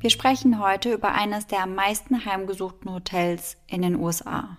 [0.00, 4.56] Wir sprechen heute über eines der am meisten heimgesuchten Hotels in den USA.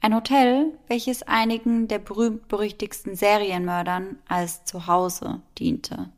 [0.00, 6.10] Ein Hotel, welches einigen der berühmt-berüchtigsten Serienmördern als Zuhause diente.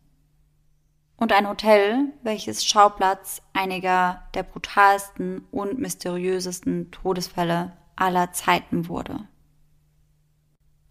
[1.18, 9.28] Und ein Hotel, welches Schauplatz einiger der brutalsten und mysteriösesten Todesfälle aller Zeiten wurde.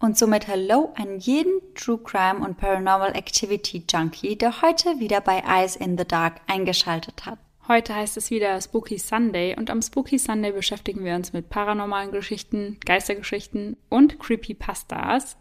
[0.02, 5.44] Und somit Hallo an jeden True Crime und Paranormal Activity Junkie, der heute wieder bei
[5.46, 7.38] Eyes in the Dark eingeschaltet hat.
[7.68, 12.10] Heute heißt es wieder Spooky Sunday und am Spooky Sunday beschäftigen wir uns mit paranormalen
[12.10, 15.36] Geschichten, Geistergeschichten und Creepypastas.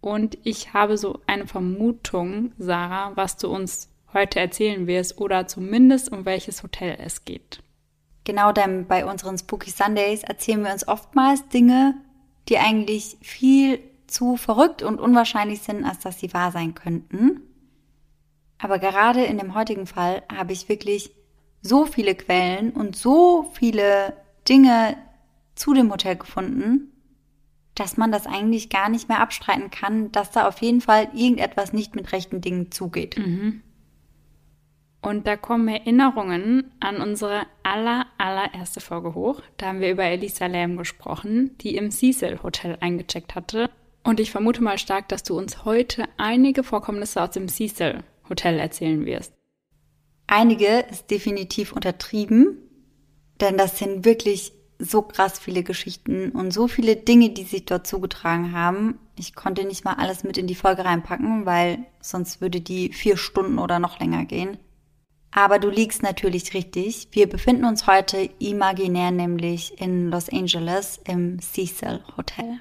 [0.00, 6.12] Und ich habe so eine Vermutung, Sarah, was du uns heute erzählen wirst oder zumindest
[6.12, 7.64] um welches Hotel es geht.
[8.22, 11.96] Genau, denn bei unseren Spooky Sundays erzählen wir uns oftmals Dinge,
[12.48, 17.42] die eigentlich viel zu verrückt und unwahrscheinlich sind, als dass sie wahr sein könnten.
[18.58, 21.12] Aber gerade in dem heutigen Fall habe ich wirklich
[21.62, 24.14] so viele Quellen und so viele
[24.48, 24.96] Dinge
[25.54, 26.92] zu dem Hotel gefunden,
[27.74, 31.72] dass man das eigentlich gar nicht mehr abstreiten kann, dass da auf jeden Fall irgendetwas
[31.72, 33.18] nicht mit rechten Dingen zugeht.
[33.18, 33.62] Mhm.
[35.00, 39.42] Und da kommen Erinnerungen an unsere aller, allererste Folge hoch.
[39.56, 43.70] Da haben wir über Elisa Lam gesprochen, die im Cecil Hotel eingecheckt hatte.
[44.08, 48.58] Und ich vermute mal stark, dass du uns heute einige Vorkommnisse aus dem Cecil Hotel
[48.58, 49.34] erzählen wirst.
[50.26, 52.56] Einige ist definitiv untertrieben,
[53.38, 57.86] denn das sind wirklich so krass viele Geschichten und so viele Dinge, die sich dort
[57.86, 58.98] zugetragen haben.
[59.18, 63.18] Ich konnte nicht mal alles mit in die Folge reinpacken, weil sonst würde die vier
[63.18, 64.56] Stunden oder noch länger gehen.
[65.32, 67.08] Aber du liegst natürlich richtig.
[67.10, 72.60] Wir befinden uns heute imaginär nämlich in Los Angeles im Cecil Hotel.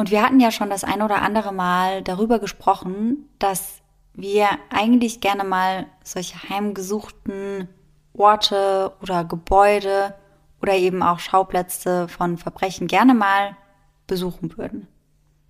[0.00, 3.82] Und wir hatten ja schon das ein oder andere Mal darüber gesprochen, dass
[4.14, 7.68] wir eigentlich gerne mal solche heimgesuchten
[8.14, 10.14] Orte oder Gebäude
[10.62, 13.58] oder eben auch Schauplätze von Verbrechen gerne mal
[14.06, 14.88] besuchen würden.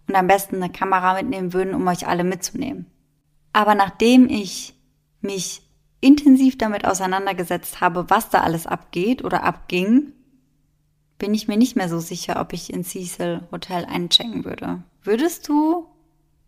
[0.08, 2.86] Und am besten eine Kamera mitnehmen würden, um euch alle mitzunehmen.
[3.52, 4.74] Aber nachdem ich
[5.20, 5.62] mich
[6.00, 10.12] intensiv damit auseinandergesetzt habe, was da alles abgeht oder abging,
[11.20, 14.82] bin ich mir nicht mehr so sicher, ob ich in Cecil Hotel einchecken würde.
[15.04, 15.86] Würdest du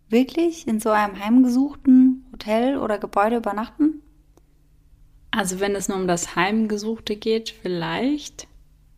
[0.09, 4.03] wirklich in so einem heimgesuchten Hotel oder Gebäude übernachten?
[5.31, 8.49] Also wenn es nur um das Heimgesuchte geht, vielleicht.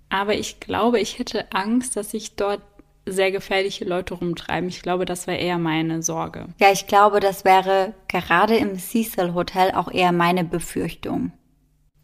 [0.08, 2.62] Aber ich glaube, ich hätte Angst, dass sich dort
[3.04, 4.68] sehr gefährliche Leute rumtreiben.
[4.68, 6.46] Ich glaube, das wäre eher meine Sorge.
[6.60, 11.32] Ja, ich glaube, das wäre gerade im Cecil Hotel auch eher meine Befürchtung.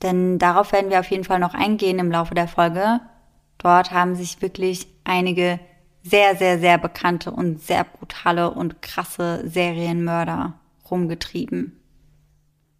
[0.03, 3.01] Denn darauf werden wir auf jeden Fall noch eingehen im Laufe der Folge.
[3.63, 5.61] Dort haben sich wirklich einige
[6.03, 10.55] sehr, sehr, sehr bekannte und sehr brutale und krasse Serienmörder
[10.91, 11.79] rumgetrieben.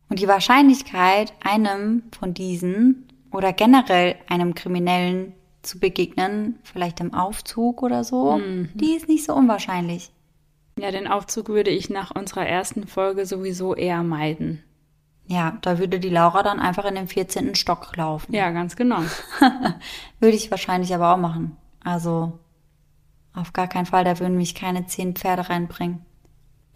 [0.09, 7.83] Und die Wahrscheinlichkeit, einem von diesen oder generell einem Kriminellen zu begegnen, vielleicht im Aufzug
[7.83, 8.71] oder so, mhm.
[8.75, 10.11] die ist nicht so unwahrscheinlich.
[10.79, 14.65] Ja, den Aufzug würde ich nach unserer ersten Folge sowieso eher meiden.
[15.31, 17.55] Ja, da würde die Laura dann einfach in den 14.
[17.55, 18.35] Stock laufen.
[18.35, 18.99] Ja, ganz genau.
[20.19, 21.57] würde ich wahrscheinlich aber auch machen.
[21.85, 22.37] Also
[23.33, 26.05] auf gar keinen Fall, da würden mich keine zehn Pferde reinbringen.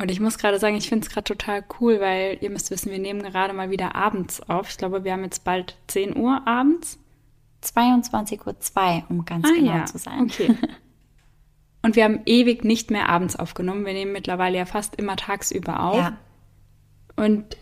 [0.00, 2.92] Und ich muss gerade sagen, ich finde es gerade total cool, weil ihr müsst wissen,
[2.92, 4.70] wir nehmen gerade mal wieder abends auf.
[4.70, 7.00] Ich glaube, wir haben jetzt bald 10 Uhr abends.
[7.64, 9.84] 22.02 Uhr, um ganz ah, genau ja.
[9.84, 10.30] zu sein.
[10.30, 10.54] Okay.
[11.82, 13.84] Und wir haben ewig nicht mehr abends aufgenommen.
[13.84, 15.96] Wir nehmen mittlerweile ja fast immer tagsüber auf.
[15.96, 16.16] Ja.
[17.16, 17.56] Und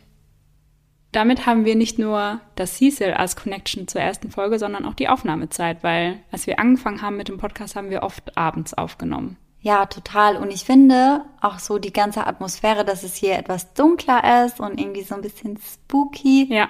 [1.12, 5.08] damit haben wir nicht nur das Cecil als Connection zur ersten Folge, sondern auch die
[5.08, 9.36] Aufnahmezeit, weil als wir angefangen haben mit dem Podcast, haben wir oft abends aufgenommen.
[9.60, 10.36] Ja, total.
[10.38, 14.80] Und ich finde auch so die ganze Atmosphäre, dass es hier etwas dunkler ist und
[14.80, 16.52] irgendwie so ein bisschen spooky.
[16.52, 16.68] Ja.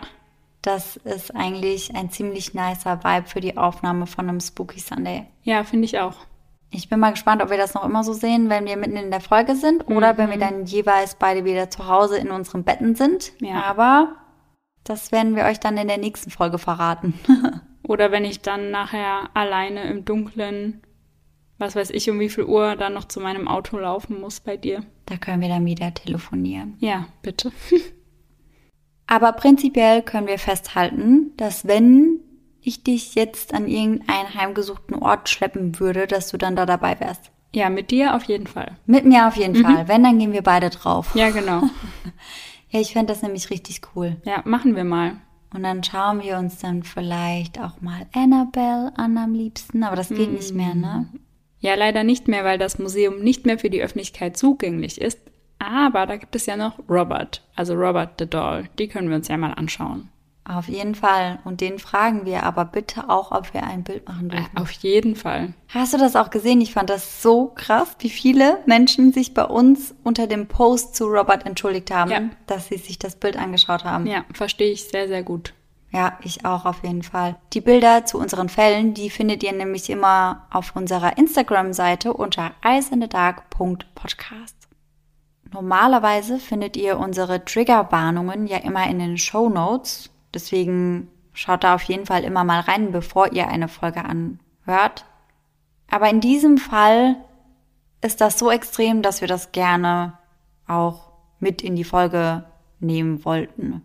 [0.60, 5.26] Das ist eigentlich ein ziemlich nicer Vibe für die Aufnahme von einem Spooky Sunday.
[5.42, 6.14] Ja, finde ich auch.
[6.70, 9.10] Ich bin mal gespannt, ob wir das noch immer so sehen, wenn wir mitten in
[9.10, 10.18] der Folge sind oder mhm.
[10.18, 13.32] wenn wir dann jeweils beide wieder zu Hause in unseren Betten sind.
[13.40, 13.62] Ja.
[13.64, 14.14] Aber
[14.84, 17.14] das werden wir euch dann in der nächsten Folge verraten.
[17.82, 20.82] Oder wenn ich dann nachher alleine im Dunkeln,
[21.58, 24.56] was weiß ich, um wie viel Uhr dann noch zu meinem Auto laufen muss bei
[24.56, 24.84] dir.
[25.06, 26.76] Da können wir dann wieder telefonieren.
[26.78, 27.52] Ja, bitte.
[29.06, 32.20] Aber prinzipiell können wir festhalten, dass wenn
[32.60, 37.30] ich dich jetzt an irgendeinen heimgesuchten Ort schleppen würde, dass du dann da dabei wärst.
[37.54, 38.78] Ja, mit dir auf jeden Fall.
[38.86, 39.64] Mit mir auf jeden mhm.
[39.64, 39.88] Fall.
[39.88, 41.14] Wenn, dann gehen wir beide drauf.
[41.14, 41.62] Ja, genau.
[42.72, 44.16] Ja, ich fände das nämlich richtig cool.
[44.24, 45.18] Ja, machen wir mal.
[45.54, 50.08] Und dann schauen wir uns dann vielleicht auch mal Annabelle an am liebsten, aber das
[50.08, 50.34] geht mm.
[50.34, 51.06] nicht mehr, ne?
[51.60, 55.20] Ja, leider nicht mehr, weil das Museum nicht mehr für die Öffentlichkeit zugänglich ist.
[55.58, 58.68] Aber da gibt es ja noch Robert, also Robert the Doll.
[58.78, 60.08] Die können wir uns ja mal anschauen.
[60.44, 61.38] Auf jeden Fall.
[61.44, 64.56] Und den fragen wir aber bitte auch, ob wir ein Bild machen dürfen.
[64.56, 65.54] Äh, auf jeden Fall.
[65.68, 66.60] Hast du das auch gesehen?
[66.60, 71.06] Ich fand das so krass, wie viele Menschen sich bei uns unter dem Post zu
[71.06, 72.22] Robert entschuldigt haben, ja.
[72.46, 74.06] dass sie sich das Bild angeschaut haben.
[74.06, 75.54] Ja, verstehe ich sehr, sehr gut.
[75.92, 77.36] Ja, ich auch auf jeden Fall.
[77.52, 84.56] Die Bilder zu unseren Fällen, die findet ihr nämlich immer auf unserer Instagram-Seite unter eyesinadark.podcast.
[85.52, 91.82] Normalerweise findet ihr unsere Triggerwarnungen ja immer in den Show Notes Deswegen schaut da auf
[91.82, 95.04] jeden Fall immer mal rein, bevor ihr eine Folge anhört.
[95.90, 97.16] Aber in diesem Fall
[98.00, 100.18] ist das so extrem, dass wir das gerne
[100.66, 102.44] auch mit in die Folge
[102.80, 103.82] nehmen wollten.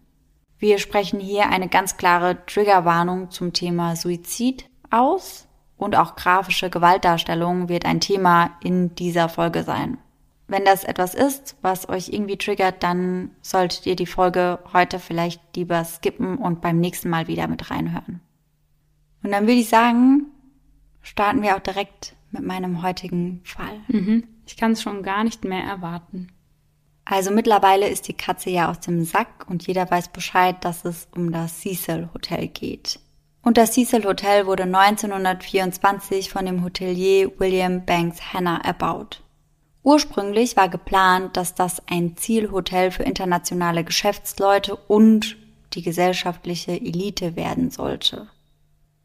[0.60, 5.48] Wir sprechen hier eine ganz klare Triggerwarnung zum Thema Suizid aus
[5.78, 10.00] und auch grafische Gewaltdarstellung wird ein Thema in dieser Folge sein.
[10.48, 15.42] Wenn das etwas ist, was euch irgendwie triggert, dann solltet ihr die Folge heute vielleicht
[15.56, 18.22] lieber skippen und beim nächsten Mal wieder mit reinhören.
[19.24, 20.28] Und dann würde ich sagen,
[21.02, 23.82] starten wir auch direkt mit meinem heutigen Fall.
[23.90, 24.24] Mhm.
[24.46, 26.30] Ich kann es schon gar nicht mehr erwarten.
[27.04, 31.08] Also mittlerweile ist die Katze ja aus dem Sack und jeder weiß Bescheid, dass es
[31.16, 33.00] um das Cecil Hotel geht.
[33.42, 39.24] Und das Cecil Hotel wurde 1924 von dem Hotelier William Banks Hanna erbaut.
[39.88, 45.38] Ursprünglich war geplant, dass das ein Zielhotel für internationale Geschäftsleute und
[45.72, 48.28] die gesellschaftliche Elite werden sollte.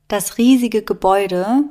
[0.08, 1.62] Das riesige Gebäude,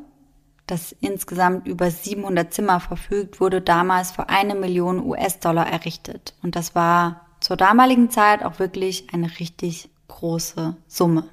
[0.65, 6.33] das insgesamt über 700 Zimmer verfügt, wurde damals für eine Million US-Dollar errichtet.
[6.41, 11.25] Und das war zur damaligen Zeit auch wirklich eine richtig große Summe.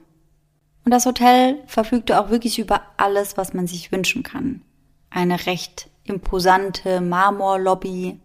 [0.84, 4.62] Und das Hotel verfügte auch wirklich über alles, was man sich wünschen kann.
[5.10, 8.20] Eine recht imposante Marmorlobby,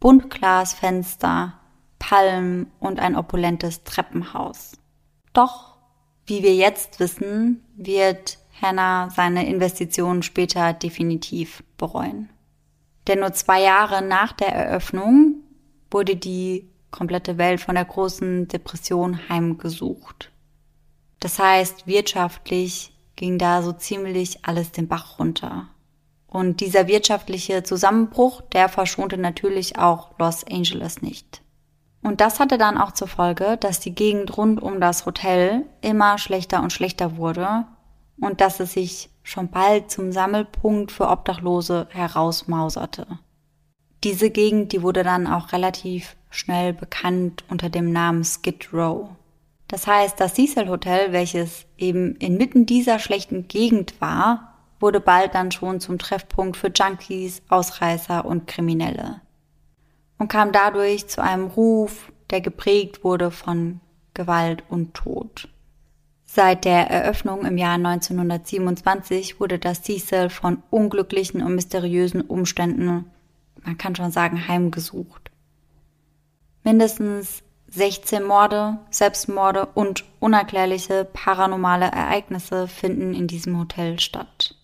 [0.00, 1.54] Buntglasfenster,
[1.98, 4.72] Palmen und ein opulentes Treppenhaus.
[5.32, 5.76] Doch,
[6.26, 12.30] wie wir jetzt wissen, wird Hannah seine Investitionen später definitiv bereuen.
[13.06, 15.42] Denn nur zwei Jahre nach der Eröffnung
[15.90, 20.30] wurde die komplette Welt von der großen Depression heimgesucht.
[21.20, 25.68] Das heißt, wirtschaftlich ging da so ziemlich alles den Bach runter.
[26.34, 31.42] Und dieser wirtschaftliche Zusammenbruch, der verschonte natürlich auch Los Angeles nicht.
[32.02, 36.18] Und das hatte dann auch zur Folge, dass die Gegend rund um das Hotel immer
[36.18, 37.66] schlechter und schlechter wurde
[38.20, 43.06] und dass es sich schon bald zum Sammelpunkt für Obdachlose herausmauserte.
[44.02, 49.10] Diese Gegend, die wurde dann auch relativ schnell bekannt unter dem Namen Skid Row.
[49.68, 55.52] Das heißt, das Cecil Hotel, welches eben inmitten dieser schlechten Gegend war, wurde bald dann
[55.52, 59.20] schon zum Treffpunkt für Junkies, Ausreißer und Kriminelle
[60.18, 63.80] und kam dadurch zu einem Ruf, der geprägt wurde von
[64.14, 65.48] Gewalt und Tod.
[66.24, 73.10] Seit der Eröffnung im Jahr 1927 wurde das Cecil von unglücklichen und mysteriösen Umständen,
[73.62, 75.30] man kann schon sagen, heimgesucht.
[76.64, 84.56] Mindestens 16 Morde, Selbstmorde und unerklärliche paranormale Ereignisse finden in diesem Hotel statt.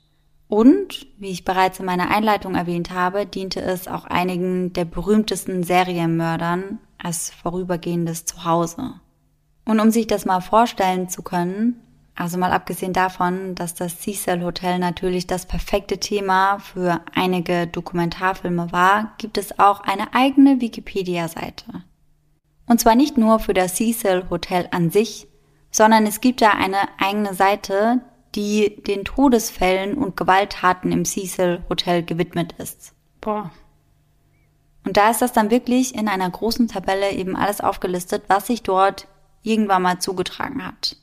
[0.51, 5.63] Und, wie ich bereits in meiner Einleitung erwähnt habe, diente es auch einigen der berühmtesten
[5.63, 8.95] Serienmördern als vorübergehendes Zuhause.
[9.65, 11.81] Und um sich das mal vorstellen zu können,
[12.17, 18.73] also mal abgesehen davon, dass das Cecil Hotel natürlich das perfekte Thema für einige Dokumentarfilme
[18.73, 21.85] war, gibt es auch eine eigene Wikipedia-Seite.
[22.67, 25.29] Und zwar nicht nur für das Cecil Hotel an sich,
[25.71, 28.01] sondern es gibt da eine eigene Seite,
[28.35, 32.95] die den Todesfällen und Gewalttaten im Cecil Hotel gewidmet ist.
[33.21, 33.51] Boah.
[34.85, 38.63] Und da ist das dann wirklich in einer großen Tabelle eben alles aufgelistet, was sich
[38.63, 39.09] dort
[39.43, 40.97] irgendwann mal zugetragen hat.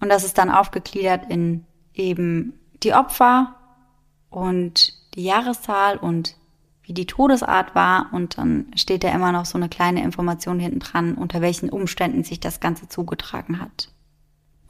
[0.00, 3.54] Und das ist dann aufgegliedert in eben die Opfer
[4.30, 6.36] und die Jahreszahl und
[6.82, 10.80] wie die Todesart war und dann steht da immer noch so eine kleine Information hinten
[10.80, 13.91] dran, unter welchen Umständen sich das Ganze zugetragen hat.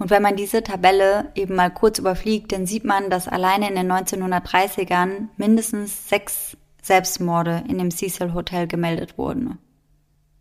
[0.03, 3.77] Und wenn man diese Tabelle eben mal kurz überfliegt, dann sieht man, dass alleine in
[3.77, 9.59] den 1930ern mindestens sechs Selbstmorde in dem Cecil Hotel gemeldet wurden.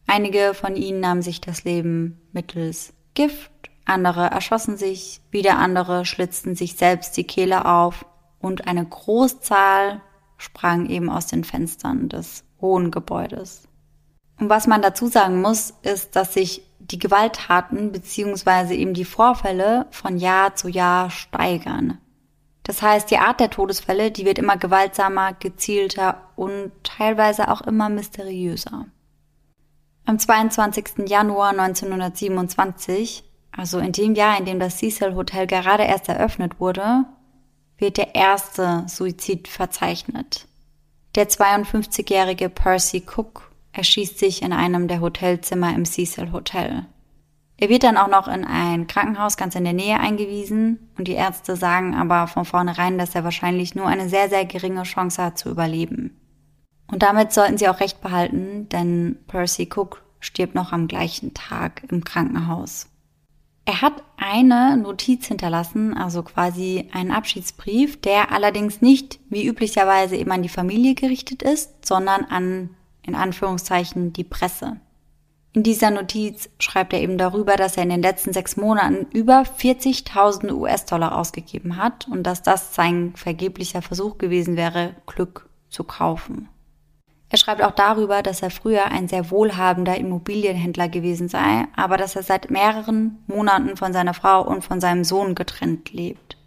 [0.08, 3.52] Einige von ihnen nahmen sich das Leben mittels Gift,
[3.86, 8.08] andere erschossen sich, wieder andere schlitzten sich selbst die Kehle auf
[8.40, 10.02] und eine Großzahl
[10.38, 13.68] sprang eben aus den Fenstern des hohen Gebäudes.
[14.40, 19.88] Und was man dazu sagen muss, ist, dass sich die Gewalttaten beziehungsweise eben die Vorfälle
[19.92, 22.00] von Jahr zu Jahr steigern.
[22.64, 27.90] Das heißt, die Art der Todesfälle, die wird immer gewaltsamer, gezielter und teilweise auch immer
[27.90, 28.86] mysteriöser.
[30.06, 31.08] Am 22.
[31.08, 37.06] Januar 1927, also in dem Jahr, in dem das Cecil Hotel gerade erst eröffnet wurde,
[37.78, 40.48] wird der erste Suizid verzeichnet.
[41.16, 46.86] Der 52-jährige Percy Cook erschießt sich in einem der Hotelzimmer im Cecil Hotel.
[47.58, 51.14] Er wird dann auch noch in ein Krankenhaus ganz in der Nähe eingewiesen und die
[51.14, 55.38] Ärzte sagen aber von vornherein, dass er wahrscheinlich nur eine sehr, sehr geringe Chance hat
[55.38, 56.18] zu überleben.
[56.88, 61.84] Und damit sollten sie auch recht behalten, denn Percy Cook stirbt noch am gleichen Tag
[61.90, 62.88] im Krankenhaus.
[63.66, 70.32] Er hat eine Notiz hinterlassen, also quasi einen Abschiedsbrief, der allerdings nicht wie üblicherweise eben
[70.32, 72.72] an die Familie gerichtet ist, sondern an,
[73.04, 74.78] in Anführungszeichen, die Presse.
[75.54, 79.42] In dieser Notiz schreibt er eben darüber, dass er in den letzten sechs Monaten über
[79.42, 86.48] 40.000 US-Dollar ausgegeben hat und dass das sein vergeblicher Versuch gewesen wäre, Glück zu kaufen.
[87.32, 92.16] Er schreibt auch darüber, dass er früher ein sehr wohlhabender Immobilienhändler gewesen sei, aber dass
[92.16, 96.38] er seit mehreren Monaten von seiner Frau und von seinem Sohn getrennt lebt.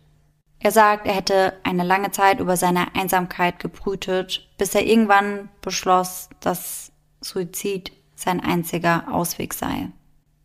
[0.65, 6.31] Er sagt, er hätte eine lange Zeit über seine Einsamkeit gebrütet, bis er irgendwann beschloss,
[6.41, 6.91] dass
[7.21, 9.91] Suizid sein einziger Ausweg sei.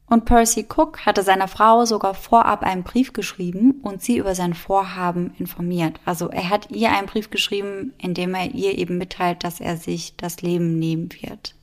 [0.08, 4.56] Und Percy Cook hatte seiner Frau sogar vorab einen Brief geschrieben und sie über sein
[4.56, 6.02] Vorhaben informiert.
[6.04, 9.78] Also er hat ihr einen Brief geschrieben, in dem er ihr eben mitteilt, dass er
[9.78, 11.56] sich das Leben nehmen wird.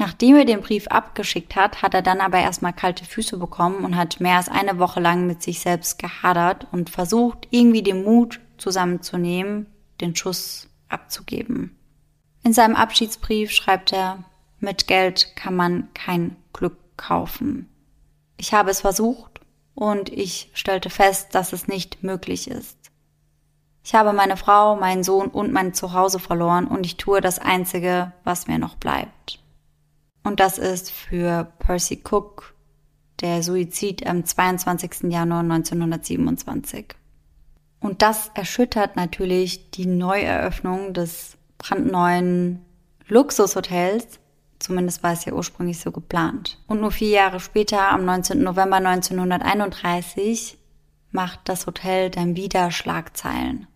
[0.00, 3.98] Nachdem er den Brief abgeschickt hat, hat er dann aber erstmal kalte Füße bekommen und
[3.98, 8.40] hat mehr als eine Woche lang mit sich selbst gehadert und versucht, irgendwie den Mut
[8.56, 9.66] zusammenzunehmen,
[10.00, 11.76] den Schuss abzugeben.
[12.42, 14.24] In seinem Abschiedsbrief schreibt er,
[14.58, 17.68] mit Geld kann man kein Glück kaufen.
[18.38, 19.42] Ich habe es versucht
[19.74, 22.78] und ich stellte fest, dass es nicht möglich ist.
[23.84, 28.12] Ich habe meine Frau, meinen Sohn und mein Zuhause verloren und ich tue das Einzige,
[28.24, 29.39] was mir noch bleibt.
[30.22, 32.54] Und das ist für Percy Cook
[33.20, 35.10] der Suizid am 22.
[35.10, 36.94] Januar 1927.
[37.80, 42.64] Und das erschüttert natürlich die Neueröffnung des brandneuen
[43.08, 44.20] Luxushotels
[44.60, 46.58] Zumindest war es ja ursprünglich so geplant.
[46.68, 48.42] Und nur vier Jahre später, am 19.
[48.42, 50.58] November 1931,
[51.10, 53.66] macht das Hotel dann wieder Schlagzeilen.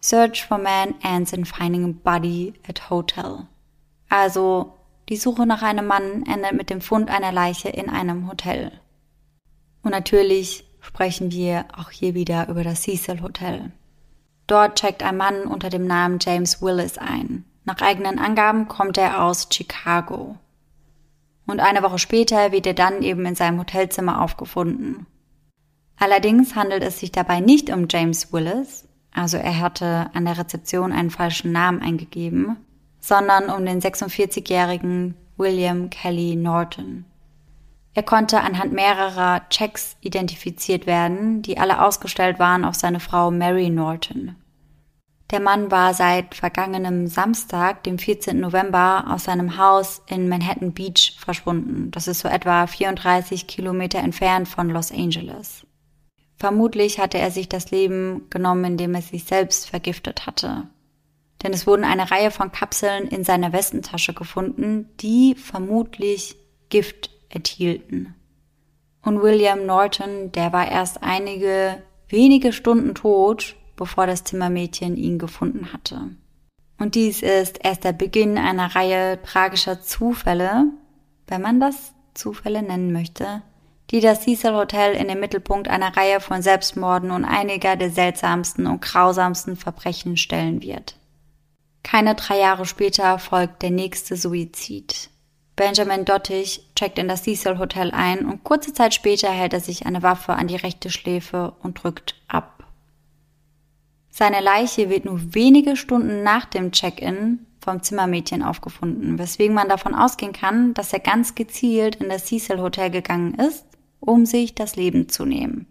[0.00, 3.46] Search for man ends in finding a body at hotel.
[4.10, 4.74] Also,
[5.12, 8.72] die Suche nach einem Mann endet mit dem Fund einer Leiche in einem Hotel.
[9.82, 13.72] Und natürlich sprechen wir auch hier wieder über das Cecil Hotel.
[14.46, 17.44] Dort checkt ein Mann unter dem Namen James Willis ein.
[17.64, 20.38] Nach eigenen Angaben kommt er aus Chicago.
[21.46, 25.04] Und eine Woche später wird er dann eben in seinem Hotelzimmer aufgefunden.
[25.98, 30.90] Allerdings handelt es sich dabei nicht um James Willis, also er hatte an der Rezeption
[30.90, 32.56] einen falschen Namen eingegeben,
[33.02, 37.04] sondern um den 46-jährigen William Kelly Norton.
[37.94, 43.68] Er konnte anhand mehrerer Checks identifiziert werden, die alle ausgestellt waren auf seine Frau Mary
[43.68, 44.36] Norton.
[45.30, 48.38] Der Mann war seit vergangenem Samstag, dem 14.
[48.38, 51.90] November, aus seinem Haus in Manhattan Beach verschwunden.
[51.90, 55.66] Das ist so etwa 34 Kilometer entfernt von Los Angeles.
[56.36, 60.68] Vermutlich hatte er sich das Leben genommen, indem er sich selbst vergiftet hatte.
[61.42, 66.36] Denn es wurden eine Reihe von Kapseln in seiner Westentasche gefunden, die vermutlich
[66.68, 68.14] Gift enthielten.
[69.02, 75.72] Und William Norton, der war erst einige wenige Stunden tot, bevor das Zimmermädchen ihn gefunden
[75.72, 76.10] hatte.
[76.78, 80.66] Und dies ist erst der Beginn einer Reihe tragischer Zufälle,
[81.26, 83.42] wenn man das Zufälle nennen möchte,
[83.90, 88.66] die das Cecil Hotel in den Mittelpunkt einer Reihe von Selbstmorden und einiger der seltsamsten
[88.66, 90.96] und grausamsten Verbrechen stellen wird.
[91.82, 95.10] Keine drei Jahre später folgt der nächste Suizid.
[95.56, 99.84] Benjamin Dottich checkt in das Cecil Hotel ein und kurze Zeit später hält er sich
[99.84, 102.64] eine Waffe an die rechte Schläfe und drückt ab.
[104.10, 109.94] Seine Leiche wird nur wenige Stunden nach dem Check-in vom Zimmermädchen aufgefunden, weswegen man davon
[109.94, 113.64] ausgehen kann, dass er ganz gezielt in das Cecil Hotel gegangen ist,
[114.00, 115.66] um sich das Leben zu nehmen.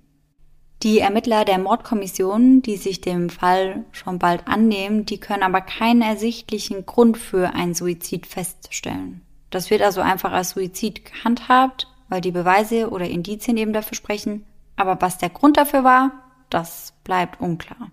[0.84, 6.02] Die Ermittler der Mordkommission, die sich dem Fall schon bald annehmen, die können aber keinen
[6.02, 9.22] ersichtlichen Grund für einen Suizid feststellen.
[9.52, 14.44] Das wird also einfach als Suizid gehandhabt, weil die Beweise oder Indizien eben dafür sprechen,
[14.76, 16.12] aber was der Grund dafür war,
[16.50, 17.92] das bleibt unklar.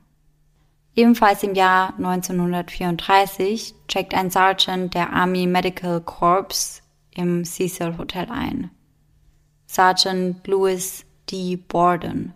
[0.95, 6.83] Ebenfalls im Jahr 1934 checkt ein Sergeant der Army Medical Corps
[7.14, 8.71] im Cecil Hotel ein.
[9.66, 11.57] Sergeant Louis D.
[11.57, 12.33] Borden.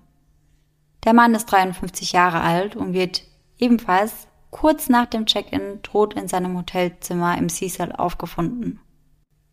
[1.05, 3.23] Der Mann ist 53 Jahre alt und wird
[3.59, 8.81] ebenfalls kurz nach dem Check-in tot in seinem Hotelzimmer im Cecil aufgefunden.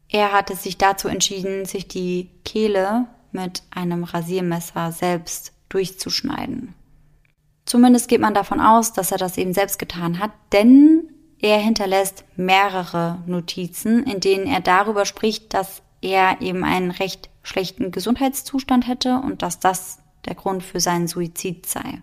[0.10, 6.74] Er hatte sich dazu entschieden, sich die Kehle mit einem Rasiermesser selbst durchzuschneiden.
[7.66, 12.26] Zumindest geht man davon aus, dass er das eben selbst getan hat, denn er hinterlässt
[12.36, 19.22] mehrere Notizen, in denen er darüber spricht, dass er eben einen recht schlechten Gesundheitszustand hätte
[19.24, 22.02] und dass das der Grund für seinen Suizid sei.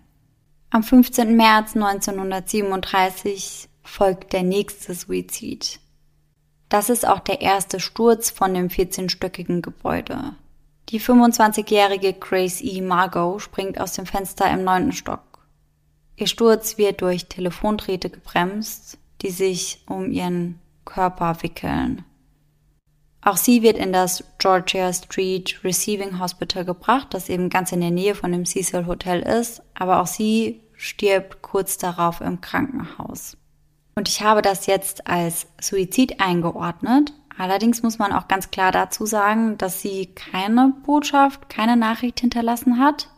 [0.69, 1.35] Am 15.
[1.35, 5.79] März 1937 folgt der nächste Suizid.
[6.67, 10.35] Das ist auch der erste Sturz von dem 14-stöckigen Gebäude.
[10.89, 12.81] Die 25-jährige Grace E.
[12.81, 15.47] Margot springt aus dem Fenster im neunten Stock.
[16.17, 22.03] Ihr Sturz wird durch Telefondrähte gebremst, die sich um ihren Körper wickeln.
[23.21, 27.91] Auch sie wird in das Georgia Street Receiving Hospital gebracht, das eben ganz in der
[27.91, 33.37] Nähe von dem Cecil Hotel ist, aber auch sie stirbt kurz darauf im Krankenhaus.
[33.95, 37.13] Und ich habe das jetzt als Suizid eingeordnet.
[37.35, 42.79] Allerdings muss man auch ganz klar dazu sagen, dass sie keine Botschaft, keine Nachricht hinterlassen
[42.79, 43.09] hat.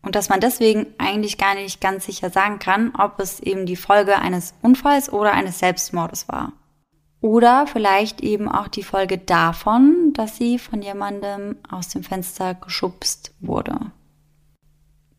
[0.00, 3.76] Und dass man deswegen eigentlich gar nicht ganz sicher sagen kann, ob es eben die
[3.76, 6.52] Folge eines Unfalls oder eines Selbstmordes war.
[7.22, 13.32] Oder vielleicht eben auch die Folge davon, dass sie von jemandem aus dem Fenster geschubst
[13.38, 13.92] wurde.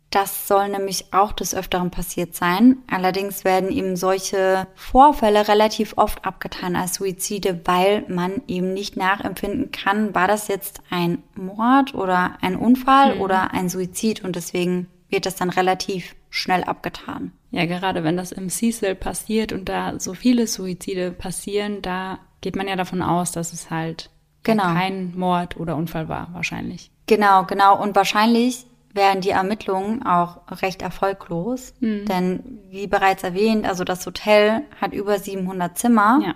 [0.09, 2.77] Das soll nämlich auch des Öfteren passiert sein.
[2.91, 9.71] Allerdings werden eben solche Vorfälle relativ oft abgetan als Suizide, weil man eben nicht nachempfinden
[9.71, 13.21] kann, war das jetzt ein Mord oder ein Unfall mhm.
[13.21, 17.31] oder ein Suizid und deswegen wird das dann relativ schnell abgetan.
[17.53, 22.55] Ja, gerade wenn das im Cecil passiert und da so viele Suizide passieren, da geht
[22.55, 24.09] man ja davon aus, dass es halt
[24.41, 24.63] genau.
[24.63, 26.89] kein Mord oder Unfall war, wahrscheinlich.
[27.05, 27.79] Genau, genau.
[27.79, 31.75] Und wahrscheinlich wären die Ermittlungen auch recht erfolglos.
[31.79, 32.05] Mhm.
[32.05, 36.21] Denn wie bereits erwähnt, also das Hotel hat über 700 Zimmer.
[36.25, 36.35] Ja.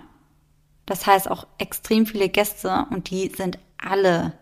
[0.86, 4.34] Das heißt auch extrem viele Gäste und die sind alle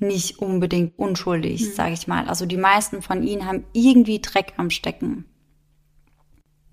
[0.00, 1.72] nicht unbedingt unschuldig, mhm.
[1.72, 2.28] sage ich mal.
[2.28, 5.24] Also die meisten von ihnen haben irgendwie Dreck am Stecken.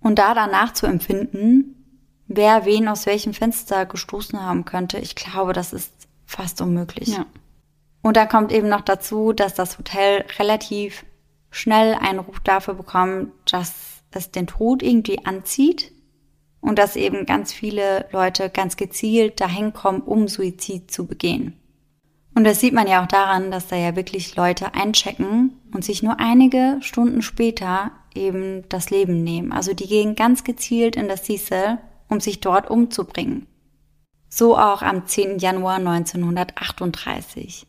[0.02, 1.76] Und da danach zu empfinden,
[2.28, 5.92] wer wen aus welchem Fenster gestoßen haben könnte, ich glaube, das ist
[6.26, 7.10] fast unmöglich.
[7.10, 7.26] Ja.
[8.02, 11.06] Und da kommt eben noch dazu, dass das Hotel relativ
[11.52, 15.92] schnell einen Ruf dafür bekommt, dass es den Tod irgendwie anzieht
[16.62, 21.58] und dass eben ganz viele Leute ganz gezielt dahin kommen, um Suizid zu begehen.
[22.34, 26.04] Und das sieht man ja auch daran, dass da ja wirklich Leute einchecken und sich
[26.04, 29.52] nur einige Stunden später eben das Leben nehmen.
[29.52, 31.78] Also die gehen ganz gezielt in das Cecil,
[32.10, 33.48] um sich dort umzubringen.
[34.30, 35.40] So auch am 10.
[35.40, 37.68] Januar 1938.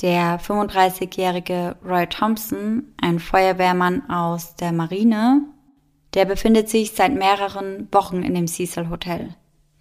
[0.00, 5.42] Der 35-jährige Roy Thompson, ein Feuerwehrmann aus der Marine,
[6.14, 9.34] der befindet sich seit mehreren Wochen in dem Cecil Hotel.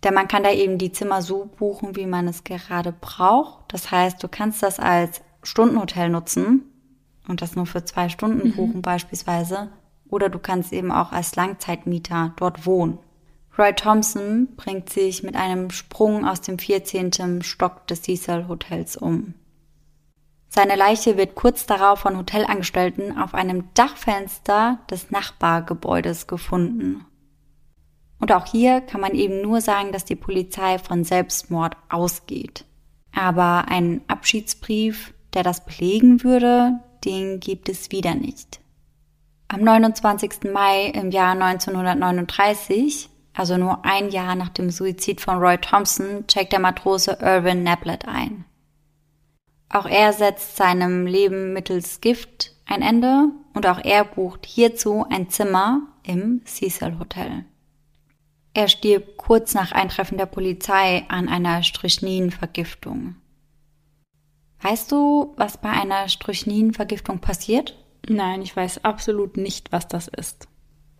[0.03, 3.73] Denn man kann da eben die Zimmer so buchen, wie man es gerade braucht.
[3.73, 6.72] Das heißt, du kannst das als Stundenhotel nutzen
[7.27, 8.53] und das nur für zwei Stunden mhm.
[8.53, 9.69] buchen beispielsweise.
[10.09, 12.99] Oder du kannst eben auch als Langzeitmieter dort wohnen.
[13.57, 17.41] Roy Thompson bringt sich mit einem Sprung aus dem 14.
[17.43, 19.35] Stock des Cecil Hotels um.
[20.49, 27.05] Seine Leiche wird kurz darauf von Hotelangestellten auf einem Dachfenster des Nachbargebäudes gefunden.
[28.19, 32.65] Und auch hier kann man eben nur sagen, dass die Polizei von Selbstmord ausgeht.
[33.15, 38.59] Aber einen Abschiedsbrief, der das belegen würde, den gibt es wieder nicht.
[39.47, 40.51] Am 29.
[40.51, 46.53] Mai im Jahr 1939, also nur ein Jahr nach dem Suizid von Roy Thompson, checkt
[46.53, 48.45] der Matrose Irvin Nablett ein.
[49.69, 55.29] Auch er setzt seinem Leben mittels Gift ein Ende und auch er bucht hierzu ein
[55.29, 57.45] Zimmer im Cecil Hotel.
[58.53, 63.15] Er stirbt kurz nach Eintreffen der Polizei an einer Strychninvergiftung.
[64.63, 67.77] Weißt du, was bei einer Strychninvergiftung passiert?
[68.07, 70.47] Nein, ich weiß absolut nicht, was das ist.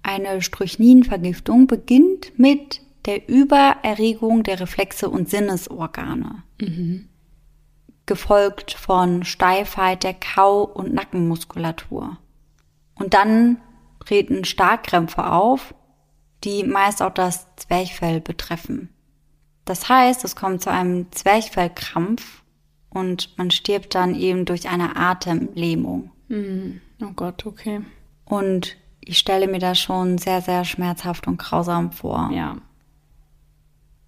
[0.03, 6.43] Eine Strychninvergiftung beginnt mit der Übererregung der Reflexe und Sinnesorgane.
[6.61, 7.09] Mhm
[8.05, 12.17] gefolgt von Steifheit der Kau- und Nackenmuskulatur.
[12.95, 13.57] Und dann
[14.05, 15.73] treten Starkkrämpfe auf,
[16.43, 18.89] die meist auch das Zwerchfell betreffen.
[19.65, 22.42] Das heißt, es kommt zu einem Zwerchfellkrampf
[22.93, 26.11] und man stirbt dann eben durch eine Atemlähmung.
[26.29, 27.81] Mm, oh Gott, okay.
[28.25, 32.31] Und ich stelle mir das schon sehr, sehr schmerzhaft und grausam vor.
[32.33, 32.57] Ja.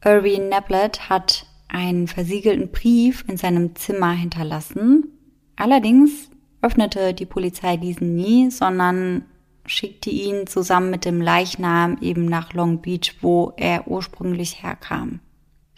[0.03, 5.11] Irving Neblett hat einen versiegelten Brief in seinem Zimmer hinterlassen.
[5.55, 6.29] Allerdings
[6.61, 9.25] öffnete die Polizei diesen nie, sondern
[9.65, 15.19] schickte ihn zusammen mit dem Leichnam eben nach Long Beach, wo er ursprünglich herkam.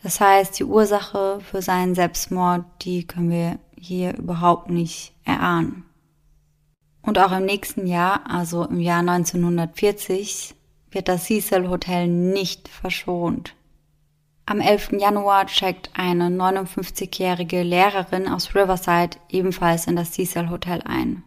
[0.08, 5.84] Das heißt, die Ursache für seinen Selbstmord, die können wir hier überhaupt nicht erahnen.
[7.02, 10.56] Und auch im nächsten Jahr, also im Jahr 1940,
[10.91, 13.54] wird das Cecil Hotel nicht verschont.
[14.46, 14.93] Am 11.
[14.93, 21.24] Januar checkt eine 59-jährige Lehrerin aus Riverside ebenfalls in das Cecil Hotel ein.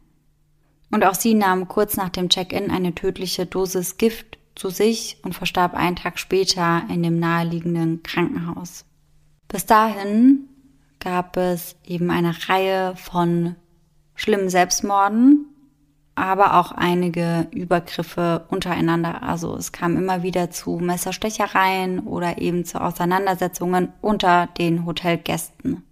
[0.90, 5.34] Und auch sie nahm kurz nach dem Check-in eine tödliche Dosis Gift zu sich und
[5.34, 8.84] verstarb einen Tag später in dem naheliegenden Krankenhaus.
[9.48, 10.48] Bis dahin
[10.98, 13.56] gab es eben eine Reihe von
[14.14, 15.46] schlimmen Selbstmorden,
[16.14, 19.22] aber auch einige Übergriffe untereinander.
[19.22, 25.84] Also es kam immer wieder zu Messerstechereien oder eben zu Auseinandersetzungen unter den Hotelgästen.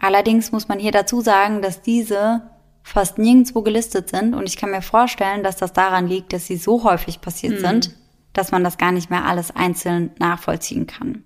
[0.00, 2.40] Allerdings muss man hier dazu sagen, dass diese
[2.82, 6.56] fast nirgendwo gelistet sind und ich kann mir vorstellen, dass das daran liegt, dass sie
[6.56, 7.66] so häufig passiert mhm.
[7.66, 7.96] sind,
[8.32, 11.24] dass man das gar nicht mehr alles einzeln nachvollziehen kann.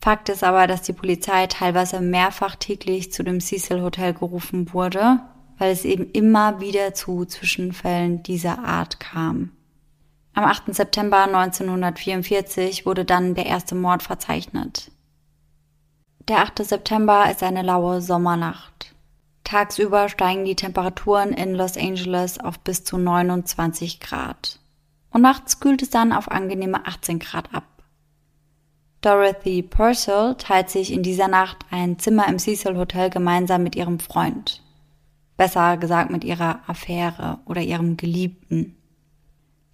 [0.00, 5.20] Fakt ist aber, dass die Polizei teilweise mehrfach täglich zu dem Cecil Hotel gerufen wurde,
[5.58, 9.52] weil es eben immer wieder zu Zwischenfällen dieser Art kam.
[10.32, 10.74] Am 8.
[10.74, 14.90] September 1944 wurde dann der erste Mord verzeichnet.
[16.28, 16.64] Der 8.
[16.64, 18.89] September ist eine laue Sommernacht.
[19.50, 24.60] Tagsüber steigen die Temperaturen in Los Angeles auf bis zu 29 Grad.
[25.10, 27.64] Und nachts kühlt es dann auf angenehme 18 Grad ab.
[29.00, 33.98] Dorothy Purcell teilt sich in dieser Nacht ein Zimmer im Cecil Hotel gemeinsam mit ihrem
[33.98, 34.62] Freund.
[35.36, 38.76] Besser gesagt mit ihrer Affäre oder ihrem Geliebten.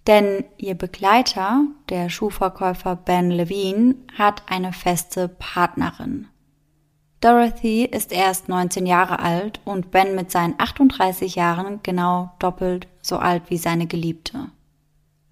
[0.07, 6.29] Denn ihr Begleiter, der Schuhverkäufer Ben Levine, hat eine feste Partnerin.
[7.19, 13.17] Dorothy ist erst 19 Jahre alt und Ben mit seinen 38 Jahren genau doppelt so
[13.17, 14.51] alt wie seine Geliebte.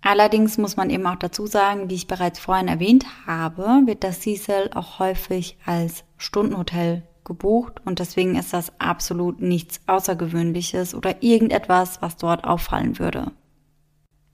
[0.02, 4.22] Allerdings muss man eben auch dazu sagen, wie ich bereits vorhin erwähnt habe, wird das
[4.22, 12.02] Cecil auch häufig als Stundenhotel gebucht und deswegen ist das absolut nichts Außergewöhnliches oder irgendetwas,
[12.02, 13.32] was dort auffallen würde.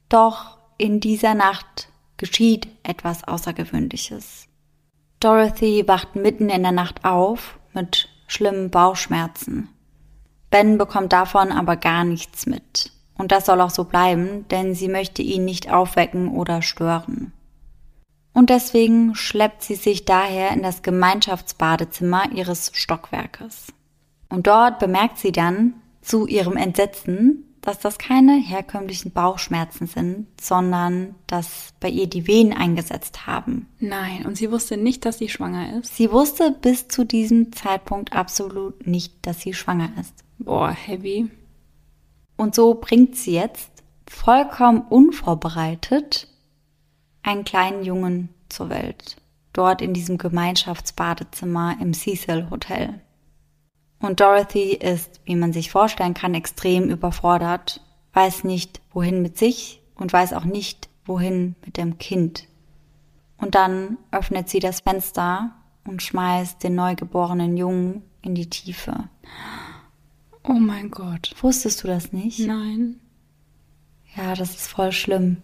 [0.10, 4.48] Doch in dieser Nacht geschieht etwas Außergewöhnliches.
[5.24, 9.70] Dorothy wacht mitten in der Nacht auf mit schlimmen Bauchschmerzen.
[10.50, 12.92] Ben bekommt davon aber gar nichts mit.
[13.18, 17.32] Und das soll auch so bleiben, denn sie möchte ihn nicht aufwecken oder stören.
[18.34, 23.68] Und deswegen schleppt sie sich daher in das Gemeinschaftsbadezimmer ihres Stockwerkes.
[24.30, 31.16] Und dort bemerkt sie dann zu ihrem Entsetzen, dass das keine herkömmlichen Bauchschmerzen sind, sondern
[31.28, 33.68] dass bei ihr die Wehen eingesetzt haben.
[33.80, 35.96] Nein, und sie wusste nicht, dass sie schwanger ist.
[35.96, 40.14] Sie wusste bis zu diesem Zeitpunkt absolut nicht, dass sie schwanger ist.
[40.40, 41.30] Boah, heavy.
[42.36, 43.70] Und so bringt sie jetzt
[44.08, 46.28] vollkommen unvorbereitet
[47.24, 49.18] einen kleinen Jungen zur Welt.
[49.54, 53.02] Dort in diesem Gemeinschaftsbadezimmer im Cecil Hotel.
[54.02, 57.82] Und Dorothy ist, wie man sich vorstellen kann, extrem überfordert,
[58.14, 62.48] weiß nicht, wohin mit sich und weiß auch nicht, wohin mit dem Kind.
[63.38, 65.52] Und dann öffnet sie das Fenster
[65.86, 69.10] und schmeißt den neugeborenen Jungen in die Tiefe.
[70.44, 71.36] Oh mein Gott.
[71.42, 72.40] Wusstest du das nicht?
[72.40, 73.00] Nein.
[74.16, 75.38] Ja, das ist voll schlimm.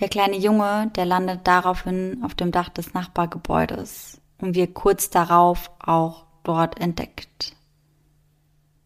[0.00, 5.70] Der kleine Junge, der landet daraufhin auf dem Dach des Nachbargebäudes und wird kurz darauf
[5.78, 7.56] auch dort entdeckt.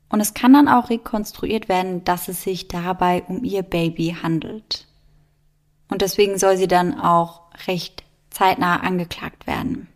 [0.08, 4.86] Und es kann dann auch rekonstruiert werden, dass es sich dabei um ihr Baby handelt.
[5.90, 9.88] Und deswegen soll sie dann auch recht zeitnah angeklagt werden.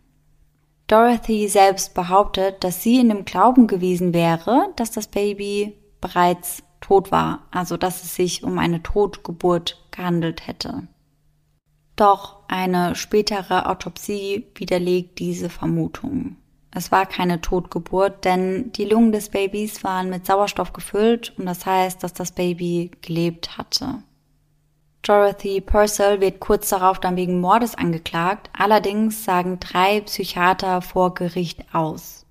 [0.87, 7.11] Dorothy selbst behauptet, dass sie in dem Glauben gewesen wäre, dass das Baby bereits tot
[7.11, 10.87] war, also dass es sich um eine Totgeburt gehandelt hätte.
[11.95, 16.35] Doch eine spätere Autopsie widerlegt diese Vermutung.
[16.75, 21.65] Es war keine Totgeburt, denn die Lungen des Babys waren mit Sauerstoff gefüllt und das
[21.65, 23.99] heißt, dass das Baby gelebt hatte.
[25.03, 31.63] Dorothy Purcell wird kurz darauf dann wegen Mordes angeklagt, allerdings sagen drei Psychiater vor Gericht
[31.73, 32.25] aus.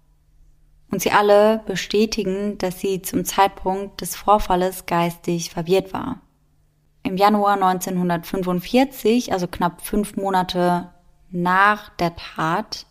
[0.91, 6.21] Und sie alle bestätigen, dass sie zum Zeitpunkt des Vorfalles geistig verwirrt war.
[7.03, 10.91] Im Januar 1945, also knapp fünf Monate
[11.31, 12.87] nach der Tat,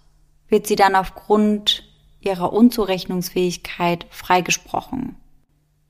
[0.51, 1.83] wird sie dann aufgrund
[2.19, 5.15] ihrer Unzurechnungsfähigkeit freigesprochen,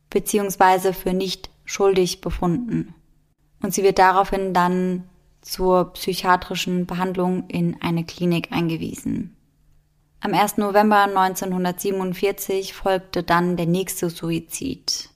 [0.10, 2.94] beziehungsweise für nicht schuldig befunden.
[3.62, 5.10] Und sie wird daraufhin dann
[5.42, 9.36] zur psychiatrischen Behandlung in eine Klinik eingewiesen.
[10.22, 10.58] Am 1.
[10.58, 15.10] November 1947 folgte dann der nächste Suizid.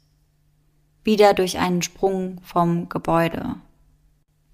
[1.04, 3.56] Wieder durch einen Sprung vom Gebäude.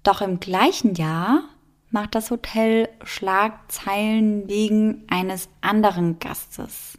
[0.02, 1.44] Doch im gleichen Jahr
[1.92, 6.98] macht das Hotel Schlagzeilen wegen eines anderen Gastes.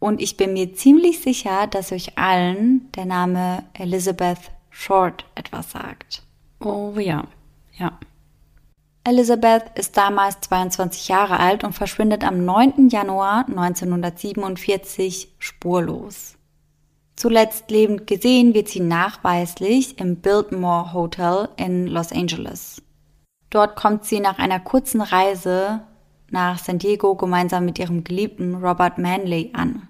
[0.00, 6.22] Und ich bin mir ziemlich sicher, dass euch allen der Name Elizabeth Short etwas sagt.
[6.60, 7.24] Oh ja,
[7.78, 7.98] ja.
[9.04, 12.88] Elizabeth ist damals 22 Jahre alt und verschwindet am 9.
[12.90, 16.36] Januar 1947 spurlos.
[17.16, 22.82] Zuletzt lebend gesehen wird sie nachweislich im Biltmore Hotel in Los Angeles.
[23.50, 25.80] Dort kommt sie nach einer kurzen Reise
[26.30, 29.88] nach San Diego gemeinsam mit ihrem Geliebten Robert Manley an.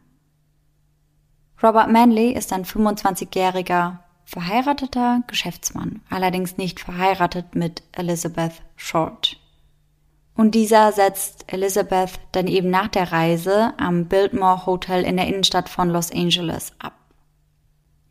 [1.63, 9.41] Robert Manley ist ein 25-jähriger verheirateter Geschäftsmann, allerdings nicht verheiratet mit Elizabeth Short.
[10.37, 15.69] Und dieser setzt Elizabeth dann eben nach der Reise am Biltmore Hotel in der Innenstadt
[15.69, 16.93] von Los Angeles ab.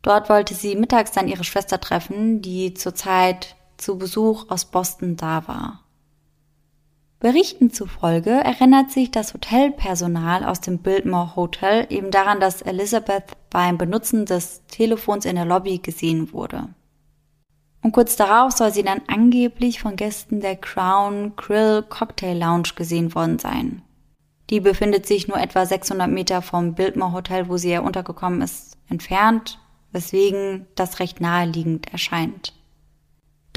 [0.02, 5.48] Dort wollte sie mittags dann ihre Schwester treffen, die zurzeit zu Besuch aus Boston da
[5.48, 5.84] war.
[7.20, 13.76] Berichten zufolge erinnert sich das Hotelpersonal aus dem Biltmore Hotel eben daran, dass Elizabeth beim
[13.76, 16.68] Benutzen des Telefons in der Lobby gesehen wurde.
[17.82, 23.14] Und kurz darauf soll sie dann angeblich von Gästen der Crown Grill Cocktail Lounge gesehen
[23.14, 23.82] worden sein.
[24.50, 28.78] Die befindet sich nur etwa 600 Meter vom Biltmore Hotel, wo sie ja untergekommen ist,
[28.88, 29.58] entfernt,
[29.90, 32.54] weswegen das recht naheliegend erscheint.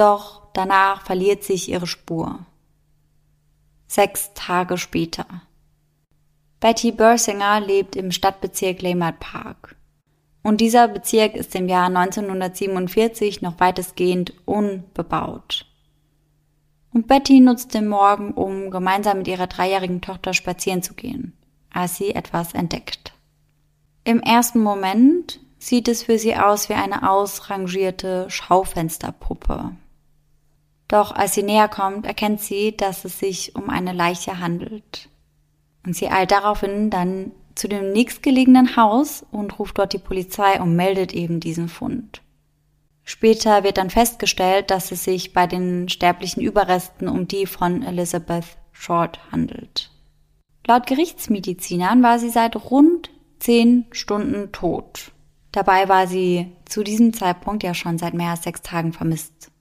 [0.02, 2.40] Doch danach verliert sich ihre Spur
[3.86, 5.26] sechs Tage später.
[6.60, 9.76] Betty Bursinger lebt im Stadtbezirk Leimert Park.
[10.42, 15.68] Und dieser Bezirk ist im Jahr 1947 noch weitestgehend unbebaut.
[16.92, 21.38] Und Betty nutzt den Morgen, um gemeinsam mit ihrer dreijährigen Tochter spazieren zu gehen,
[21.72, 23.14] als sie etwas entdeckt.
[24.04, 29.76] Im ersten Moment sieht es für sie aus wie eine ausrangierte Schaufensterpuppe.
[30.92, 35.08] Doch als sie näher kommt, erkennt sie, dass es sich um eine Leiche handelt.
[35.86, 40.76] Und sie eilt daraufhin dann zu dem nächstgelegenen Haus und ruft dort die Polizei und
[40.76, 42.22] meldet eben diesen Fund.
[43.06, 48.58] Später wird dann festgestellt, dass es sich bei den sterblichen Überresten um die von Elizabeth
[48.74, 49.92] Short handelt.
[50.68, 55.14] Laut Gerichtsmedizinern war sie seit rund zehn Stunden tot.
[55.54, 59.52] Dabei war sie zu diesem Zeitpunkt ja schon seit mehr als sechs Tagen vermisst.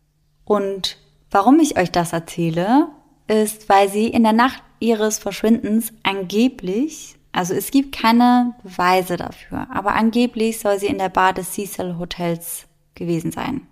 [0.44, 0.98] Und
[1.30, 2.88] Warum ich euch das erzähle,
[3.28, 9.68] ist, weil sie in der Nacht ihres Verschwindens angeblich, also es gibt keine Beweise dafür,
[9.72, 13.66] aber angeblich soll sie in der Bar des Cecil Hotels gewesen sein.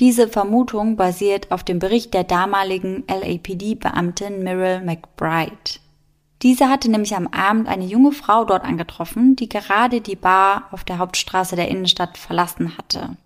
[0.00, 5.78] Diese Vermutung basiert auf dem Bericht der damaligen LAPD-Beamtin Myril McBride.
[6.42, 10.84] Diese hatte nämlich am Abend eine junge Frau dort angetroffen, die gerade die Bar auf
[10.84, 13.16] der Hauptstraße der Innenstadt verlassen hatte.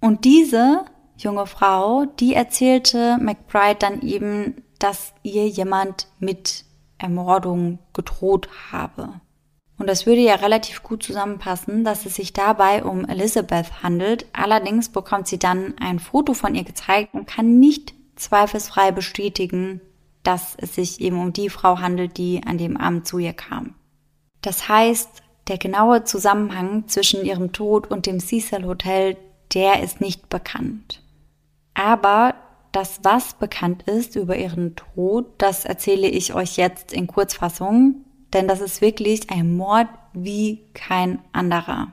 [0.00, 0.84] Und diese
[1.22, 6.64] junge Frau, die erzählte McBride dann eben, dass ihr jemand mit
[6.98, 9.20] Ermordung gedroht habe.
[9.78, 14.26] Und das würde ja relativ gut zusammenpassen, dass es sich dabei um Elizabeth handelt.
[14.32, 19.80] Allerdings bekommt sie dann ein Foto von ihr gezeigt und kann nicht zweifelsfrei bestätigen,
[20.24, 23.74] dass es sich eben um die Frau handelt, die an dem Abend zu ihr kam.
[24.42, 29.16] Das heißt, der genaue Zusammenhang zwischen ihrem Tod und dem Cecil Hotel,
[29.54, 31.02] der ist nicht bekannt.
[31.78, 32.34] Aber
[32.72, 38.48] das, was bekannt ist über ihren Tod, das erzähle ich euch jetzt in Kurzfassung, denn
[38.48, 41.92] das ist wirklich ein Mord wie kein anderer.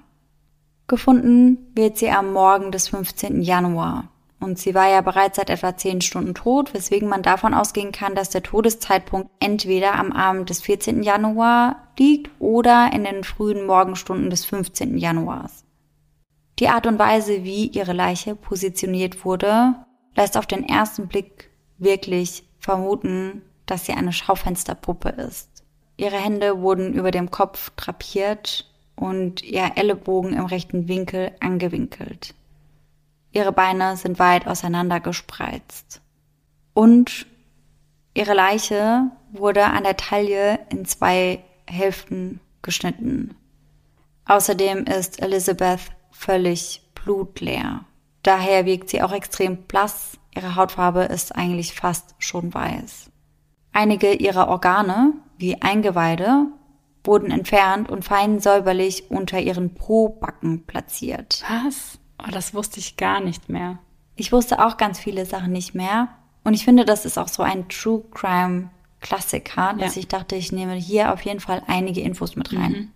[0.88, 3.44] Gefunden wird sie am Morgen des 15.
[3.44, 4.10] Januar.
[4.40, 8.16] Und sie war ja bereits seit etwa 10 Stunden tot, weswegen man davon ausgehen kann,
[8.16, 11.04] dass der Todeszeitpunkt entweder am Abend des 14.
[11.04, 14.98] Januar liegt oder in den frühen Morgenstunden des 15.
[14.98, 15.65] Januars.
[16.60, 19.76] Die Art und Weise, wie ihre Leiche positioniert wurde,
[20.16, 25.64] lässt auf den ersten Blick wirklich vermuten, dass sie eine Schaufensterpuppe ist.
[25.98, 32.34] Ihre Hände wurden über dem Kopf drapiert und ihr Ellenbogen im rechten Winkel angewinkelt.
[33.32, 36.02] Ihre Beine sind weit auseinander gespreizt.
[36.74, 37.26] Und
[38.14, 43.36] ihre Leiche wurde an der Taille in zwei Hälften geschnitten.
[44.26, 47.86] Außerdem ist Elizabeth völlig blutleer.
[48.24, 50.18] Daher wirkt sie auch extrem blass.
[50.34, 53.12] Ihre Hautfarbe ist eigentlich fast schon weiß.
[53.72, 56.48] Einige ihrer Organe, wie Eingeweide,
[57.04, 61.44] wurden entfernt und fein säuberlich unter ihren Po-Backen platziert.
[61.64, 62.00] Was?
[62.18, 63.80] Oh, das wusste ich gar nicht mehr.
[64.16, 66.08] Ich wusste auch ganz viele Sachen nicht mehr.
[66.44, 68.70] Und ich finde, das ist auch so ein True Crime
[69.02, 70.00] Klassiker, dass ja.
[70.00, 72.72] ich dachte, ich nehme hier auf jeden Fall einige Infos mit rein.
[72.72, 72.92] Mhm.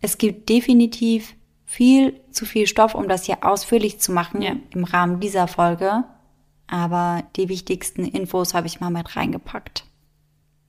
[0.00, 1.34] Es gibt definitiv
[1.68, 4.56] viel zu viel Stoff, um das hier ausführlich zu machen ja.
[4.70, 6.04] im Rahmen dieser Folge.
[6.66, 9.84] aber die wichtigsten Infos habe ich mal mit reingepackt.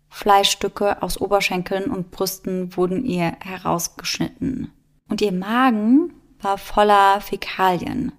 [0.09, 4.71] Fleischstücke aus Oberschenkeln und Brüsten wurden ihr herausgeschnitten.
[5.09, 8.11] Und ihr Magen war voller Fäkalien.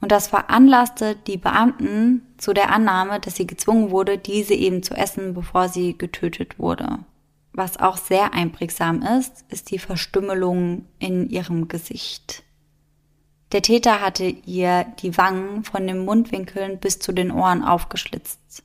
[0.00, 4.94] Und das veranlasste die Beamten zu der Annahme, dass sie gezwungen wurde, diese eben zu
[4.94, 7.00] essen, bevor sie getötet wurde.
[7.52, 12.44] Was auch sehr einprägsam ist, ist die Verstümmelung in ihrem Gesicht.
[13.52, 18.62] Der Täter hatte ihr die Wangen von den Mundwinkeln bis zu den Ohren aufgeschlitzt.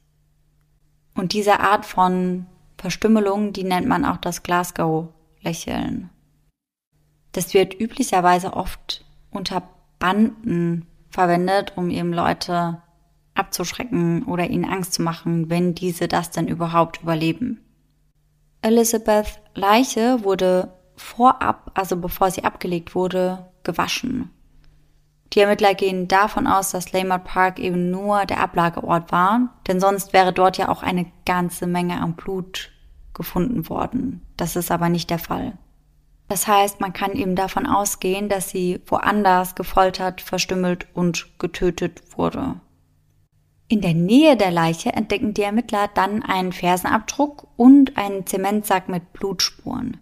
[1.15, 2.45] Und diese Art von
[2.77, 6.09] Verstümmelung, die nennt man auch das Glasgow-Lächeln.
[7.31, 9.63] Das wird üblicherweise oft unter
[9.99, 12.81] Banden verwendet, um eben Leute
[13.35, 17.62] abzuschrecken oder ihnen Angst zu machen, wenn diese das denn überhaupt überleben.
[18.63, 24.31] Elizabeth Leiche wurde vorab, also bevor sie abgelegt wurde, gewaschen.
[25.33, 30.13] Die Ermittler gehen davon aus, dass Laymart Park eben nur der Ablageort war, denn sonst
[30.13, 32.71] wäre dort ja auch eine ganze Menge an Blut
[33.13, 34.25] gefunden worden.
[34.37, 35.57] Das ist aber nicht der Fall.
[36.29, 42.55] Das heißt, man kann eben davon ausgehen, dass sie woanders gefoltert, verstümmelt und getötet wurde.
[43.73, 49.13] In der Nähe der Leiche entdecken die Ermittler dann einen Fersenabdruck und einen Zementsack mit
[49.13, 49.97] Blutspuren.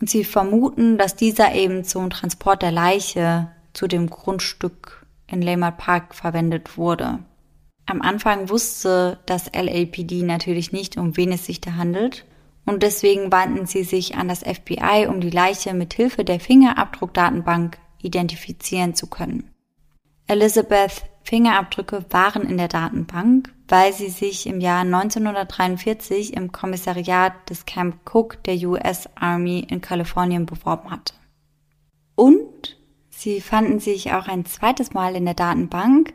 [0.00, 5.76] Und sie vermuten, dass dieser eben zum Transport der Leiche zu dem Grundstück in Laymart
[5.76, 7.18] Park verwendet wurde.
[7.86, 12.26] Am Anfang wusste das LAPD natürlich nicht, um wen es sich da handelt,
[12.64, 17.78] und deswegen wandten sie sich an das FBI, um die Leiche mit Hilfe der Fingerabdruckdatenbank
[18.00, 19.51] identifizieren zu können.
[20.26, 27.64] Elizabeth Fingerabdrücke waren in der Datenbank, weil sie sich im Jahr 1943 im Kommissariat des
[27.64, 31.14] Camp Cook der US Army in Kalifornien beworben hatte.
[32.14, 32.76] Und
[33.22, 36.12] Sie fanden sich auch ein zweites Mal in der Datenbank,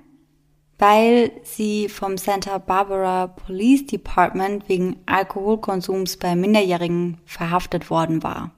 [0.77, 8.51] weil sie vom Santa Barbara Police Department wegen Alkoholkonsums bei Minderjährigen verhaftet worden war.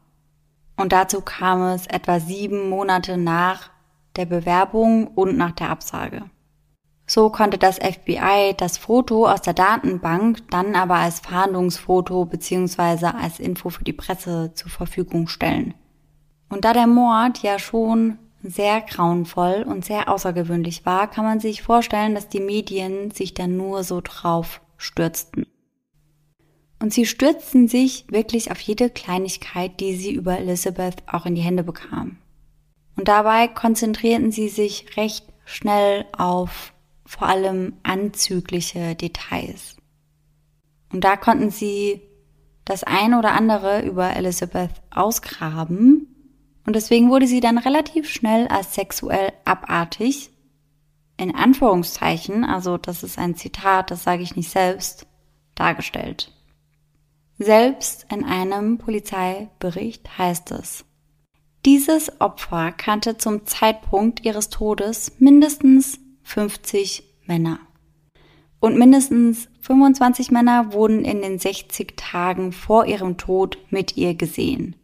[0.78, 3.70] Und dazu kam es etwa sieben Monate nach
[4.20, 6.30] der Bewerbung und nach der Absage.
[7.08, 13.08] So konnte das FBI das Foto aus der Datenbank dann aber als Fahndungsfoto bzw.
[13.08, 15.74] als Info für die Presse zur Verfügung stellen.
[16.50, 21.64] Und da der Mord ja schon sehr grauenvoll und sehr außergewöhnlich war, kann man sich
[21.64, 25.48] vorstellen, dass die Medien sich dann nur so drauf stürzten.
[26.82, 31.42] Und sie stürzten sich wirklich auf jede Kleinigkeit, die sie über Elizabeth auch in die
[31.42, 32.18] Hände bekam.
[33.00, 36.74] Und dabei konzentrierten sie sich recht schnell auf
[37.06, 39.78] vor allem anzügliche Details.
[40.92, 42.02] Und da konnten sie
[42.66, 46.14] das ein oder andere über Elizabeth ausgraben
[46.66, 50.32] und deswegen wurde sie dann relativ schnell als sexuell abartig,
[51.16, 55.08] in Anführungszeichen, also das ist ein Zitat, das sage ich nicht selbst,
[55.56, 56.34] dargestellt.
[57.38, 60.84] Selbst in einem Polizeibericht heißt es,
[61.66, 67.60] dieses Opfer kannte zum Zeitpunkt ihres Todes mindestens 50 Männer.
[68.60, 74.76] Und mindestens 25 Männer wurden in den 60 Tagen vor ihrem Tod mit ihr gesehen.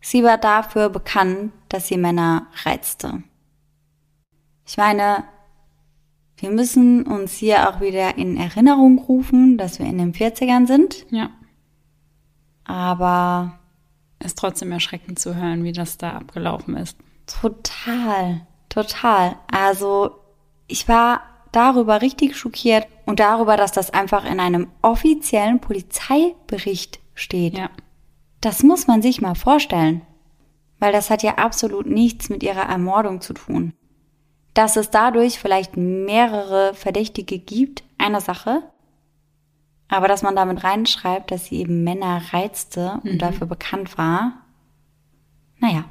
[0.00, 3.22] Sie war dafür bekannt, dass sie Männer reizte.
[4.66, 5.24] Ich meine,
[6.36, 11.06] wir müssen uns hier auch wieder in Erinnerung rufen, dass wir in den 40ern sind.
[11.10, 11.30] Ja.
[12.64, 13.58] Aber
[14.24, 16.96] ist trotzdem erschreckend zu hören, wie das da abgelaufen ist.
[17.26, 19.36] Total, total.
[19.50, 20.12] Also
[20.66, 27.56] ich war darüber richtig schockiert und darüber, dass das einfach in einem offiziellen Polizeibericht steht.
[27.56, 27.70] Ja.
[28.40, 30.02] Das muss man sich mal vorstellen,
[30.78, 33.72] weil das hat ja absolut nichts mit ihrer Ermordung zu tun.
[34.52, 38.62] Dass es dadurch vielleicht mehrere Verdächtige gibt, eine Sache,
[39.88, 43.18] aber dass man damit reinschreibt, dass sie eben Männer reizte und mhm.
[43.18, 44.44] dafür bekannt war,
[45.58, 45.84] naja.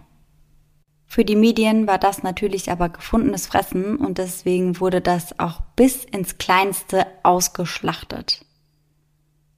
[1.05, 6.05] Für die Medien war das natürlich aber gefundenes Fressen und deswegen wurde das auch bis
[6.05, 8.43] ins Kleinste ausgeschlachtet.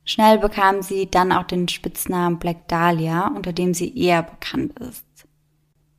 [0.03, 5.05] Schnell bekam sie dann auch den Spitznamen Black Dahlia, unter dem sie eher bekannt ist.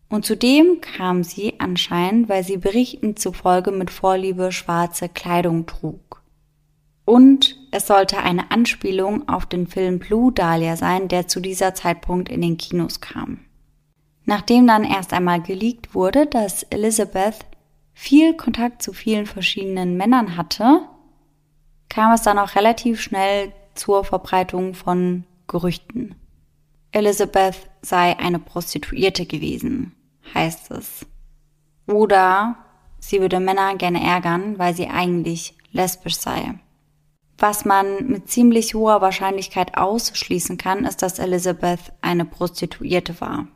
[0.09, 6.23] Und zudem kam sie anscheinend, weil sie Berichten zufolge mit Vorliebe schwarze Kleidung trug.
[7.07, 12.29] Und es sollte eine Anspielung auf den Film Blue Dahlia sein, der zu dieser Zeitpunkt
[12.29, 13.39] in den Kinos kam.
[14.25, 17.47] Nachdem dann erst einmal geleakt wurde, dass Elizabeth
[17.95, 20.81] viel Kontakt zu vielen verschiedenen Männern hatte,
[21.89, 26.17] kam es dann auch relativ schnell zur Verbreitung von Gerüchten.
[26.91, 29.95] Elizabeth sei eine Prostituierte gewesen,
[30.35, 31.07] heißt es.
[31.87, 32.57] Oder
[32.99, 36.59] sie würde Männer gerne ärgern, weil sie eigentlich lesbisch sei.
[37.39, 43.47] Was man mit ziemlich hoher Wahrscheinlichkeit ausschließen kann, ist, dass Elizabeth eine Prostituierte war.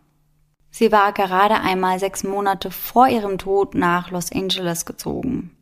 [0.70, 5.57] Sie war gerade einmal sechs Monate vor ihrem Tod nach Los Angeles gezogen.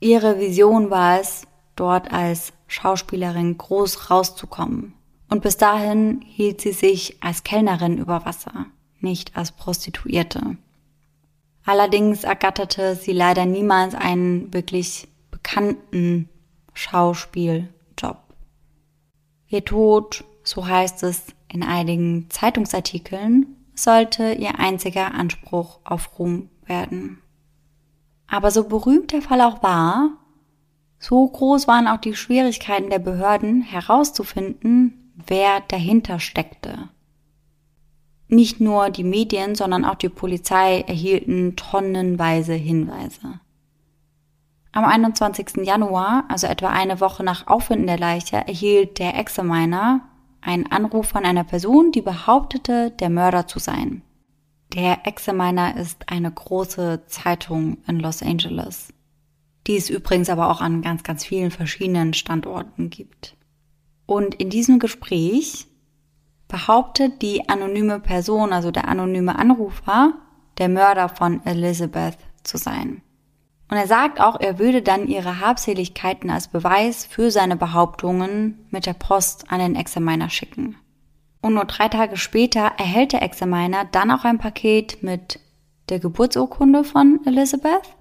[0.00, 1.46] Ihre Vision war es,
[1.76, 4.94] dort als Schauspielerin groß rauszukommen.
[5.30, 8.66] Und bis dahin hielt sie sich als Kellnerin über Wasser,
[9.00, 10.56] nicht als Prostituierte.
[11.64, 16.28] Allerdings ergatterte sie leider niemals einen wirklich bekannten
[16.74, 18.18] Schauspieljob.
[19.48, 27.22] Ihr Tod, so heißt es in einigen Zeitungsartikeln, sollte ihr einziger Anspruch auf Ruhm werden.
[28.26, 30.10] Aber so berühmt der Fall auch war,
[30.98, 36.88] so groß waren auch die Schwierigkeiten der Behörden herauszufinden, wer dahinter steckte.
[38.26, 43.40] Nicht nur die Medien, sondern auch die Polizei erhielten tonnenweise Hinweise.
[44.74, 45.64] Am 21.
[45.64, 50.00] Januar, also etwa eine Woche nach Auffinden der Leiche, erhielt der Examiner
[50.40, 54.02] einen Anruf von einer Person, die behauptete, der Mörder zu sein.
[54.72, 58.92] Der Examiner ist eine große Zeitung in Los Angeles,
[59.68, 63.36] die es übrigens aber auch an ganz, ganz vielen verschiedenen Standorten gibt.
[64.06, 65.68] Und in diesem Gespräch
[66.48, 70.14] behauptet die anonyme Person, also der anonyme Anrufer,
[70.58, 73.03] der Mörder von Elizabeth zu sein.
[73.74, 78.86] Und er sagt auch, er würde dann ihre Habseligkeiten als Beweis für seine Behauptungen mit
[78.86, 80.76] der Post an den Examiner schicken.
[81.40, 85.40] Und nur drei Tage später erhält der Examiner dann auch ein Paket mit
[85.88, 87.96] der Geburtsurkunde von Elizabeth,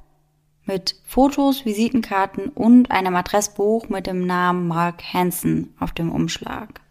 [0.65, 6.82] mit Fotos, Visitenkarten und einem Adressbuch mit dem Namen Mark Hansen auf dem Umschlag.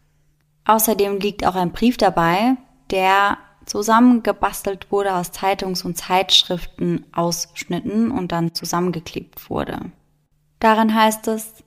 [0.65, 2.57] Außerdem liegt auch ein Brief dabei,
[2.91, 9.93] der zusammengebastelt wurde aus Zeitungs- und Zeitschriften-Ausschnitten und dann zusammengeklebt wurde.
[10.61, 11.63] Darin heißt es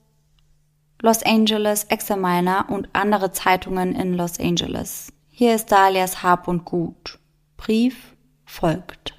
[1.02, 5.12] Los Angeles Examiner und andere Zeitungen in Los Angeles.
[5.30, 7.20] Hier ist Dalias Hab und Gut.
[7.58, 8.16] Brief
[8.46, 9.14] folgt.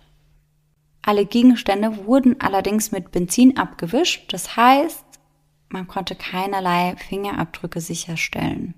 [1.02, 5.04] Alle Gegenstände wurden allerdings mit Benzin abgewischt, das heißt,
[5.68, 8.74] man konnte keinerlei Fingerabdrücke sicherstellen.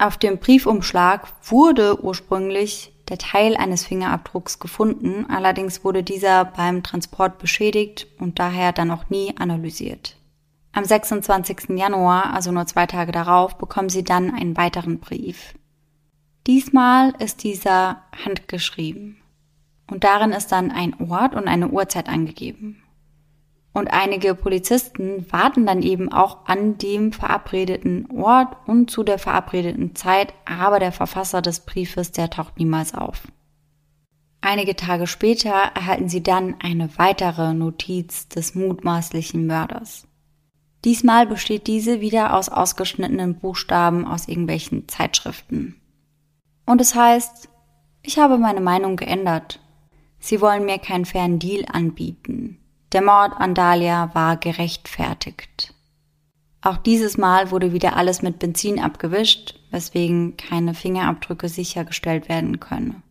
[0.00, 7.38] Auf dem Briefumschlag wurde ursprünglich der Teil eines Fingerabdrucks gefunden, allerdings wurde dieser beim Transport
[7.38, 10.16] beschädigt und daher dann auch nie analysiert.
[10.72, 11.76] Am 26.
[11.76, 15.52] Januar, also nur zwei Tage darauf, bekommen sie dann einen weiteren Brief.
[16.46, 19.20] Diesmal ist dieser handgeschrieben
[19.90, 22.82] und darin ist dann ein Ort und eine Uhrzeit angegeben.
[23.72, 29.94] Und einige Polizisten warten dann eben auch an dem verabredeten Ort und zu der verabredeten
[29.94, 33.28] Zeit, aber der Verfasser des Briefes, der taucht niemals auf.
[34.40, 40.06] Einige Tage später erhalten sie dann eine weitere Notiz des mutmaßlichen Mörders.
[40.84, 45.76] Diesmal besteht diese wieder aus ausgeschnittenen Buchstaben aus irgendwelchen Zeitschriften.
[46.64, 47.50] Und es heißt,
[48.02, 49.60] ich habe meine Meinung geändert.
[50.18, 52.59] Sie wollen mir keinen fairen Deal anbieten.
[52.92, 55.74] Der Mord an Dahlia war gerechtfertigt.
[56.60, 63.02] Auch dieses Mal wurde wieder alles mit Benzin abgewischt, weswegen keine Fingerabdrücke sichergestellt werden können.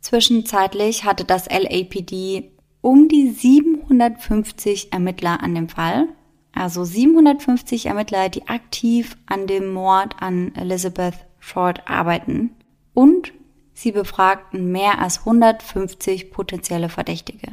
[0.00, 2.50] Zwischenzeitlich hatte das LAPD
[2.80, 6.08] um die 750 Ermittler an dem Fall,
[6.52, 12.50] also 750 Ermittler, die aktiv an dem Mord an Elizabeth Short arbeiten
[12.94, 13.32] und
[13.74, 17.48] sie befragten mehr als 150 potenzielle Verdächtige.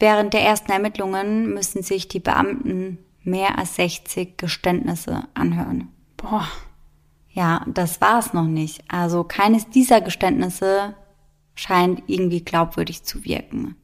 [0.00, 5.88] Während der ersten Ermittlungen müssen sich die Beamten mehr als 60 Geständnisse anhören.
[6.16, 6.48] Boah.
[7.28, 8.82] Ja, das war's noch nicht.
[8.88, 10.94] Also keines dieser Geständnisse
[11.54, 13.76] scheint irgendwie glaubwürdig zu wirken.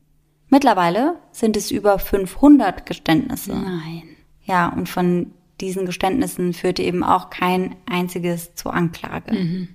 [0.48, 3.54] Mittlerweile sind es über 500 Geständnisse.
[3.54, 4.04] Nein.
[4.44, 9.34] Ja, und von diesen Geständnissen führte eben auch kein einziges zur Anklage.
[9.34, 9.68] Mhm.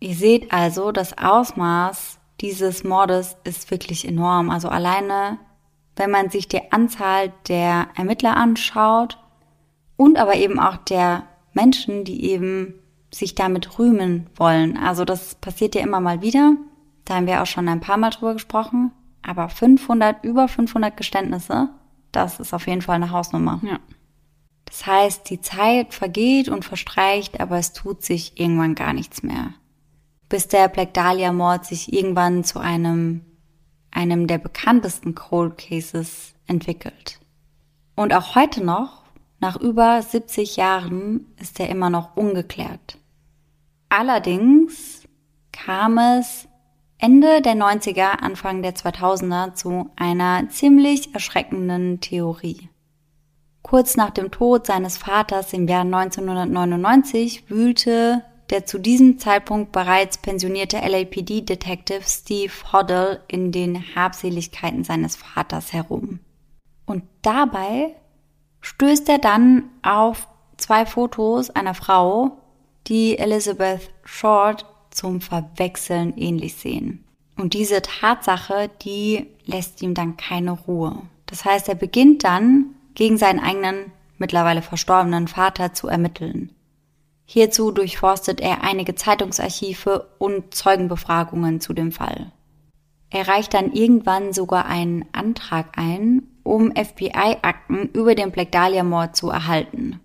[0.00, 4.50] Ihr seht also, das Ausmaß dieses Mordes ist wirklich enorm.
[4.50, 5.38] Also alleine
[5.96, 9.18] wenn man sich die Anzahl der Ermittler anschaut
[9.96, 12.74] und aber eben auch der Menschen, die eben
[13.12, 14.76] sich damit rühmen wollen.
[14.78, 16.56] Also das passiert ja immer mal wieder.
[17.04, 18.92] Da haben wir auch schon ein paar Mal drüber gesprochen.
[19.22, 21.68] Aber 500, über 500 Geständnisse,
[22.10, 23.60] das ist auf jeden Fall eine Hausnummer.
[23.62, 23.78] Ja.
[24.64, 29.52] Das heißt, die Zeit vergeht und verstreicht, aber es tut sich irgendwann gar nichts mehr.
[30.28, 33.20] Bis der Black Dahlia Mord sich irgendwann zu einem
[33.92, 37.20] einem der bekanntesten Cold Cases, entwickelt.
[37.94, 39.02] Und auch heute noch,
[39.40, 42.98] nach über 70 Jahren, ist er immer noch ungeklärt.
[43.88, 45.02] Allerdings
[45.52, 46.48] kam es
[46.98, 52.68] Ende der 90er, Anfang der 2000er zu einer ziemlich erschreckenden Theorie.
[53.62, 58.22] Kurz nach dem Tod seines Vaters im Jahr 1999 wühlte
[58.52, 66.20] der zu diesem Zeitpunkt bereits pensionierte LAPD-Detective Steve Hoddle in den Habseligkeiten seines Vaters herum.
[66.84, 67.96] Und dabei
[68.60, 70.28] stößt er dann auf
[70.58, 72.38] zwei Fotos einer Frau,
[72.86, 77.04] die Elizabeth Short zum Verwechseln ähnlich sehen.
[77.38, 81.02] Und diese Tatsache, die lässt ihm dann keine Ruhe.
[81.24, 86.52] Das heißt, er beginnt dann gegen seinen eigenen, mittlerweile verstorbenen Vater zu ermitteln.
[87.34, 92.30] Hierzu durchforstet er einige Zeitungsarchive und Zeugenbefragungen zu dem Fall.
[93.08, 99.30] Er reicht dann irgendwann sogar einen Antrag ein, um FBI-Akten über den Black Dahlia-Mord zu
[99.30, 99.98] erhalten.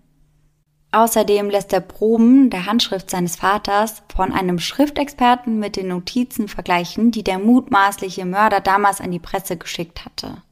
[0.90, 7.10] Außerdem lässt er Proben der Handschrift seines Vaters von einem Schriftexperten mit den Notizen vergleichen,
[7.10, 10.42] die der mutmaßliche Mörder damals an die Presse geschickt hatte.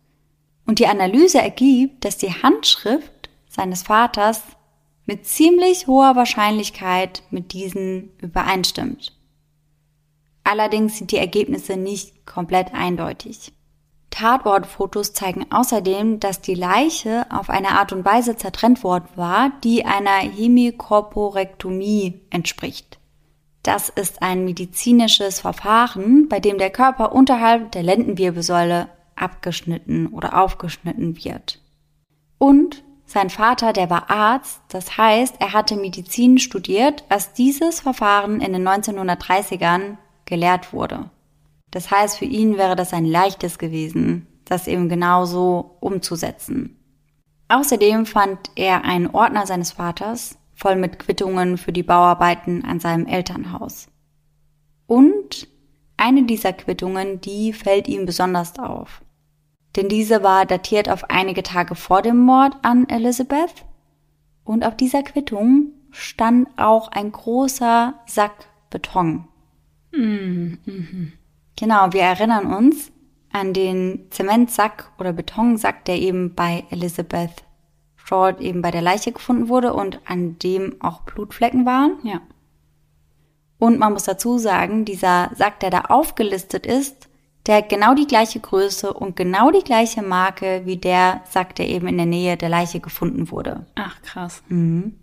[0.66, 4.42] Und die Analyse ergibt, dass die Handschrift seines Vaters
[5.06, 9.16] mit ziemlich hoher Wahrscheinlichkeit mit diesen übereinstimmt.
[10.44, 13.52] Allerdings sind die Ergebnisse nicht komplett eindeutig.
[14.10, 19.84] Tatortfotos zeigen außerdem, dass die Leiche auf eine Art und Weise zertrennt worden war, die
[19.84, 22.98] einer Hemikorporektomie entspricht.
[23.62, 31.22] Das ist ein medizinisches Verfahren, bei dem der Körper unterhalb der Lendenwirbelsäule abgeschnitten oder aufgeschnitten
[31.22, 31.60] wird.
[32.38, 38.40] Und sein Vater, der war Arzt, das heißt, er hatte Medizin studiert, als dieses Verfahren
[38.40, 41.08] in den 1930ern gelehrt wurde.
[41.70, 46.78] Das heißt, für ihn wäre das ein leichtes gewesen, das eben genauso umzusetzen.
[47.48, 53.06] Außerdem fand er einen Ordner seines Vaters, voll mit Quittungen für die Bauarbeiten an seinem
[53.06, 53.86] Elternhaus.
[54.88, 55.46] Und
[55.96, 59.02] eine dieser Quittungen, die fällt ihm besonders auf
[59.76, 63.64] denn diese war datiert auf einige Tage vor dem Mord an Elizabeth
[64.44, 69.28] und auf dieser Quittung stand auch ein großer Sack Beton.
[69.92, 71.12] Mhm.
[71.56, 72.92] Genau, wir erinnern uns
[73.32, 77.44] an den Zementsack oder Betonsack, der eben bei Elizabeth
[77.96, 81.98] Short eben bei der Leiche gefunden wurde und an dem auch Blutflecken waren.
[82.02, 82.20] Ja.
[83.58, 87.05] Und man muss dazu sagen, dieser Sack, der da aufgelistet ist,
[87.46, 91.68] der hat genau die gleiche Größe und genau die gleiche Marke wie der Sack, der
[91.68, 93.66] eben in der Nähe der Leiche gefunden wurde.
[93.76, 94.42] Ach, krass.
[94.48, 94.98] Mhm.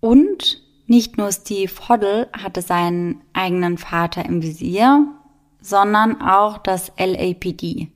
[0.00, 5.06] Und nicht nur Steve Hoddle hatte seinen eigenen Vater im Visier,
[5.60, 7.88] sondern auch das LAPD.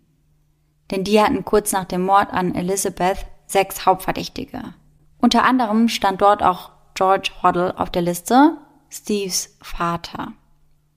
[0.91, 4.75] Denn die hatten kurz nach dem Mord an Elizabeth sechs Hauptverdächtige.
[5.19, 10.33] Unter anderem stand dort auch George Hoddle auf der Liste, Steves Vater.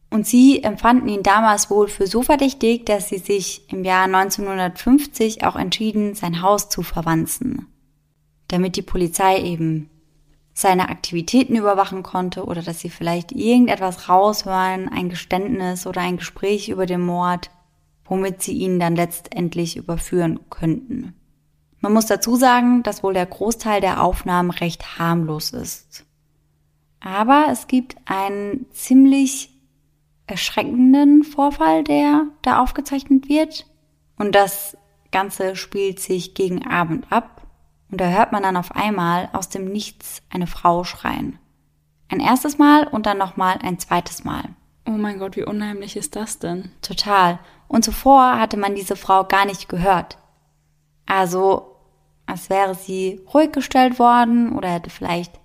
[0.09, 5.43] Und sie empfanden ihn damals wohl für so verdächtig, dass sie sich im Jahr 1950
[5.43, 7.67] auch entschieden, sein Haus zu verwanzen,
[8.47, 9.89] damit die Polizei eben
[10.53, 16.69] seine Aktivitäten überwachen konnte oder dass sie vielleicht irgendetwas raushören, ein Geständnis oder ein Gespräch
[16.69, 17.49] über den Mord,
[18.03, 21.13] womit sie ihn dann letztendlich überführen könnten.
[21.81, 26.05] Man muss dazu sagen, dass wohl der Großteil der Aufnahmen recht harmlos ist.
[26.99, 29.58] Aber es gibt einen ziemlich
[30.29, 33.65] erschreckenden Vorfall, der da aufgezeichnet wird.
[34.17, 34.77] Und das
[35.11, 37.41] Ganze spielt sich gegen Abend ab.
[37.91, 41.39] Und da hört man dann auf einmal aus dem Nichts eine Frau schreien.
[42.09, 44.43] Ein erstes Mal und dann nochmal ein zweites Mal.
[44.85, 46.71] Oh mein Gott, wie unheimlich ist das denn?
[46.81, 47.39] Total.
[47.67, 50.17] Und zuvor hatte man diese Frau gar nicht gehört.
[51.05, 51.75] Also,
[52.25, 55.39] als wäre sie ruhig gestellt worden oder hätte vielleicht,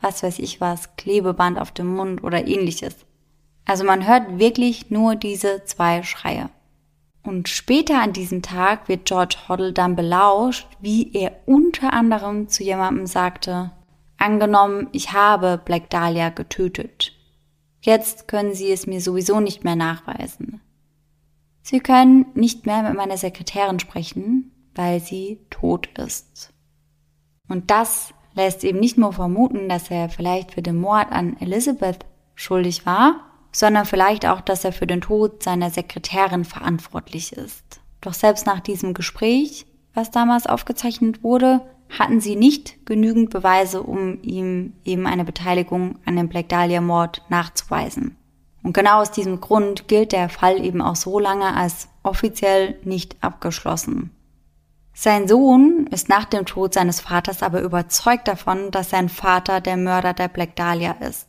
[0.00, 2.96] was weiß ich was, Klebeband auf dem Mund oder ähnliches.
[3.64, 6.50] Also man hört wirklich nur diese zwei Schreie.
[7.22, 12.62] Und später an diesem Tag wird George Hoddle dann belauscht, wie er unter anderem zu
[12.62, 13.70] jemandem sagte,
[14.18, 17.12] angenommen, ich habe Black Dahlia getötet.
[17.80, 20.60] Jetzt können Sie es mir sowieso nicht mehr nachweisen.
[21.62, 26.52] Sie können nicht mehr mit meiner Sekretärin sprechen, weil sie tot ist.
[27.48, 32.04] Und das lässt eben nicht nur vermuten, dass er vielleicht für den Mord an Elizabeth
[32.34, 33.20] schuldig war,
[33.54, 37.80] sondern vielleicht auch, dass er für den Tod seiner Sekretärin verantwortlich ist.
[38.00, 44.20] Doch selbst nach diesem Gespräch, was damals aufgezeichnet wurde, hatten sie nicht genügend Beweise, um
[44.22, 48.16] ihm eben eine Beteiligung an dem Black Dahlia Mord nachzuweisen.
[48.62, 53.16] Und genau aus diesem Grund gilt der Fall eben auch so lange als offiziell nicht
[53.20, 54.10] abgeschlossen.
[54.94, 59.76] Sein Sohn ist nach dem Tod seines Vaters aber überzeugt davon, dass sein Vater der
[59.76, 61.28] Mörder der Black Dahlia ist.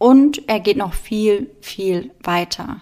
[0.00, 2.80] Und er geht noch viel, viel weiter.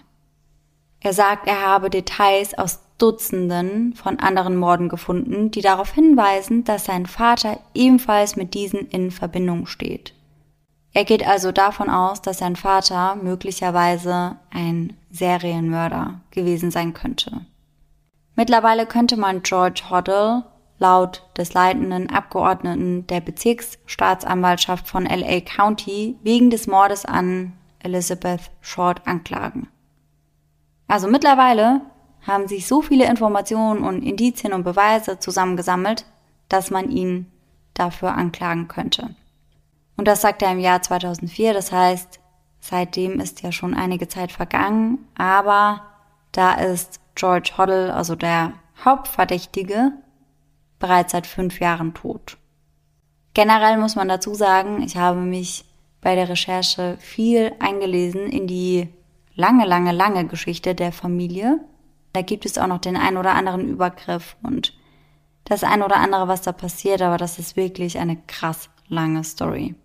[1.01, 6.85] Er sagt, er habe Details aus Dutzenden von anderen Morden gefunden, die darauf hinweisen, dass
[6.85, 10.13] sein Vater ebenfalls mit diesen in Verbindung steht.
[10.93, 17.41] Er geht also davon aus, dass sein Vater möglicherweise ein Serienmörder gewesen sein könnte.
[18.37, 20.45] Mittlerweile könnte man George Hoddle
[20.79, 29.05] laut des leitenden Abgeordneten der Bezirksstaatsanwaltschaft von LA County wegen des Mordes an Elizabeth Short
[29.05, 29.67] anklagen.
[30.87, 31.81] Also mittlerweile
[32.25, 36.05] haben sich so viele Informationen und Indizien und Beweise zusammengesammelt,
[36.47, 37.31] dass man ihn
[37.73, 39.15] dafür anklagen könnte.
[39.95, 42.19] Und das sagt er im Jahr 2004, das heißt,
[42.59, 45.81] seitdem ist ja schon einige Zeit vergangen, aber
[46.31, 48.53] da ist George Hoddle, also der
[48.83, 49.91] Hauptverdächtige,
[50.79, 52.37] bereits seit fünf Jahren tot.
[53.33, 55.65] Generell muss man dazu sagen, ich habe mich
[56.01, 58.89] bei der Recherche viel eingelesen in die
[59.35, 61.59] lange, lange, lange Geschichte der Familie.
[62.13, 64.73] Da gibt es auch noch den ein oder anderen Übergriff und
[65.45, 69.75] das ein oder andere, was da passiert, aber das ist wirklich eine krass lange Story.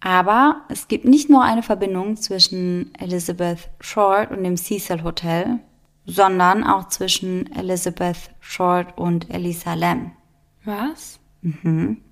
[0.00, 5.60] Aber es gibt nicht nur eine Verbindung zwischen Elizabeth Short und dem Cecil Hotel,
[6.06, 10.12] sondern auch zwischen Elizabeth Short und Elisa Lam.
[10.64, 11.20] Was?
[11.40, 12.02] Mhm.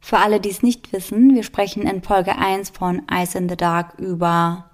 [0.00, 3.56] Für alle, die es nicht wissen, wir sprechen in Folge 1 von Ice in the
[3.56, 4.70] Dark über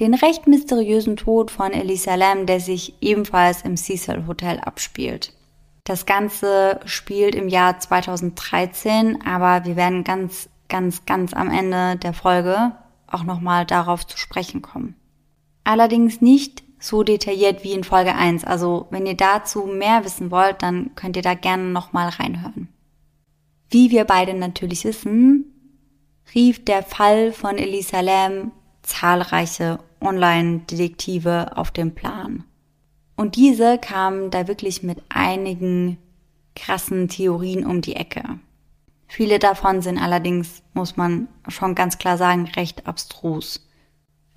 [0.00, 5.32] den recht mysteriösen Tod von Elisa Lam, der sich ebenfalls im Cecil Hotel abspielt.
[5.84, 12.12] Das Ganze spielt im Jahr 2013, aber wir werden ganz ganz, ganz am Ende der
[12.12, 12.72] Folge
[13.06, 14.94] auch nochmal darauf zu sprechen kommen.
[15.64, 18.44] Allerdings nicht so detailliert wie in Folge 1.
[18.44, 22.68] Also wenn ihr dazu mehr wissen wollt, dann könnt ihr da gerne nochmal reinhören.
[23.70, 25.44] Wie wir beide natürlich wissen,
[26.34, 28.52] rief der Fall von Elisa Lam
[28.82, 32.44] zahlreiche Online-Detektive auf den Plan.
[33.16, 35.98] Und diese kamen da wirklich mit einigen
[36.54, 38.38] krassen Theorien um die Ecke.
[39.06, 43.67] Viele davon sind allerdings, muss man schon ganz klar sagen, recht abstrus.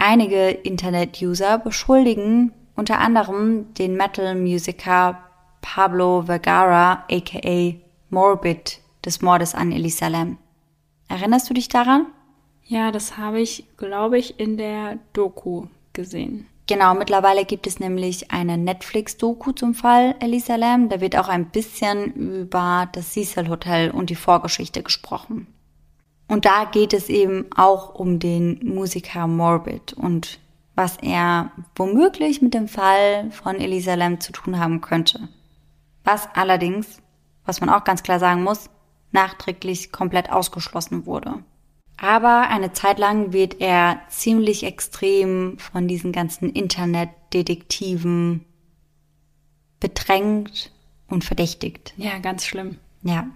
[0.04, 5.20] Einige Internet-User beschuldigen unter anderem den Metal-Musiker
[5.62, 7.76] Pablo Vergara aka
[8.10, 10.40] Morbid des Mordes an Elisa Lam.
[11.08, 12.08] Erinnerst du dich daran?
[12.66, 16.48] Ja, das habe ich, glaube ich, in der Doku gesehen.
[16.66, 20.90] Genau, mittlerweile gibt es nämlich eine Netflix-Doku zum Fall Elisa Lam.
[20.90, 25.46] Da wird auch ein bisschen über das Cecil Hotel und die Vorgeschichte gesprochen.
[26.32, 30.40] Und da geht es eben auch um den Musiker Morbid und
[30.76, 35.28] was er womöglich mit dem Fall von Elisa Lam zu tun haben könnte.
[36.06, 37.02] Was allerdings,
[37.44, 38.70] was man auch ganz klar sagen muss,
[39.12, 41.44] nachträglich komplett ausgeschlossen wurde.
[41.98, 48.46] Aber eine Zeit lang wird er ziemlich extrem von diesen ganzen Internetdetektiven
[49.82, 50.72] bedrängt
[51.10, 51.94] und verdächtigt.
[51.98, 52.78] Ja, ganz schlimm.
[53.04, 53.28] Ja.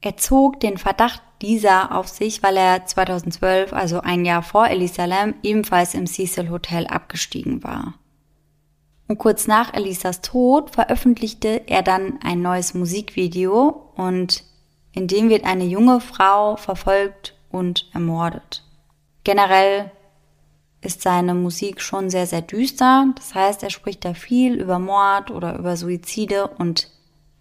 [0.00, 5.04] Er zog den Verdacht dieser auf sich, weil er 2012, also ein Jahr vor Elisa
[5.04, 7.94] Lam, ebenfalls im Cecil Hotel abgestiegen war.
[9.08, 14.44] Und kurz nach Elisas Tod veröffentlichte er dann ein neues Musikvideo und
[14.92, 18.64] in dem wird eine junge Frau verfolgt und ermordet.
[19.24, 19.90] Generell
[20.80, 23.06] ist seine Musik schon sehr, sehr düster.
[23.16, 26.89] Das heißt, er spricht da viel über Mord oder über Suizide und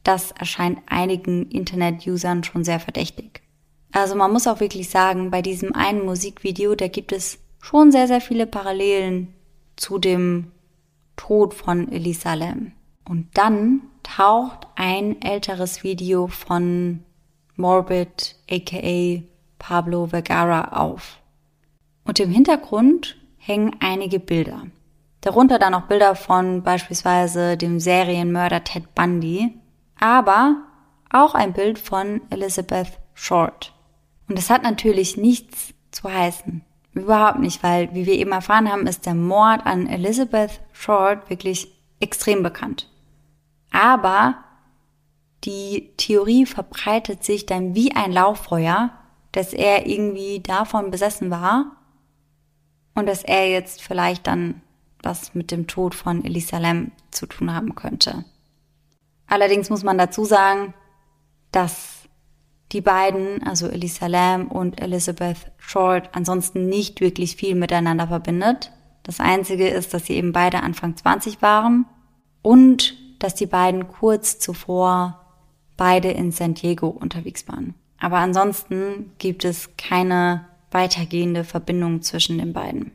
[0.09, 3.43] das erscheint einigen Internet-Usern schon sehr verdächtig.
[3.91, 8.07] Also man muss auch wirklich sagen, bei diesem einen Musikvideo, da gibt es schon sehr,
[8.07, 9.35] sehr viele Parallelen
[9.75, 10.51] zu dem
[11.15, 12.71] Tod von Elisa Lam.
[13.07, 17.03] Und dann taucht ein älteres Video von
[17.55, 19.21] Morbid, aka
[19.59, 21.19] Pablo Vergara auf.
[22.03, 24.63] Und im Hintergrund hängen einige Bilder.
[25.21, 29.53] Darunter dann auch Bilder von beispielsweise dem Serienmörder Ted Bundy,
[29.99, 30.63] aber
[31.11, 33.73] auch ein Bild von Elizabeth Short.
[34.27, 36.63] Und das hat natürlich nichts zu heißen.
[36.93, 41.71] Überhaupt nicht, weil, wie wir eben erfahren haben, ist der Mord an Elizabeth Short wirklich
[41.99, 42.89] extrem bekannt.
[43.71, 44.35] Aber
[45.43, 48.91] die Theorie verbreitet sich dann wie ein Lauffeuer
[49.31, 51.75] dass er irgendwie davon besessen war
[52.95, 54.61] und dass er jetzt vielleicht dann
[55.01, 58.25] was mit dem Tod von Elisa Lam zu tun haben könnte.
[59.29, 60.73] Allerdings muss man dazu sagen,
[61.51, 61.99] dass
[62.71, 68.71] die beiden, also Elisa Lam und Elizabeth Short, ansonsten nicht wirklich viel miteinander verbindet.
[69.03, 71.85] Das Einzige ist, dass sie eben beide Anfang 20 waren
[72.41, 75.25] und dass die beiden kurz zuvor
[75.77, 77.75] beide in San Diego unterwegs waren.
[77.99, 82.91] Aber ansonsten gibt es keine weitergehende Verbindung zwischen den beiden.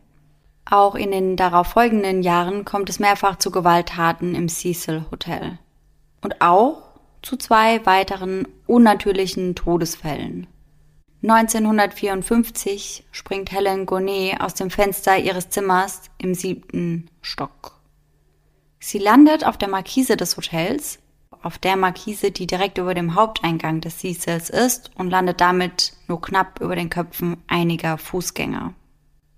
[0.65, 5.59] Auch in den darauf folgenden Jahren kommt es mehrfach zu Gewalttaten im Cecil Hotel.
[6.25, 6.83] Und auch
[7.21, 10.47] zu zwei weiteren unnatürlichen Todesfällen.
[11.23, 17.79] 1954 springt Helen Gonet aus dem Fenster ihres Zimmers im siebten Stock.
[18.81, 20.99] Sie landet auf der Markise des Hotels,
[21.43, 26.23] auf der Markise, die direkt über dem Haupteingang des Cecils ist und landet damit nur
[26.23, 28.73] knapp über den Köpfen einiger Fußgänger.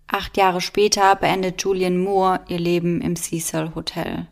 [0.06, 4.28] Acht Jahre später beendet Julian Moore ihr Leben im Cecil Hotel.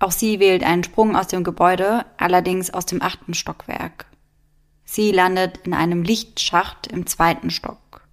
[0.00, 4.06] Auch sie wählt einen Sprung aus dem Gebäude, allerdings aus dem achten Stockwerk.
[4.84, 8.08] Sie landet in einem Lichtschacht im zweiten Stock.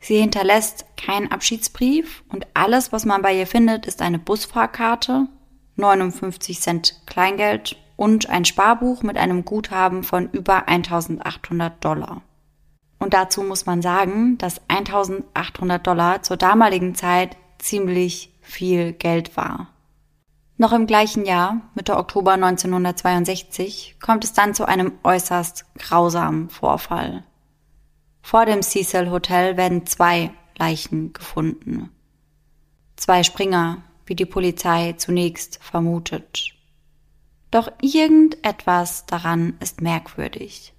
[0.00, 5.28] Sie hinterlässt keinen Abschiedsbrief und alles, was man bei ihr findet, ist eine Busfahrkarte,
[5.76, 12.22] 59 Cent Kleingeld und ein Sparbuch mit einem Guthaben von über 1800 Dollar.
[12.98, 19.68] Und dazu muss man sagen, dass 1800 Dollar zur damaligen Zeit ziemlich viel Geld war.
[20.58, 27.24] Noch im gleichen Jahr, Mitte Oktober 1962, kommt es dann zu einem äußerst grausamen Vorfall.
[28.22, 31.90] Vor dem Cecil Hotel werden zwei Leichen gefunden.
[32.96, 36.54] Zwei Springer, wie die Polizei zunächst vermutet.
[37.50, 40.72] Doch irgendetwas daran ist merkwürdig.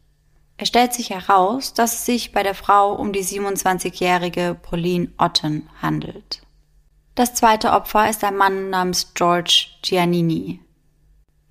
[0.58, 5.70] Es stellt sich heraus, dass es sich bei der Frau um die 27-jährige Pauline Otten
[5.84, 6.42] handelt.
[7.18, 10.60] Das zweite Opfer ist ein Mann namens George Giannini.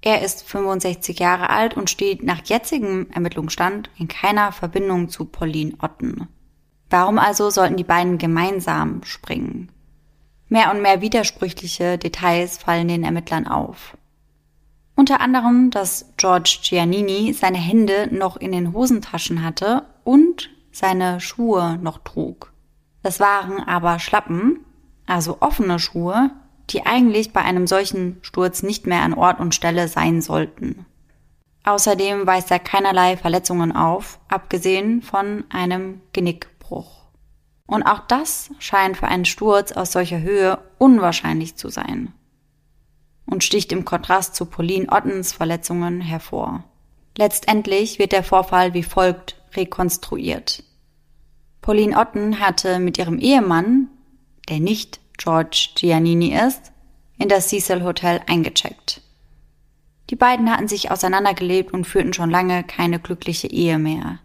[0.00, 5.74] Er ist 65 Jahre alt und steht nach jetzigem Ermittlungsstand in keiner Verbindung zu Pauline
[5.80, 6.28] Otten.
[6.88, 9.72] Warum also sollten die beiden gemeinsam springen?
[10.48, 13.96] Mehr und mehr widersprüchliche Details fallen den Ermittlern auf.
[14.94, 21.76] Unter anderem, dass George Giannini seine Hände noch in den Hosentaschen hatte und seine Schuhe
[21.82, 22.52] noch trug.
[23.02, 24.60] Das waren aber Schlappen,
[25.06, 26.30] also offene Schuhe,
[26.70, 30.84] die eigentlich bei einem solchen Sturz nicht mehr an Ort und Stelle sein sollten.
[31.64, 37.06] Außerdem weist er keinerlei Verletzungen auf, abgesehen von einem Genickbruch.
[37.66, 42.12] Und auch das scheint für einen Sturz aus solcher Höhe unwahrscheinlich zu sein.
[43.24, 46.62] Und sticht im Kontrast zu Pauline Ottens Verletzungen hervor.
[47.18, 50.62] Letztendlich wird der Vorfall wie folgt rekonstruiert.
[51.62, 53.85] Pauline Otten hatte mit ihrem Ehemann
[54.48, 56.72] der nicht George Giannini ist,
[57.18, 59.00] in das Cecil Hotel eingecheckt.
[60.10, 64.18] Die beiden hatten sich auseinandergelebt und führten schon lange keine glückliche Ehe mehr.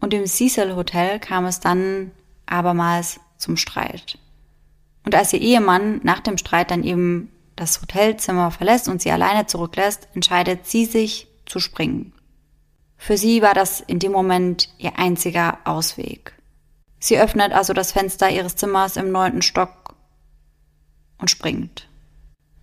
[0.00, 2.10] Und im Cecil Hotel kam es dann
[2.46, 4.18] abermals zum Streit.
[5.04, 9.46] Und als ihr Ehemann nach dem Streit dann eben das Hotelzimmer verlässt und sie alleine
[9.46, 12.12] zurücklässt, entscheidet sie sich zu springen.
[12.96, 16.34] Für sie war das in dem Moment ihr einziger Ausweg.
[16.98, 19.94] Sie öffnet also das Fenster ihres Zimmers im neunten Stock
[21.18, 21.88] und springt.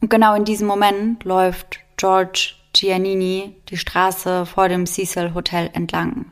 [0.02, 6.32] Und genau in diesem Moment läuft George Giannini die Straße vor dem Cecil Hotel entlang.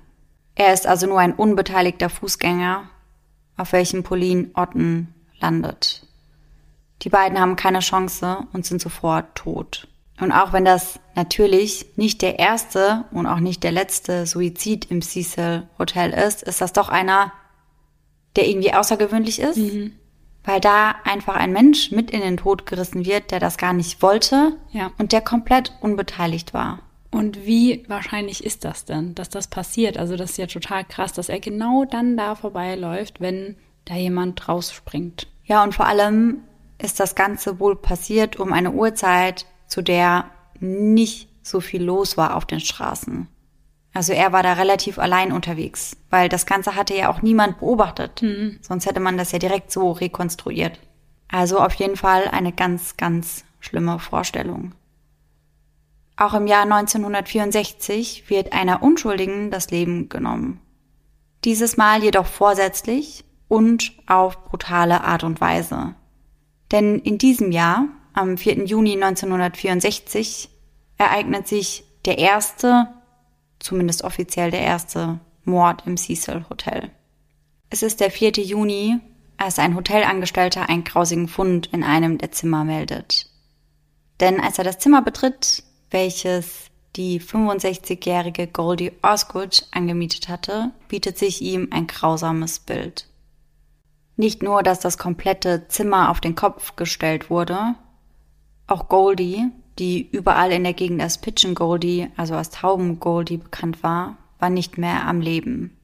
[0.56, 2.90] Er ist also nur ein unbeteiligter Fußgänger,
[3.58, 6.06] auf welchem Pauline Otten landet.
[7.02, 9.88] Die beiden haben keine Chance und sind sofort tot.
[10.20, 15.02] Und auch wenn das natürlich nicht der erste und auch nicht der letzte Suizid im
[15.02, 17.34] Cecil Hotel ist, ist das doch einer,
[18.36, 19.94] der irgendwie außergewöhnlich ist, mhm.
[20.44, 24.02] weil da einfach ein Mensch mit in den Tod gerissen wird, der das gar nicht
[24.02, 24.92] wollte ja.
[24.98, 26.80] und der komplett unbeteiligt war.
[27.12, 29.98] Und wie wahrscheinlich ist das denn, dass das passiert?
[29.98, 33.56] Also das ist ja total krass, dass er genau dann da vorbeiläuft, wenn
[33.86, 35.28] da jemand rausspringt.
[35.46, 36.40] Ja, und vor allem
[36.80, 40.26] ist das Ganze wohl passiert um eine Uhrzeit, zu der
[40.60, 43.28] nicht so viel los war auf den Straßen.
[43.94, 48.22] Also er war da relativ allein unterwegs, weil das Ganze hatte ja auch niemand beobachtet.
[48.24, 48.58] Mhm.
[48.62, 50.80] Sonst hätte man das ja direkt so rekonstruiert.
[51.28, 54.74] Also auf jeden Fall eine ganz, ganz schlimme Vorstellung.
[56.16, 60.60] Auch im Jahr 1964 wird einer Unschuldigen das Leben genommen.
[61.44, 65.96] Dieses Mal jedoch vorsätzlich und auf brutale Art und Weise.
[66.72, 68.66] Denn in diesem Jahr, am 4.
[68.66, 70.50] Juni 1964,
[70.98, 72.88] ereignet sich der erste
[73.64, 76.92] zumindest offiziell der erste Mord im Cecil Hotel.
[77.70, 78.34] Es ist der 4.
[78.34, 79.00] Juni,
[79.38, 83.30] als ein Hotelangestellter einen grausigen Fund in einem der Zimmer meldet.
[84.20, 91.42] Denn als er das Zimmer betritt, welches die 65-jährige Goldie Osgood angemietet hatte, bietet sich
[91.42, 93.08] ihm ein grausames Bild.
[94.16, 97.74] Nicht nur, dass das komplette Zimmer auf den Kopf gestellt wurde,
[98.68, 99.48] auch Goldie,
[99.80, 104.50] die überall in der Gegend als Pigeon Goldie, also als Tauben Goldie bekannt war, war
[104.50, 105.78] nicht mehr am Leben.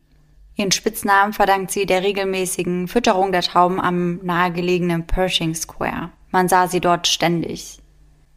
[0.56, 6.12] Ihren Spitznamen verdankt sie der regelmäßigen Fütterung der Tauben am nahegelegenen Pershing Square.
[6.32, 7.80] Man sah sie dort ständig.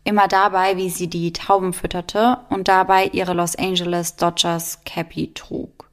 [0.04, 5.90] Immer dabei, wie sie die Tauben fütterte und dabei ihre Los Angeles Dodgers Cappy trug.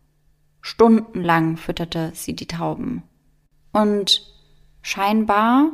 [0.62, 3.04] Stundenlang fütterte sie die Tauben.
[3.72, 4.22] Und
[4.82, 5.72] scheinbar,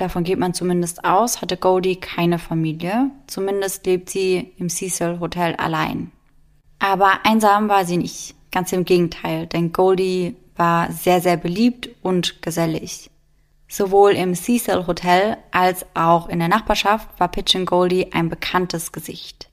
[0.00, 3.10] davon geht man zumindest aus, hatte Goldie keine Familie.
[3.26, 6.10] Zumindest lebt sie im Cecil Hotel allein.
[6.78, 8.34] Aber einsam war sie nicht.
[8.52, 13.10] Ganz im Gegenteil, denn Goldie war sehr, sehr beliebt und gesellig.
[13.68, 19.48] Sowohl im Cecil Hotel als auch in der Nachbarschaft war Pigeon Goldie ein bekanntes Gesicht.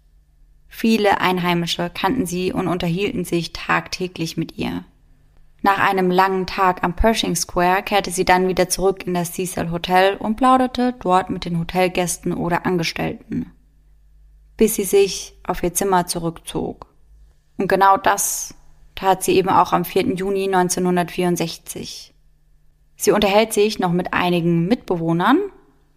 [0.68, 4.84] Viele Einheimische kannten sie und unterhielten sich tagtäglich mit ihr.
[5.68, 9.70] Nach einem langen Tag am Pershing Square kehrte sie dann wieder zurück in das Cecil
[9.70, 13.52] Hotel und plauderte dort mit den Hotelgästen oder Angestellten,
[14.56, 16.88] bis sie sich auf ihr Zimmer zurückzog.
[17.58, 18.56] Und genau das
[18.96, 20.14] tat sie eben auch am 4.
[20.14, 22.14] Juni 1964.
[22.96, 25.38] Sie unterhält sich noch mit einigen Mitbewohnern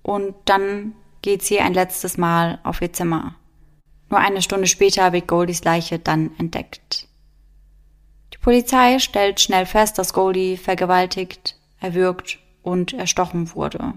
[0.03, 3.37] und dann geht sie ein letztes Mal auf ihr Zimmer.
[4.09, 7.07] Nur eine Stunde später wird Goldies Leiche dann entdeckt.
[8.41, 13.95] Polizei stellt schnell fest, dass Goldie vergewaltigt, erwürgt und erstochen wurde.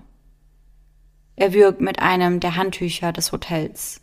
[1.35, 4.01] Erwürgt mit einem der Handtücher des Hotels.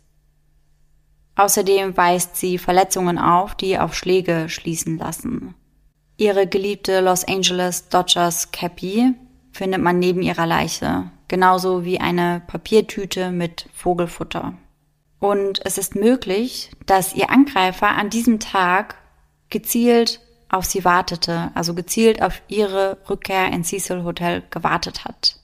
[1.35, 5.55] Außerdem weist sie Verletzungen auf, die auf Schläge schließen lassen.
[6.17, 9.13] Ihre geliebte Los Angeles Dodgers Cappy
[9.51, 14.53] findet man neben ihrer Leiche, genauso wie eine Papiertüte mit Vogelfutter.
[15.19, 18.95] Und es ist möglich, dass ihr Angreifer an diesem Tag
[19.49, 20.19] gezielt
[20.51, 25.39] auf sie wartete, also gezielt auf ihre Rückkehr ins Cecil Hotel gewartet hat.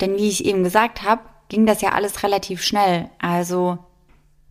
[0.00, 3.08] Denn wie ich eben gesagt habe, ging das ja alles relativ schnell.
[3.18, 3.78] Also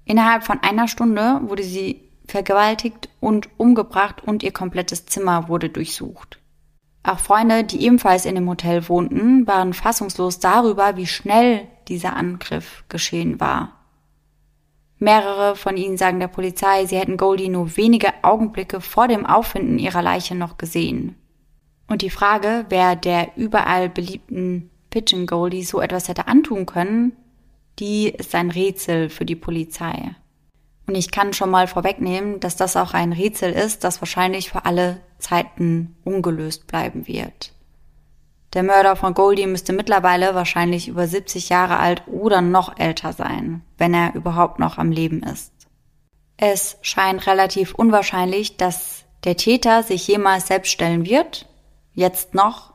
[0.05, 6.39] innerhalb von einer Stunde wurde sie vergewaltigt und umgebracht und ihr komplettes Zimmer wurde durchsucht.
[7.03, 12.85] Auch Freunde, die ebenfalls in dem Hotel wohnten, waren fassungslos darüber, wie schnell dieser Angriff
[12.87, 13.82] geschehen war.
[14.99, 19.79] Mehrere von ihnen sagen der Polizei, sie hätten Goldie nur wenige Augenblicke vor dem Auffinden
[19.79, 21.15] ihrer Leiche noch gesehen.
[21.87, 27.13] Und die Frage, wer der überall beliebten Pigeon Goldie so etwas hätte antun können,
[27.79, 30.15] die ist ein Rätsel für die Polizei.
[30.85, 34.65] Und ich kann schon mal vorwegnehmen, dass das auch ein Rätsel ist, das wahrscheinlich für
[34.65, 37.52] alle Zeiten ungelöst bleiben wird.
[38.53, 43.63] Der Mörder von Goldie müsste mittlerweile wahrscheinlich über 70 Jahre alt oder noch älter sein,
[43.77, 45.51] wenn er überhaupt noch am Leben ist.
[46.37, 51.47] Es scheint relativ unwahrscheinlich, dass der Täter sich jemals selbst stellen wird,
[51.93, 52.73] jetzt noch,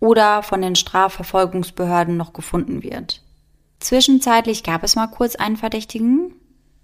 [0.00, 3.22] oder von den Strafverfolgungsbehörden noch gefunden wird.
[3.80, 6.34] Zwischenzeitlich gab es mal kurz einen Verdächtigen,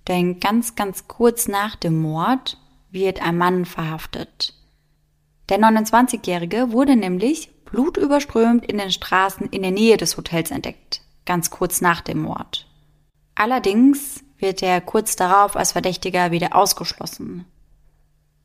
[0.09, 2.59] denn ganz, ganz kurz nach dem Mord
[2.91, 4.55] wird ein Mann verhaftet.
[5.49, 11.51] Der 29-Jährige wurde nämlich blutüberströmt in den Straßen in der Nähe des Hotels entdeckt, ganz
[11.51, 12.69] kurz nach dem Mord.
[13.35, 17.47] Allerdings wird er kurz darauf als Verdächtiger wieder ausgeschlossen.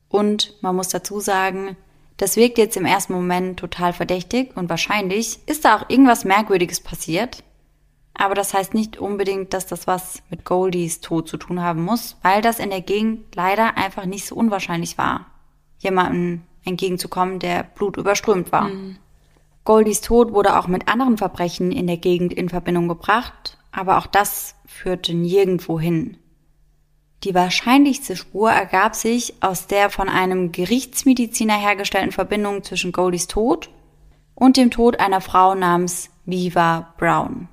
[0.08, 1.78] Und man muss dazu sagen,
[2.18, 6.80] das wirkt jetzt im ersten Moment total verdächtig und wahrscheinlich ist da auch irgendwas Merkwürdiges
[6.80, 7.44] passiert,
[8.16, 12.18] aber das heißt nicht unbedingt, dass das was mit Goldies Tod zu tun haben muss,
[12.24, 15.28] weil das in der Gegend leider einfach nicht so unwahrscheinlich war,
[15.78, 18.70] jemandem entgegenzukommen, der blutüberströmt war.
[18.70, 18.98] Mhm.
[19.66, 24.08] Goldies Tod wurde auch mit anderen Verbrechen in der Gegend in Verbindung gebracht, aber auch
[24.08, 26.18] das führte nirgendwo hin.
[27.24, 33.70] Die wahrscheinlichste Spur ergab sich aus der von einem Gerichtsmediziner hergestellten Verbindung zwischen Goldies Tod
[34.36, 37.50] und dem Tod einer Frau namens Viva Brown.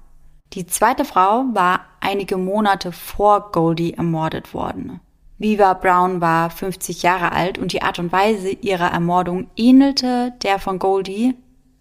[0.53, 5.01] Die zweite Frau war einige Monate vor Goldie ermordet worden.
[5.39, 10.61] Viva Brown war 50 Jahre alt und die Art und Weise ihrer Ermordung ähnelte der
[10.61, 11.35] von Goldie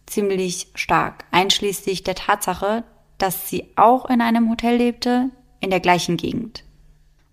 [0.06, 2.84] ziemlich stark, einschließlich der Tatsache,
[3.18, 5.30] dass sie auch in einem Hotel lebte,
[5.60, 6.64] in der gleichen Gegend.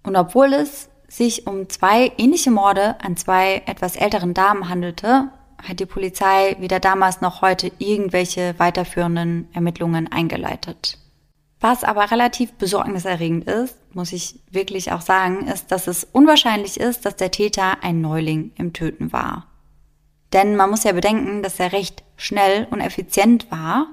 [0.03, 5.29] Und obwohl es sich um zwei ähnliche Morde an zwei etwas älteren Damen handelte,
[5.63, 10.99] hat die Polizei weder damals noch heute irgendwelche weiterführenden Ermittlungen eingeleitet.
[11.61, 17.07] Was aber relativ besorgniserregend ist, muss ich wirklich auch sagen, ist, dass es unwahrscheinlich ist,
[17.07, 19.47] dass der Täter ein Neuling im Töten war.
[20.33, 23.89] Denn man muss ja bedenken, dass er recht schnell und effizient war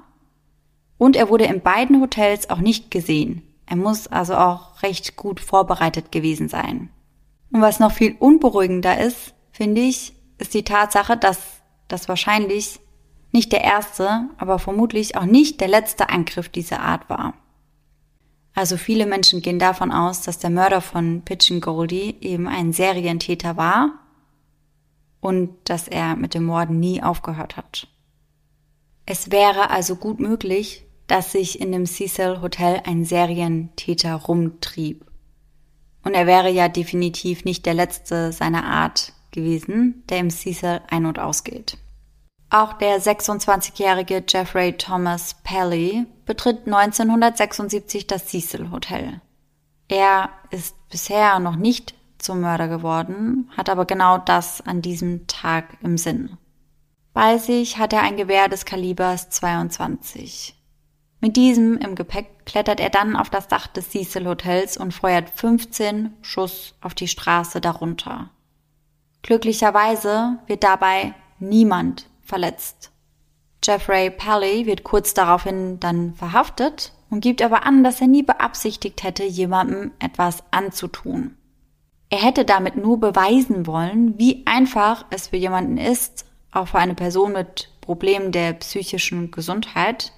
[0.96, 3.42] und er wurde in beiden Hotels auch nicht gesehen.
[3.66, 6.90] Er muss also auch recht gut vorbereitet gewesen sein.
[7.52, 11.38] Und was noch viel unberuhigender ist, finde ich, ist die Tatsache, dass
[11.88, 12.80] das wahrscheinlich
[13.32, 17.34] nicht der erste, aber vermutlich auch nicht der letzte Angriff dieser Art war.
[18.54, 23.56] Also viele Menschen gehen davon aus, dass der Mörder von Pigeon Goldie eben ein Serientäter
[23.56, 24.00] war
[25.20, 27.88] und dass er mit dem Morden nie aufgehört hat.
[29.06, 35.04] Es wäre also gut möglich, dass sich in dem Cecil Hotel ein Serientäter rumtrieb.
[36.04, 41.06] Und er wäre ja definitiv nicht der letzte seiner Art gewesen, der im Cecil ein-
[41.06, 41.76] und ausgeht.
[42.48, 49.20] Auch der 26-jährige Jeffrey Thomas Pelly betritt 1976 das Cecil Hotel.
[49.88, 55.78] Er ist bisher noch nicht zum Mörder geworden, hat aber genau das an diesem Tag
[55.82, 56.36] im Sinn.
[57.12, 60.54] Bei sich hat er ein Gewehr des Kalibers 22.
[61.20, 65.28] Mit diesem im Gepäck klettert er dann auf das Dach des Cecil Hotels und feuert
[65.28, 68.30] 15 Schuss auf die Straße darunter.
[69.22, 72.90] Glücklicherweise wird dabei niemand verletzt.
[73.62, 79.02] Jeffrey Pally wird kurz daraufhin dann verhaftet und gibt aber an, dass er nie beabsichtigt
[79.02, 81.36] hätte, jemandem etwas anzutun.
[82.10, 86.94] Er hätte damit nur beweisen wollen, wie einfach es für jemanden ist, auch für eine
[86.94, 90.12] Person mit Problemen der psychischen Gesundheit,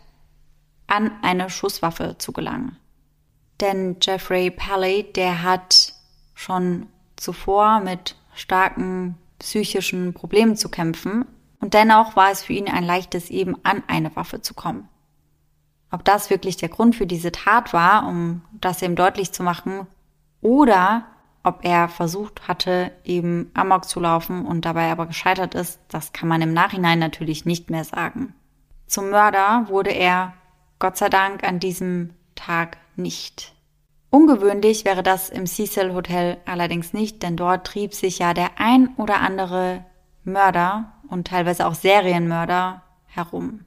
[0.86, 2.76] an eine Schusswaffe zu gelangen.
[3.60, 5.92] Denn Jeffrey Pally, der hat
[6.34, 6.86] schon
[7.16, 11.26] zuvor mit starken psychischen Problemen zu kämpfen
[11.60, 14.88] und dennoch war es für ihn ein leichtes, eben an eine Waffe zu kommen.
[15.90, 19.86] Ob das wirklich der Grund für diese Tat war, um das eben deutlich zu machen,
[20.40, 21.06] oder
[21.44, 26.28] ob er versucht hatte, eben Amok zu laufen und dabei aber gescheitert ist, das kann
[26.28, 28.34] man im Nachhinein natürlich nicht mehr sagen.
[28.86, 30.34] Zum Mörder wurde er
[30.78, 33.54] Gott sei Dank an diesem Tag nicht.
[34.10, 38.90] Ungewöhnlich wäre das im Cecil Hotel allerdings nicht, denn dort trieb sich ja der ein
[38.96, 39.84] oder andere
[40.24, 43.64] Mörder und teilweise auch Serienmörder herum.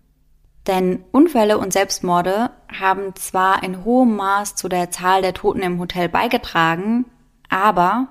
[0.67, 5.79] Denn Unfälle und Selbstmorde haben zwar in hohem Maß zu der Zahl der Toten im
[5.79, 7.05] Hotel beigetragen,
[7.49, 8.07] aber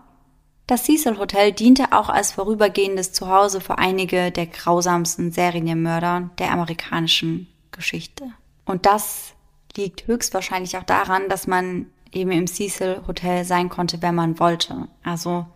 [0.67, 7.49] das Cecil Hotel diente auch als vorübergehendes Zuhause für einige der grausamsten Serienmörder der amerikanischen
[7.71, 8.25] Geschichte.
[8.65, 9.35] Und das
[9.77, 14.89] liegt höchstwahrscheinlich auch daran, dass man eben im Cecil Hotel sein konnte, wenn man wollte.
[15.03, 15.47] Also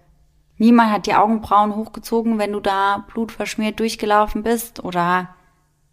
[0.59, 5.35] niemand hat die Augenbrauen hochgezogen, wenn du da blutverschmiert durchgelaufen bist oder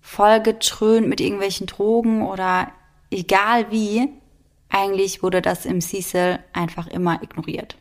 [0.02, 2.72] vollgetrönt mit irgendwelchen Drogen oder
[3.10, 4.10] egal wie.
[4.76, 7.78] Eigentlich wurde das im Cecil einfach immer ignoriert.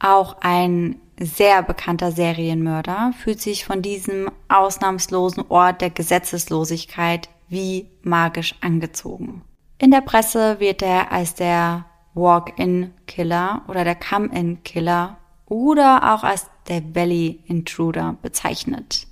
[0.00, 8.56] Auch ein sehr bekannter Serienmörder fühlt sich von diesem ausnahmslosen Ort der Gesetzeslosigkeit wie magisch
[8.62, 9.42] angezogen.
[9.78, 15.16] In der Presse wird er als der Walk-in-Killer oder der Come-in-Killer
[15.46, 19.06] oder auch als der Valley-Intruder bezeichnet.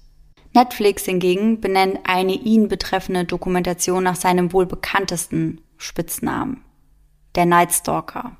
[0.55, 6.64] Netflix hingegen benennt eine ihn betreffende Dokumentation nach seinem wohl bekanntesten Spitznamen,
[7.35, 8.37] der Night Stalker.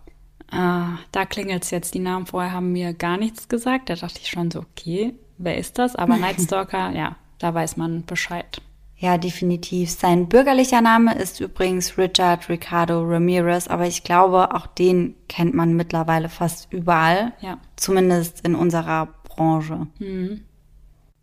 [0.51, 1.95] Ah, da klingelt's jetzt.
[1.95, 3.89] Die Namen vorher haben mir gar nichts gesagt.
[3.89, 5.97] Da dachte ich schon so, okay, wer ist das?
[5.97, 8.61] Aber Night Stalker, ja, da weiß man Bescheid.
[9.03, 9.91] Ja, definitiv.
[9.91, 15.75] Sein bürgerlicher Name ist übrigens Richard Ricardo Ramirez, aber ich glaube, auch den kennt man
[15.75, 17.33] mittlerweile fast überall.
[17.41, 17.59] Ja.
[17.75, 19.89] Zumindest in unserer Branche.
[19.99, 20.45] Mhm.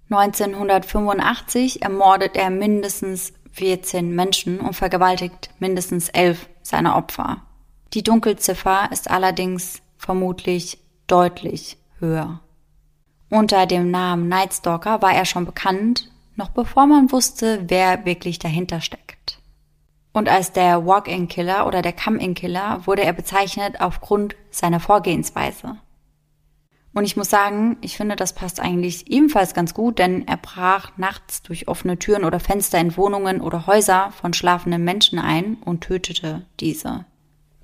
[0.09, 7.43] 1985 ermordet er mindestens 14 Menschen und vergewaltigt mindestens elf seiner Opfer.
[7.93, 12.39] Die Dunkelziffer ist allerdings vermutlich deutlich höher.
[13.29, 16.09] Unter dem Namen Nightstalker war er schon bekannt
[16.39, 19.39] noch bevor man wusste, wer wirklich dahinter steckt.
[20.13, 25.77] Und als der Walk-in-Killer oder der Come-in-Killer wurde er bezeichnet aufgrund seiner Vorgehensweise.
[26.93, 30.97] Und ich muss sagen, ich finde, das passt eigentlich ebenfalls ganz gut, denn er brach
[30.97, 35.81] nachts durch offene Türen oder Fenster in Wohnungen oder Häuser von schlafenden Menschen ein und
[35.81, 37.05] tötete diese.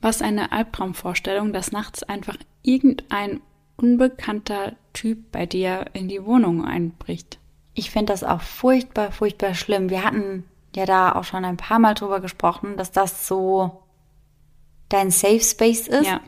[0.06, 3.42] Was eine Albtraumvorstellung, dass nachts einfach irgendein
[3.76, 7.40] unbekannter Typ bei dir in die Wohnung einbricht.
[7.74, 9.90] Ich finde das auch furchtbar, furchtbar schlimm.
[9.90, 10.44] Wir hatten
[10.76, 13.82] ja da auch schon ein paar Mal drüber gesprochen, dass das so
[14.90, 16.06] dein Safe Space ist.
[16.06, 16.20] Ja.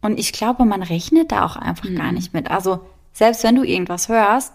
[0.00, 1.96] Und ich glaube, man rechnet da auch einfach mhm.
[1.96, 2.50] gar nicht mit.
[2.50, 2.80] Also,
[3.12, 4.54] selbst wenn du irgendwas hörst,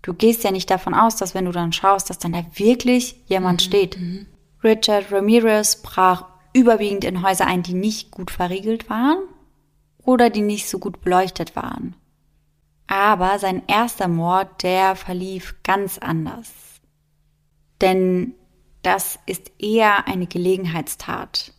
[0.00, 3.16] du gehst ja nicht davon aus, dass wenn du dann schaust, dass dann da wirklich
[3.26, 3.66] jemand mhm.
[3.66, 4.00] steht.
[4.00, 4.26] Mhm.
[4.64, 9.18] Richard Ramirez brach überwiegend in Häuser ein, die nicht gut verriegelt waren
[10.04, 11.94] oder die nicht so gut beleuchtet waren.
[12.86, 16.52] Aber sein erster Mord, der verlief ganz anders.
[17.80, 18.34] Denn
[18.82, 21.54] das ist eher eine Gelegenheitstat.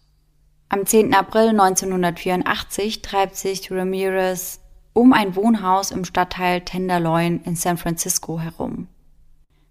[0.69, 1.13] Am 10.
[1.13, 4.59] April 1984 treibt sich Ramirez
[4.93, 8.87] um ein Wohnhaus im Stadtteil Tenderloin in San Francisco herum.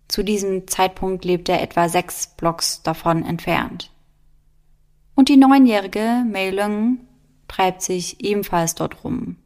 [0.09, 3.92] Zu diesem Zeitpunkt lebt er etwa sechs Blocks davon entfernt.
[5.23, 6.99] Und die neunjährige Mei Lung
[7.47, 9.37] treibt sich ebenfalls dort rum.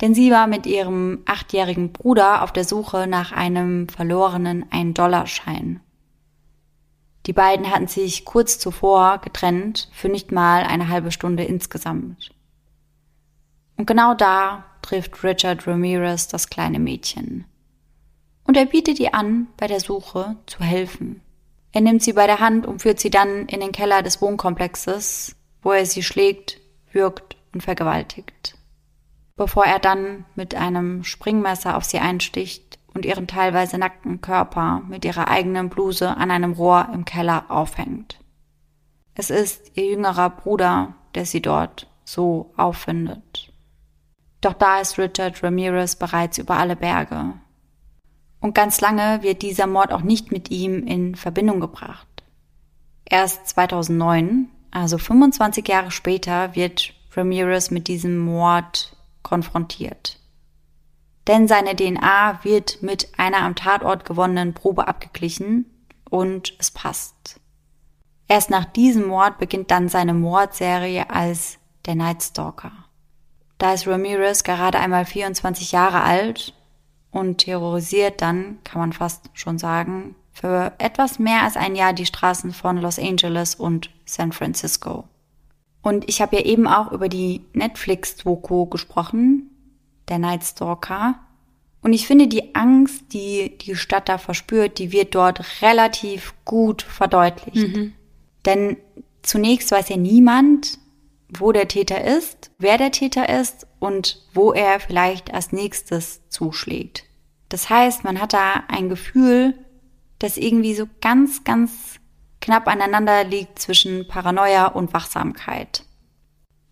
[0.00, 5.80] denn sie war mit ihrem achtjährigen Bruder auf der Suche nach einem verlorenen Ein-Dollarschein.
[7.26, 12.30] Die beiden hatten sich kurz zuvor getrennt für nicht mal eine halbe Stunde insgesamt.
[13.76, 17.46] Und genau da trifft Richard Ramirez das kleine Mädchen.
[18.44, 21.20] Und er bietet ihr an, bei der Suche zu helfen.
[21.78, 25.36] Er nimmt sie bei der Hand und führt sie dann in den Keller des Wohnkomplexes,
[25.62, 26.58] wo er sie schlägt,
[26.90, 28.58] würgt und vergewaltigt.
[29.36, 35.04] Bevor er dann mit einem Springmesser auf sie einsticht und ihren teilweise nackten Körper mit
[35.04, 38.18] ihrer eigenen Bluse an einem Rohr im Keller aufhängt.
[39.14, 43.52] Es ist ihr jüngerer Bruder, der sie dort so auffindet.
[44.40, 47.34] Doch da ist Richard Ramirez bereits über alle Berge.
[48.40, 52.06] Und ganz lange wird dieser Mord auch nicht mit ihm in Verbindung gebracht.
[53.04, 60.20] Erst 2009, also 25 Jahre später, wird Ramirez mit diesem Mord konfrontiert.
[61.26, 65.66] Denn seine DNA wird mit einer am Tatort gewonnenen Probe abgeglichen
[66.08, 67.40] und es passt.
[68.28, 72.72] Erst nach diesem Mord beginnt dann seine Mordserie als der Night Stalker.
[73.56, 76.54] Da ist Ramirez gerade einmal 24 Jahre alt
[77.10, 82.06] und terrorisiert dann, kann man fast schon sagen, für etwas mehr als ein Jahr die
[82.06, 85.04] Straßen von Los Angeles und San Francisco.
[85.82, 89.50] Und ich habe ja eben auch über die Netflix-Doku gesprochen,
[90.08, 91.18] der Night Stalker.
[91.82, 96.82] Und ich finde, die Angst, die die Stadt da verspürt, die wird dort relativ gut
[96.82, 97.76] verdeutlicht.
[97.76, 97.94] Mhm.
[98.44, 98.76] Denn
[99.22, 100.78] zunächst weiß ja niemand,
[101.28, 107.04] wo der Täter ist, wer der Täter ist und wo er vielleicht als nächstes zuschlägt.
[107.48, 109.54] Das heißt, man hat da ein Gefühl,
[110.18, 111.98] das irgendwie so ganz, ganz
[112.40, 115.84] knapp aneinander liegt zwischen Paranoia und Wachsamkeit.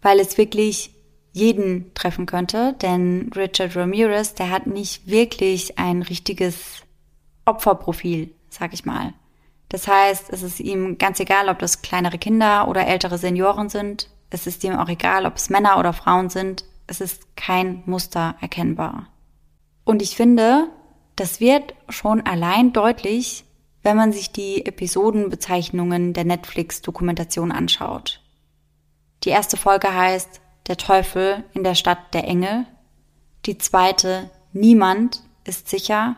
[0.02, 0.92] Weil es wirklich
[1.32, 6.82] jeden treffen könnte, denn Richard Ramirez, der hat nicht wirklich ein richtiges
[7.44, 9.12] Opferprofil, sag ich mal.
[9.68, 14.08] Das heißt, es ist ihm ganz egal, ob das kleinere Kinder oder ältere Senioren sind.
[14.30, 16.64] Es ist ihm auch egal, ob es Männer oder Frauen sind.
[16.86, 19.08] Es ist kein Muster erkennbar.
[19.84, 20.68] Und ich finde,
[21.14, 23.44] das wird schon allein deutlich,
[23.82, 28.20] wenn man sich die Episodenbezeichnungen der Netflix-Dokumentation anschaut.
[29.24, 32.66] Die erste Folge heißt Der Teufel in der Stadt der Engel.
[33.46, 36.16] Die zweite Niemand ist sicher.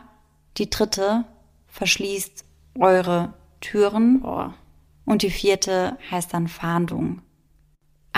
[0.57, 1.25] Die dritte
[1.67, 2.45] Verschließt
[2.79, 4.23] eure Türen.
[5.05, 7.21] Und die vierte heißt dann Fahndung.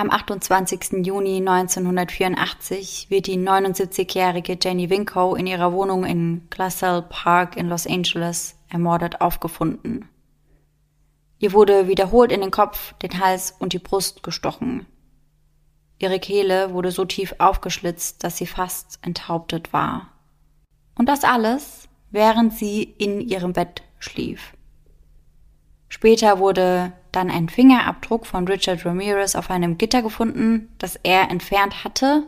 [0.02, 1.06] Am 28.
[1.06, 7.86] Juni 1984 wird die 79-jährige Jenny Winkow in ihrer Wohnung in Glassell Park in Los
[7.86, 10.10] Angeles ermordet aufgefunden.
[11.38, 14.88] Ihr wurde wiederholt in den Kopf, den Hals und die Brust gestochen.
[15.99, 20.08] Ihre Kehle wurde so tief aufgeschlitzt, dass sie fast enthauptet war.
[20.95, 24.54] Und das alles, während sie in ihrem Bett schlief.
[25.89, 31.84] Später wurde dann ein Fingerabdruck von Richard Ramirez auf einem Gitter gefunden, das er entfernt
[31.84, 32.24] hatte,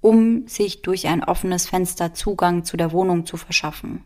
[0.00, 4.04] um sich durch ein offenes Fenster Zugang zu der Wohnung zu verschaffen.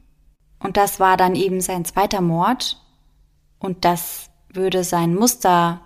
[0.58, 2.80] Und das war dann eben sein zweiter Mord.
[3.58, 5.80] Und das würde sein Muster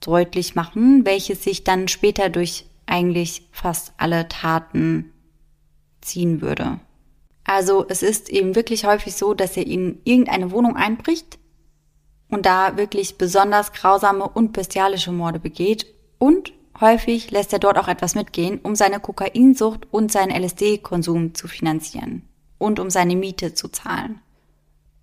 [0.00, 5.12] deutlich machen, welches sich dann später durch eigentlich fast alle Taten
[6.00, 6.80] ziehen würde.
[7.44, 11.39] Also es ist eben wirklich häufig so, dass er in irgendeine Wohnung einbricht,
[12.30, 15.86] und da wirklich besonders grausame und bestialische Morde begeht
[16.18, 21.48] und häufig lässt er dort auch etwas mitgehen, um seine Kokainsucht und seinen LSD-Konsum zu
[21.48, 22.22] finanzieren
[22.58, 24.20] und um seine Miete zu zahlen.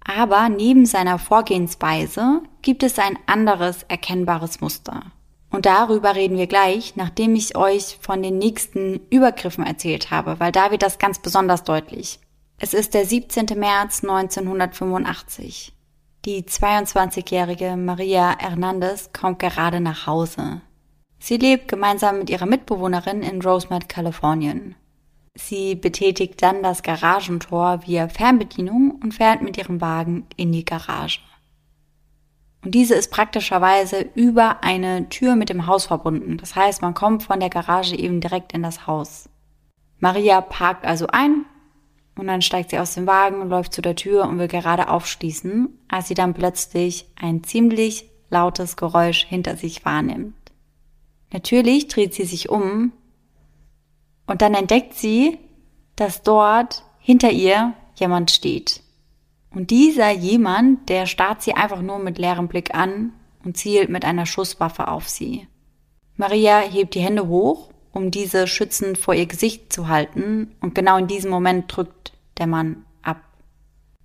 [0.03, 5.03] Aber neben seiner Vorgehensweise gibt es ein anderes erkennbares Muster.
[5.49, 10.51] Und darüber reden wir gleich, nachdem ich euch von den nächsten Übergriffen erzählt habe, weil
[10.51, 12.19] da wird das ganz besonders deutlich.
[12.57, 13.47] Es ist der 17.
[13.57, 15.73] März 1985.
[16.27, 20.59] Die 22-jährige Maria Hernandez kommt gerade nach Hause.
[21.19, 24.75] Sie lebt gemeinsam mit ihrer Mitbewohnerin in Rosemont, Kalifornien.
[25.35, 31.21] Sie betätigt dann das Garagentor via Fernbedienung und fährt mit ihrem Wagen in die Garage.
[32.61, 36.35] Und diese ist praktischerweise über eine Tür mit dem Haus verbunden.
[36.35, 39.29] Das heißt, man kommt von der Garage eben direkt in das Haus.
[40.01, 41.45] Maria parkt also ein,
[42.17, 45.69] und dann steigt sie aus dem Wagen, läuft zu der Tür und will gerade aufschließen,
[45.87, 50.35] als sie dann plötzlich ein ziemlich lautes Geräusch hinter sich wahrnimmt.
[51.31, 52.91] Natürlich dreht sie sich um
[54.25, 55.37] und dann entdeckt sie,
[55.95, 58.81] dass dort hinter ihr jemand steht.
[59.51, 63.13] Und dieser jemand, der starrt sie einfach nur mit leerem Blick an
[63.43, 65.47] und zielt mit einer Schusswaffe auf sie.
[66.15, 70.97] Maria hebt die Hände hoch um diese schützend vor ihr Gesicht zu halten, und genau
[70.97, 73.21] in diesem Moment drückt der Mann ab.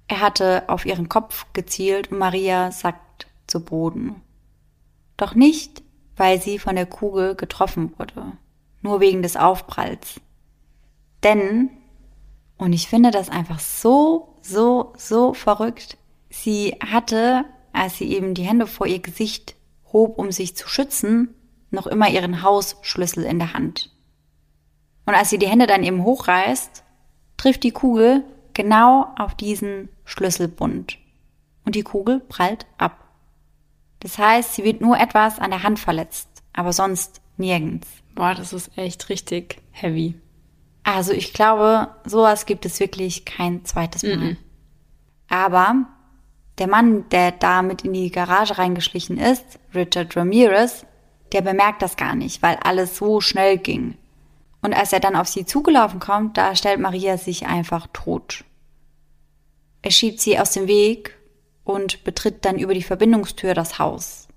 [0.08, 4.22] Er hatte auf ihren Kopf gezielt und Maria sackt zu Boden.
[5.18, 5.82] Doch nicht,
[6.16, 8.32] weil sie von der Kugel getroffen wurde,
[8.80, 10.20] nur wegen des Aufpralls.
[11.22, 11.68] Denn,
[12.56, 15.98] und ich finde das einfach so, so, so verrückt,
[16.30, 17.44] sie hatte,
[17.74, 19.54] als sie eben die Hände vor ihr Gesicht
[19.92, 21.34] hob, um sich zu schützen,
[21.72, 23.90] noch immer ihren Hausschlüssel in der Hand.
[25.06, 26.84] Und als sie die Hände dann eben hochreißt,
[27.36, 28.24] trifft die Kugel
[28.54, 30.98] genau auf diesen Schlüsselbund.
[31.64, 32.98] Und die Kugel prallt ab.
[34.00, 37.88] Das heißt, sie wird nur etwas an der Hand verletzt, aber sonst nirgends.
[38.14, 40.14] Boah, das ist echt richtig heavy.
[40.84, 44.16] Also ich glaube, sowas gibt es wirklich kein zweites Mal.
[44.16, 44.36] Mm -mm.
[45.28, 45.86] Aber
[46.58, 50.84] der Mann, der da mit in die Garage reingeschlichen ist, Richard Ramirez,
[51.32, 53.96] der bemerkt das gar nicht, weil alles so schnell ging.
[54.60, 58.44] Und als er dann auf sie zugelaufen kommt, da stellt Maria sich einfach tot.
[59.82, 61.18] Er schiebt sie aus dem Weg
[61.64, 64.28] und betritt dann über die Verbindungstür das Haus,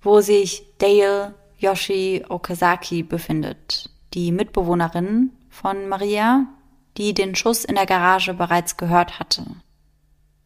[0.00, 6.46] wo sich Dale Yoshi Okazaki befindet, die Mitbewohnerin von Maria,
[6.96, 9.44] die den Schuss in der Garage bereits gehört hatte.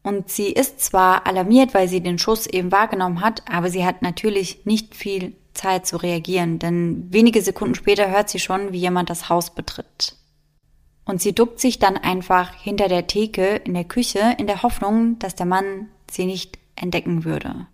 [0.02, 4.02] Und sie ist zwar alarmiert, weil sie den Schuss eben wahrgenommen hat, aber sie hat
[4.02, 9.10] natürlich nicht viel Zeit zu reagieren, denn wenige Sekunden später hört sie schon, wie jemand
[9.10, 10.16] das Haus betritt.
[11.04, 15.18] Und sie duckt sich dann einfach hinter der Theke in der Küche in der Hoffnung,
[15.18, 17.66] dass der Mann sie nicht entdecken würde.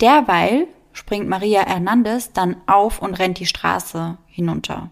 [0.00, 4.90] Derweil springt Maria Hernandez dann auf und rennt die Straße hinunter.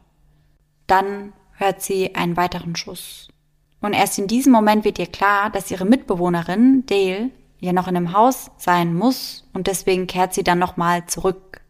[0.87, 3.29] Dann hört sie einen weiteren Schuss.
[3.81, 7.31] Und erst in diesem Moment wird ihr klar, dass ihre Mitbewohnerin, Dale,
[7.61, 11.61] ja noch in dem Haus sein muss und deswegen kehrt sie dann nochmal zurück.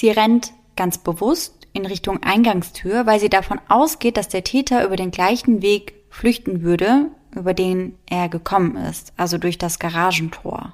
[0.00, 4.96] Sie rennt ganz bewusst in Richtung Eingangstür, weil sie davon ausgeht, dass der Täter über
[4.96, 10.72] den gleichen Weg flüchten würde, über den er gekommen ist, also durch das Garagentor.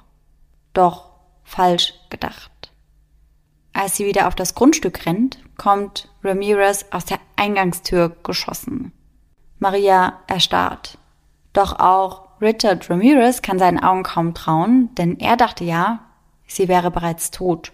[0.71, 1.09] Doch
[1.43, 2.71] falsch gedacht.
[3.73, 8.93] Als sie wieder auf das Grundstück rennt, kommt Ramirez aus der Eingangstür geschossen.
[9.59, 10.99] Maria erstarrt.
[11.51, 15.99] Doch auch Richard Ramirez kann seinen Augen kaum trauen, denn er dachte ja,
[16.47, 17.73] sie wäre bereits tot.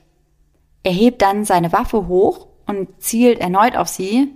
[0.83, 4.31] Er hebt dann seine Waffe hoch und zielt erneut auf sie,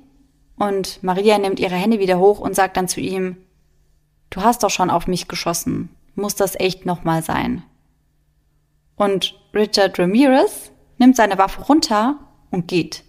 [0.57, 3.37] und Maria nimmt ihre Hände wieder hoch und sagt dann zu ihm,
[4.29, 7.63] Du hast doch schon auf mich geschossen, muss das echt nochmal sein.
[8.95, 12.19] Und Richard Ramirez nimmt seine Waffe runter
[12.51, 13.03] und geht.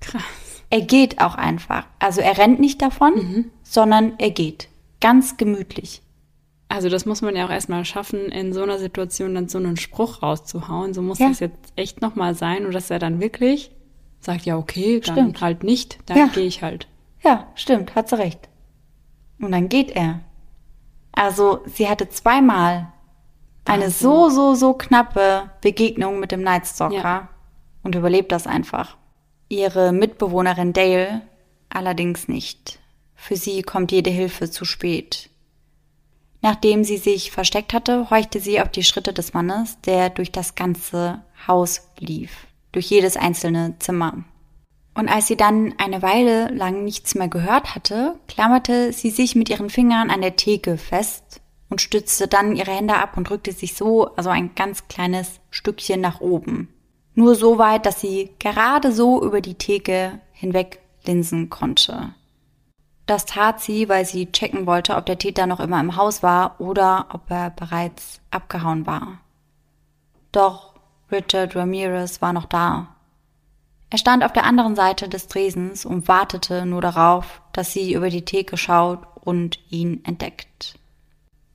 [0.00, 0.22] Krass.
[0.70, 1.86] Er geht auch einfach.
[1.98, 3.50] Also er rennt nicht davon, mhm.
[3.62, 4.68] sondern er geht.
[5.00, 6.00] Ganz gemütlich.
[6.68, 9.76] Also das muss man ja auch erstmal schaffen, in so einer Situation dann so einen
[9.76, 10.94] Spruch rauszuhauen.
[10.94, 11.28] So muss ja.
[11.28, 12.66] das jetzt echt nochmal sein.
[12.66, 13.70] Und dass er dann wirklich
[14.20, 15.40] sagt, ja, okay, dann stimmt.
[15.40, 16.26] halt nicht, dann ja.
[16.26, 16.88] gehe ich halt.
[17.22, 18.48] Ja, stimmt, hat sie recht.
[19.38, 20.20] Und dann geht er.
[21.12, 22.92] Also sie hatte zweimal
[23.64, 27.28] eine so, so, so knappe Begegnung mit dem Nightstalker ja.
[27.82, 28.96] und überlebt das einfach.
[29.48, 31.22] Ihre Mitbewohnerin Dale
[31.68, 32.78] allerdings nicht.
[33.14, 35.30] Für sie kommt jede Hilfe zu spät.
[36.44, 40.54] Nachdem sie sich versteckt hatte, horchte sie auf die Schritte des Mannes, der durch das
[40.54, 44.24] ganze Haus lief, durch jedes einzelne Zimmer.
[44.94, 49.48] Und als sie dann eine Weile lang nichts mehr gehört hatte, klammerte sie sich mit
[49.48, 51.40] ihren Fingern an der Theke fest
[51.70, 56.02] und stützte dann ihre Hände ab und drückte sich so, also ein ganz kleines Stückchen
[56.02, 56.68] nach oben.
[57.14, 62.12] Nur so weit, dass sie gerade so über die Theke hinweg linsen konnte.
[63.06, 66.60] Das tat sie, weil sie checken wollte, ob der Täter noch immer im Haus war
[66.60, 69.18] oder ob er bereits abgehauen war.
[70.32, 70.74] Doch
[71.12, 72.88] Richard Ramirez war noch da.
[73.90, 78.10] Er stand auf der anderen Seite des Tresens und wartete nur darauf, dass sie über
[78.10, 80.74] die Theke schaut und ihn entdeckt.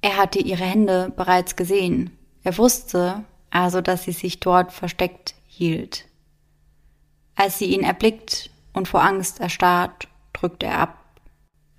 [0.02, 2.12] Er hatte ihre Hände bereits gesehen.
[2.44, 6.06] Er wusste also, dass sie sich dort versteckt hielt.
[7.36, 10.99] Als sie ihn erblickt und vor Angst erstarrt, drückte er ab.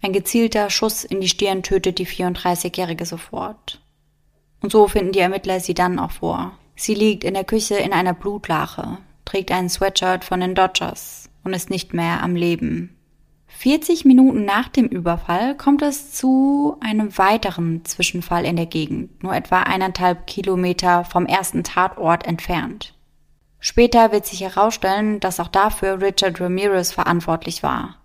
[0.03, 3.81] Ein gezielter Schuss in die Stirn tötet die 34-Jährige sofort.
[4.63, 6.53] Und so finden die Ermittler sie dann auch vor.
[6.75, 11.53] Sie liegt in der Küche in einer Blutlache, trägt einen Sweatshirt von den Dodgers und
[11.53, 12.97] ist nicht mehr am Leben.
[13.49, 19.35] 40 Minuten nach dem Überfall kommt es zu einem weiteren Zwischenfall in der Gegend, nur
[19.35, 22.95] etwa eineinhalb Kilometer vom ersten Tatort entfernt.
[23.59, 28.00] Später wird sich herausstellen, dass auch dafür Richard Ramirez verantwortlich war.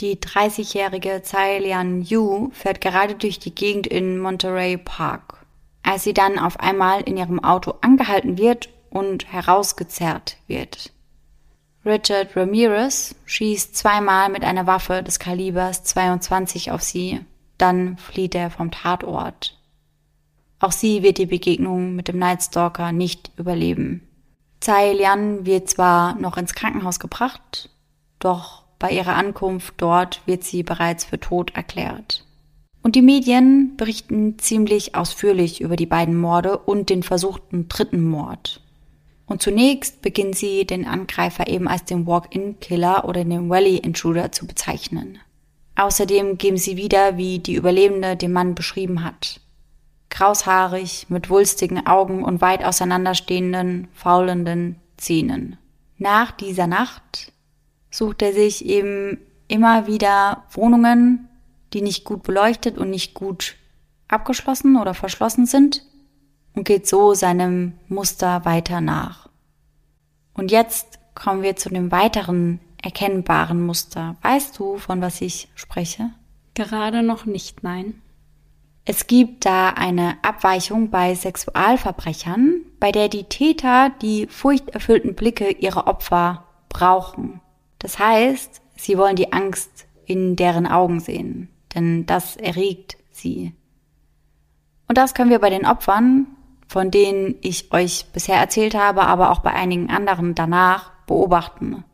[0.00, 5.46] Die 30-jährige Tsai Lian Yu fährt gerade durch die Gegend in Monterey Park,
[5.82, 10.92] als sie dann auf einmal in ihrem Auto angehalten wird und herausgezerrt wird.
[11.86, 17.20] Richard Ramirez schießt zweimal mit einer Waffe des Kalibers 22 auf sie,
[17.56, 19.58] dann flieht er vom Tatort.
[20.58, 24.06] Auch sie wird die Begegnung mit dem Nightstalker nicht überleben.
[24.60, 27.70] Tsai Lian wird zwar noch ins Krankenhaus gebracht,
[28.18, 32.24] doch bei ihrer Ankunft dort wird sie bereits für tot erklärt.
[32.82, 38.60] Und die Medien berichten ziemlich ausführlich über die beiden Morde und den versuchten dritten Mord.
[39.26, 45.18] Und zunächst beginnt sie, den Angreifer eben als den Walk-in-Killer oder den Valley-Intruder zu bezeichnen.
[45.74, 49.40] Außerdem geben sie wieder, wie die Überlebende den Mann beschrieben hat.
[50.08, 55.58] Kraushaarig, mit wulstigen Augen und weit auseinanderstehenden, faulenden Zähnen.
[55.98, 57.32] Nach dieser Nacht
[57.96, 59.18] sucht er sich eben
[59.48, 61.28] immer wieder Wohnungen,
[61.72, 63.56] die nicht gut beleuchtet und nicht gut
[64.08, 65.82] abgeschlossen oder verschlossen sind
[66.54, 69.28] und geht so seinem Muster weiter nach.
[70.34, 74.16] Und jetzt kommen wir zu dem weiteren erkennbaren Muster.
[74.22, 76.10] Weißt du, von was ich spreche?
[76.54, 78.02] Gerade noch nicht, nein.
[78.84, 85.88] Es gibt da eine Abweichung bei Sexualverbrechern, bei der die Täter die furchterfüllten Blicke ihrer
[85.88, 87.40] Opfer brauchen.
[87.78, 93.52] Das heißt, sie wollen die Angst in deren Augen sehen, denn das erregt sie.
[94.88, 96.26] Und das können wir bei den Opfern
[96.68, 101.84] von denen ich euch bisher erzählt habe, aber auch bei einigen anderen danach beobachten.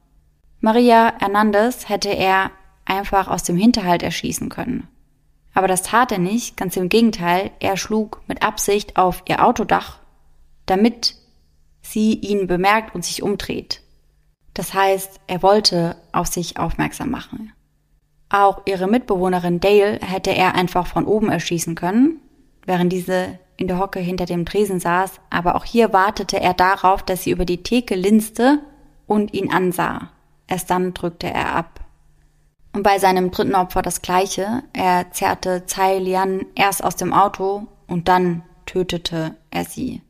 [0.61, 2.51] Maria Hernandez hätte er
[2.85, 4.89] einfach aus dem Hinterhalt erschießen können.
[5.55, 9.99] Aber das tat er nicht, ganz im Gegenteil, er schlug mit Absicht auf ihr Autodach,
[10.65, 11.17] damit
[11.83, 13.82] sie ihn bemerkt und sich umdreht.
[14.55, 17.53] Das heißt, er wollte auf sich aufmerksam machen.
[18.29, 22.21] Auch ihre Mitbewohnerin Dale hätte er einfach von oben erschießen können,
[22.65, 27.03] während diese in der Hocke hinter dem Tresen saß, aber auch hier wartete er darauf,
[27.03, 28.61] dass sie über die Theke linste
[29.07, 30.11] und ihn ansah.
[30.49, 31.81] Erst dann drückte er ab.
[32.73, 34.63] Und bei seinem dritten Opfer das gleiche.
[34.73, 40.01] Er zerrte Tsai Lian erst aus dem Auto und dann tötete er sie.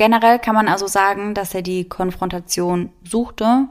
[0.00, 3.68] Generell kann man also sagen, dass er die Konfrontation suchte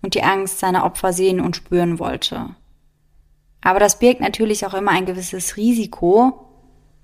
[0.00, 2.54] und die Angst seiner Opfer sehen und spüren wollte.
[3.62, 6.46] Aber das birgt natürlich auch immer ein gewisses Risiko,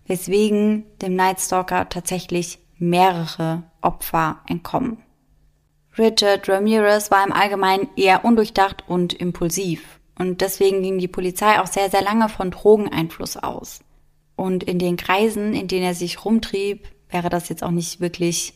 [0.07, 4.99] weswegen dem Nightstalker tatsächlich mehrere Opfer entkommen.
[5.99, 11.67] Richard Ramirez war im Allgemeinen eher undurchdacht und impulsiv und deswegen ging die Polizei auch
[11.67, 13.81] sehr, sehr lange von Drogeneinfluss aus.
[14.37, 18.55] Und in den Kreisen, in denen er sich rumtrieb, wäre das jetzt auch nicht wirklich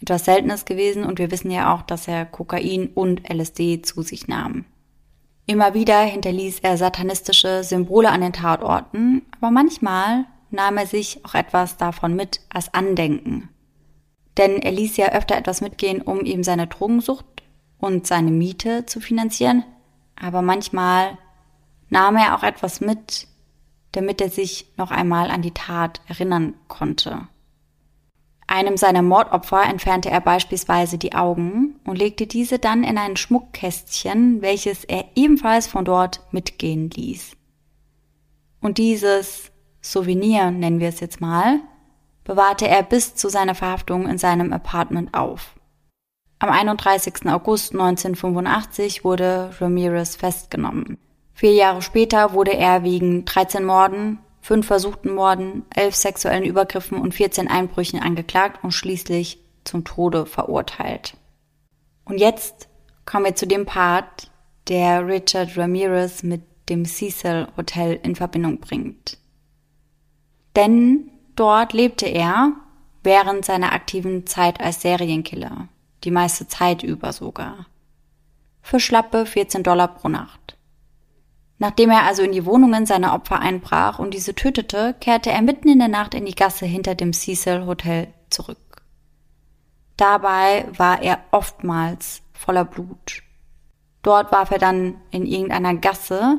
[0.00, 4.28] etwas Seltenes gewesen und wir wissen ja auch, dass er Kokain und LSD zu sich
[4.28, 4.64] nahm.
[5.46, 11.34] Immer wieder hinterließ er satanistische Symbole an den Tatorten, aber manchmal nahm er sich auch
[11.34, 13.48] etwas davon mit als Andenken.
[14.36, 17.24] Denn er ließ ja öfter etwas mitgehen, um ihm seine Drogensucht
[17.78, 19.64] und seine Miete zu finanzieren,
[20.16, 21.16] aber manchmal
[21.90, 23.26] nahm er auch etwas mit,
[23.92, 27.26] damit er sich noch einmal an die Tat erinnern konnte.
[28.50, 34.40] Einem seiner Mordopfer entfernte er beispielsweise die Augen und legte diese dann in ein Schmuckkästchen,
[34.40, 37.36] welches er ebenfalls von dort mitgehen ließ.
[38.60, 39.52] Und dieses
[39.82, 41.60] Souvenir nennen wir es jetzt mal,
[42.24, 45.54] bewahrte er bis zu seiner Verhaftung in seinem Apartment auf.
[46.38, 47.26] Am 31.
[47.26, 50.96] August 1985 wurde Ramirez festgenommen.
[51.34, 57.14] Vier Jahre später wurde er wegen 13 Morden, fünf versuchten Morden, elf sexuellen Übergriffen und
[57.14, 61.14] 14 Einbrüchen angeklagt und schließlich zum Tode verurteilt.
[62.04, 62.68] Und jetzt
[63.04, 64.30] kommen wir zu dem Part,
[64.68, 69.18] der Richard Ramirez mit dem Cecil Hotel in Verbindung bringt
[70.58, 72.52] denn dort lebte er
[73.04, 75.68] während seiner aktiven Zeit als Serienkiller,
[76.02, 77.66] die meiste Zeit über sogar,
[78.60, 80.57] für schlappe 14 Dollar pro Nacht.
[81.58, 85.68] Nachdem er also in die Wohnungen seiner Opfer einbrach und diese tötete, kehrte er mitten
[85.68, 88.82] in der Nacht in die Gasse hinter dem Cecil Hotel zurück.
[89.96, 93.22] Dabei war er oftmals voller Blut.
[94.02, 96.38] Dort warf er dann in irgendeiner Gasse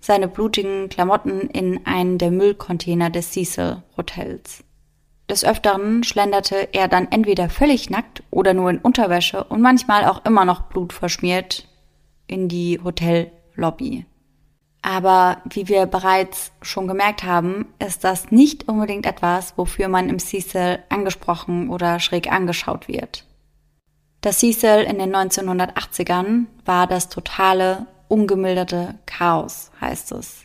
[0.00, 4.62] seine blutigen Klamotten in einen der Müllcontainer des Cecil Hotels.
[5.30, 10.24] Des Öfteren schlenderte er dann entweder völlig nackt oder nur in Unterwäsche und manchmal auch
[10.24, 11.68] immer noch blutverschmiert
[12.26, 14.06] in die Hotellobby.
[14.82, 20.18] Aber wie wir bereits schon gemerkt haben, ist das nicht unbedingt etwas, wofür man im
[20.18, 23.24] Cecil angesprochen oder schräg angeschaut wird.
[24.20, 30.44] Das Cecil in den 1980ern war das totale ungemilderte Chaos, heißt es.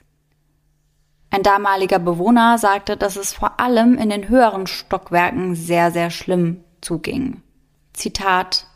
[1.29, 6.63] Ein damaliger Bewohner sagte, dass es vor allem in den höheren Stockwerken sehr, sehr schlimm
[6.81, 7.41] zuging.
[7.93, 8.67] Zitat,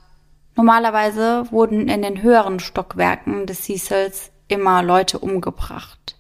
[0.58, 6.18] Normalerweise wurden in den höheren Stockwerken des Cecils immer Leute umgebracht.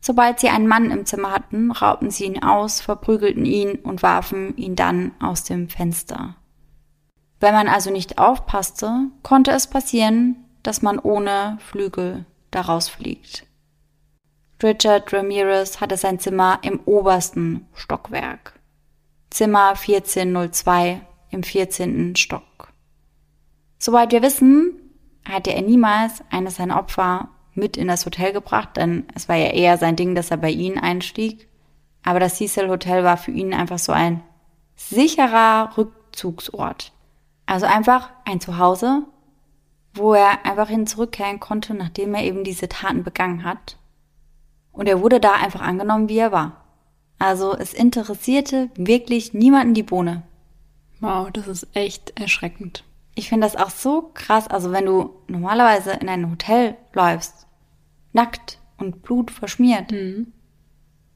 [0.00, 4.56] Sobald sie einen Mann im Zimmer hatten, raubten sie ihn aus, verprügelten ihn und warfen
[4.56, 6.34] ihn dann aus dem Fenster.
[7.38, 13.46] Wenn man also nicht aufpasste, konnte es passieren, dass man ohne Flügel daraus fliegt.
[14.62, 18.60] Richard Ramirez hatte sein Zimmer im obersten Stockwerk.
[19.30, 21.00] Zimmer 1402
[21.30, 22.14] im 14.
[22.16, 22.72] Stock.
[23.78, 24.81] Soweit wir wissen,
[25.24, 29.48] hatte er niemals eines seiner Opfer mit in das Hotel gebracht, denn es war ja
[29.48, 31.48] eher sein Ding, dass er bei ihnen einstieg.
[32.02, 34.22] Aber das Cecil Hotel war für ihn einfach so ein
[34.74, 36.92] sicherer Rückzugsort.
[37.46, 39.02] Also einfach ein Zuhause,
[39.94, 43.76] wo er einfach hin zurückkehren konnte, nachdem er eben diese Taten begangen hat.
[44.72, 46.64] Und er wurde da einfach angenommen, wie er war.
[47.18, 50.22] Also es interessierte wirklich niemanden die Bohne.
[51.00, 52.84] Wow, das ist echt erschreckend.
[53.14, 54.48] Ich finde das auch so krass.
[54.48, 57.46] Also wenn du normalerweise in ein Hotel läufst,
[58.12, 60.32] nackt und Blut verschmiert, mhm.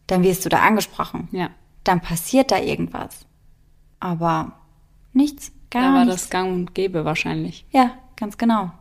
[0.07, 1.29] dann wirst du da angesprochen.
[1.33, 1.51] Ja.
[1.85, 3.27] Dann passiert da irgendwas.
[4.01, 4.53] Aber
[5.13, 6.23] nichts, gar da war nichts.
[6.23, 7.67] das Gang und Gäbe wahrscheinlich.
[7.71, 8.73] Ja, ganz genau.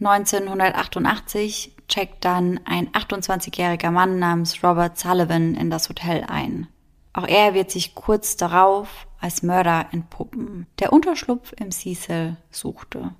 [0.00, 6.68] 1988 checkt dann ein 28-jähriger Mann namens Robert Sullivan in das Hotel ein.
[7.12, 13.14] Auch er wird sich kurz darauf als Mörder entpuppen, der Unterschlupf im Cecil suchte.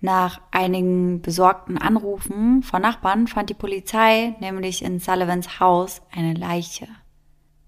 [0.00, 6.88] Nach einigen besorgten Anrufen von Nachbarn fand die Polizei nämlich in Sullivans Haus eine Leiche.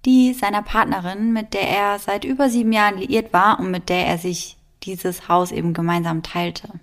[0.05, 4.07] Die seiner Partnerin, mit der er seit über sieben Jahren liiert war und mit der
[4.07, 6.81] er sich dieses Haus eben gemeinsam teilte.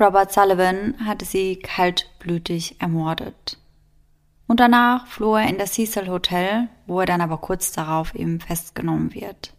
[0.00, 3.58] Robert Sullivan hatte sie kaltblütig ermordet.
[4.46, 8.40] Und danach floh er in das Cecil Hotel, wo er dann aber kurz darauf eben
[8.40, 9.54] festgenommen wird.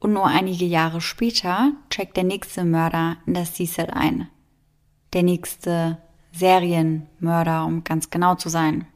[0.00, 4.28] Und nur einige Jahre später checkt der nächste Mörder in das Cecil ein.
[5.12, 5.98] Der nächste
[6.32, 8.86] Serienmörder, um ganz genau zu sein.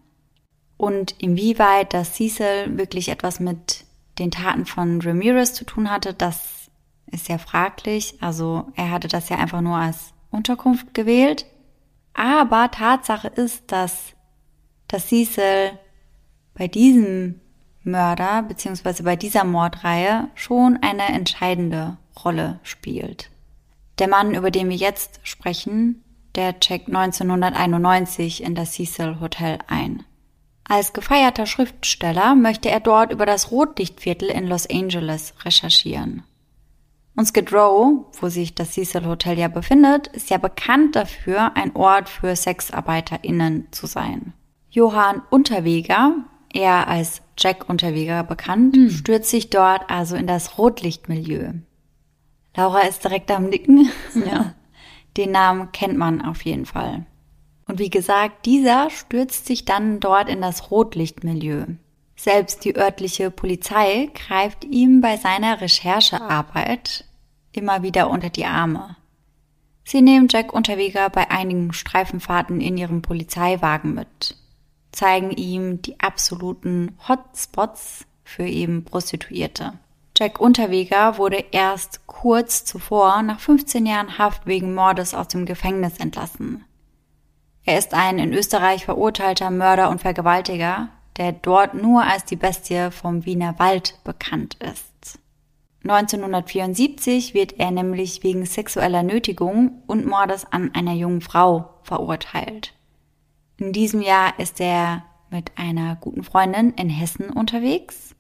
[0.77, 3.85] Und inwieweit das Cecil wirklich etwas mit
[4.19, 6.71] den Taten von Ramirez zu tun hatte, das
[7.07, 8.17] ist ja fraglich.
[8.21, 11.47] Also er hatte das ja einfach nur als Unterkunft gewählt.
[12.15, 14.15] Aber Tatsache ist, dass
[14.93, 15.79] dass Cecil
[16.55, 17.41] bei diesem
[17.85, 19.03] Mörder bzw.
[19.03, 23.31] bei dieser Mordreihe schon eine entscheidende Rolle spielt.
[23.99, 26.03] Der Mann, über den wir jetzt sprechen,
[26.35, 30.05] der checkt 1991 in das Cecil Hotel ein.
[30.65, 36.23] Als gefeierter Schriftsteller möchte er dort über das Rotlichtviertel in Los Angeles recherchieren.
[37.15, 41.77] Und Skid Row, wo sich das Cecil Hotel ja befindet, ist ja bekannt dafür, ein
[41.77, 44.33] Ort für SexarbeiterInnen zu sein.
[44.71, 46.15] Johann Unterweger,
[46.55, 48.91] eher als Jack Unterweger bekannt, mhm.
[48.91, 51.53] stürzt sich dort also in das Rotlichtmilieu.
[52.57, 53.91] Laura ist direkt am Nicken.
[54.15, 54.55] Ja.
[55.17, 57.05] Den Namen kennt man auf jeden Fall.
[57.67, 61.65] Und wie gesagt, dieser stürzt sich dann dort in das Rotlichtmilieu.
[62.17, 67.05] Selbst die örtliche Polizei greift ihm bei seiner Recherchearbeit
[67.53, 68.97] immer wieder unter die Arme.
[69.85, 74.37] Sie nehmen Jack Unterweger bei einigen Streifenfahrten in ihrem Polizeiwagen mit
[74.93, 79.73] zeigen ihm die absoluten Hotspots für eben Prostituierte.
[80.17, 85.99] Jack Unterweger wurde erst kurz zuvor nach 15 Jahren Haft wegen Mordes aus dem Gefängnis
[85.99, 86.65] entlassen.
[87.65, 92.91] Er ist ein in Österreich verurteilter Mörder und Vergewaltiger, der dort nur als die Bestie
[92.91, 95.19] vom Wiener Wald bekannt ist.
[95.85, 102.73] 1974 wird er nämlich wegen sexueller Nötigung und Mordes an einer jungen Frau verurteilt.
[103.57, 108.15] In diesem Jahr ist er mit einer guten Freundin in Hessen unterwegs.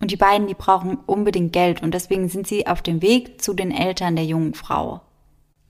[0.00, 3.54] Und die beiden, die brauchen unbedingt Geld und deswegen sind sie auf dem Weg zu
[3.54, 5.00] den Eltern der jungen Frau.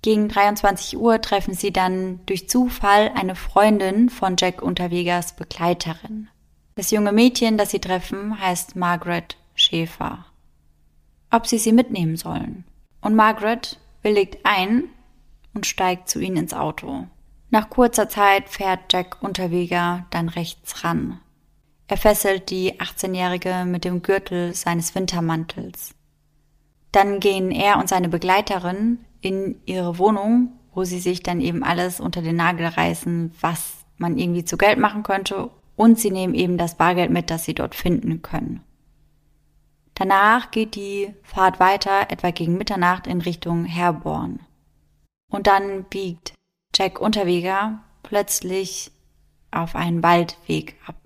[0.03, 6.29] Gegen 23 Uhr treffen sie dann durch Zufall eine Freundin von Jack Unterwegers Begleiterin.
[6.75, 10.27] Das junge Mädchen, das sie treffen, heißt Margaret Schäfer.
[11.31, 12.65] Ob sie sie mitnehmen sollen.
[13.01, 14.85] Und Margaret willigt ein
[15.55, 17.07] und steigt zu ihnen ins Auto.
[17.55, 21.21] Nach kurzer Zeit fährt Jack Unterweger dann rechts ran.
[21.87, 25.95] Er fesselt die 18-Jährige mit dem Gürtel seines Wintermantels.
[26.91, 32.01] Dann gehen er und seine Begleiterin in ihre Wohnung, wo sie sich dann eben alles
[32.01, 36.59] unter den Nagel reißen, was man irgendwie zu Geld machen könnte, und sie nehmen eben
[36.59, 38.65] das Bargeld mit, das sie dort finden können.
[39.95, 44.41] Danach geht die Fahrt weiter, etwa gegen Mitternacht in Richtung Herborn.
[45.31, 46.35] Und dann biegt
[46.75, 48.91] Jack Unterweger plötzlich
[49.51, 50.97] auf einen Waldweg ab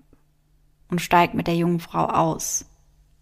[0.89, 2.65] und steigt mit der jungen Frau aus.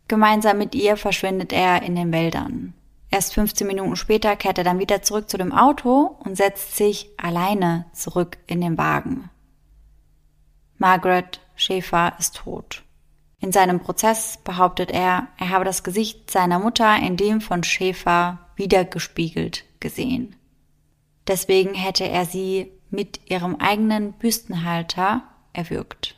[0.08, 2.74] Gemeinsam mit ihr verschwindet er in den Wäldern.
[3.10, 7.10] Erst 15 Minuten später kehrt er dann wieder zurück zu dem Auto und setzt sich
[7.18, 9.30] alleine zurück in den Wagen.
[10.78, 12.84] Margaret Schäfer ist tot.
[13.40, 18.40] In seinem Prozess behauptet er, er habe das Gesicht seiner Mutter in dem von Schäfer
[18.56, 20.37] wiedergespiegelt gesehen.
[21.28, 25.24] Deswegen hätte er sie mit ihrem eigenen Büstenhalter
[25.54, 26.16] erwürgt.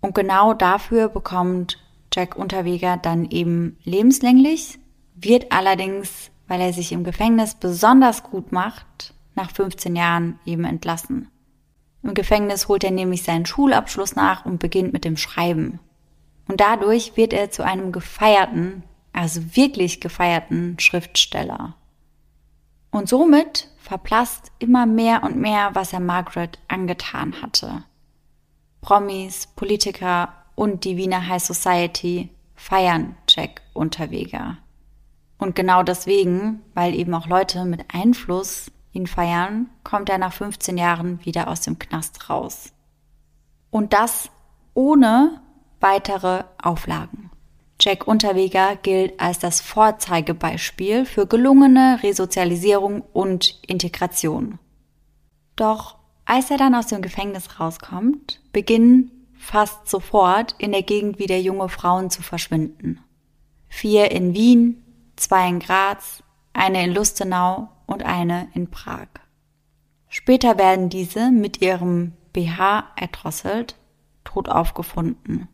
[0.00, 1.78] Und genau dafür bekommt
[2.12, 4.78] Jack Unterweger dann eben lebenslänglich,
[5.14, 11.28] wird allerdings, weil er sich im Gefängnis besonders gut macht, nach 15 Jahren eben entlassen.
[12.02, 15.80] Im Gefängnis holt er nämlich seinen Schulabschluss nach und beginnt mit dem Schreiben.
[16.46, 21.74] Und dadurch wird er zu einem gefeierten, also wirklich gefeierten Schriftsteller.
[22.90, 27.84] Und somit verblasst immer mehr und mehr, was er Margaret angetan hatte.
[28.80, 34.56] Promis, Politiker und die Wiener High Society feiern Jack Unterweger.
[35.36, 40.78] Und genau deswegen, weil eben auch Leute mit Einfluss ihn feiern, kommt er nach 15
[40.78, 42.72] Jahren wieder aus dem Knast raus.
[43.70, 44.30] Und das
[44.72, 45.42] ohne
[45.80, 47.30] weitere Auflagen.
[47.80, 54.58] Jack Unterweger gilt als das Vorzeigebeispiel für gelungene Resozialisierung und Integration.
[55.56, 61.36] Doch als er dann aus dem Gefängnis rauskommt, beginnen fast sofort in der Gegend wieder
[61.36, 63.00] junge Frauen zu verschwinden.
[63.68, 64.82] Vier in Wien,
[65.16, 66.22] zwei in Graz,
[66.52, 69.08] eine in Lustenau und eine in Prag.
[70.08, 73.76] Später werden diese mit ihrem BH erdrosselt,
[74.22, 75.48] tot aufgefunden.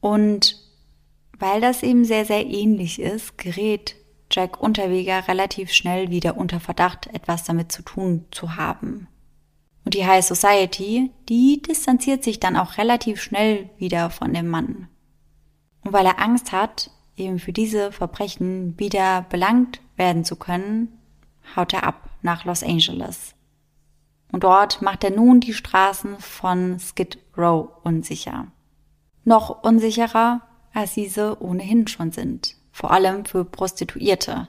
[0.00, 0.61] Und
[1.42, 3.96] weil das eben sehr, sehr ähnlich ist, gerät
[4.30, 9.08] Jack Unterweger relativ schnell wieder unter Verdacht, etwas damit zu tun zu haben.
[9.84, 14.86] Und die High Society, die distanziert sich dann auch relativ schnell wieder von dem Mann.
[15.80, 20.96] Und weil er Angst hat, eben für diese Verbrechen wieder belangt werden zu können,
[21.56, 23.34] haut er ab nach Los Angeles.
[24.30, 28.46] Und dort macht er nun die Straßen von Skid Row unsicher.
[29.24, 30.42] Noch unsicherer
[30.72, 34.48] als diese ohnehin schon sind, vor allem für Prostituierte.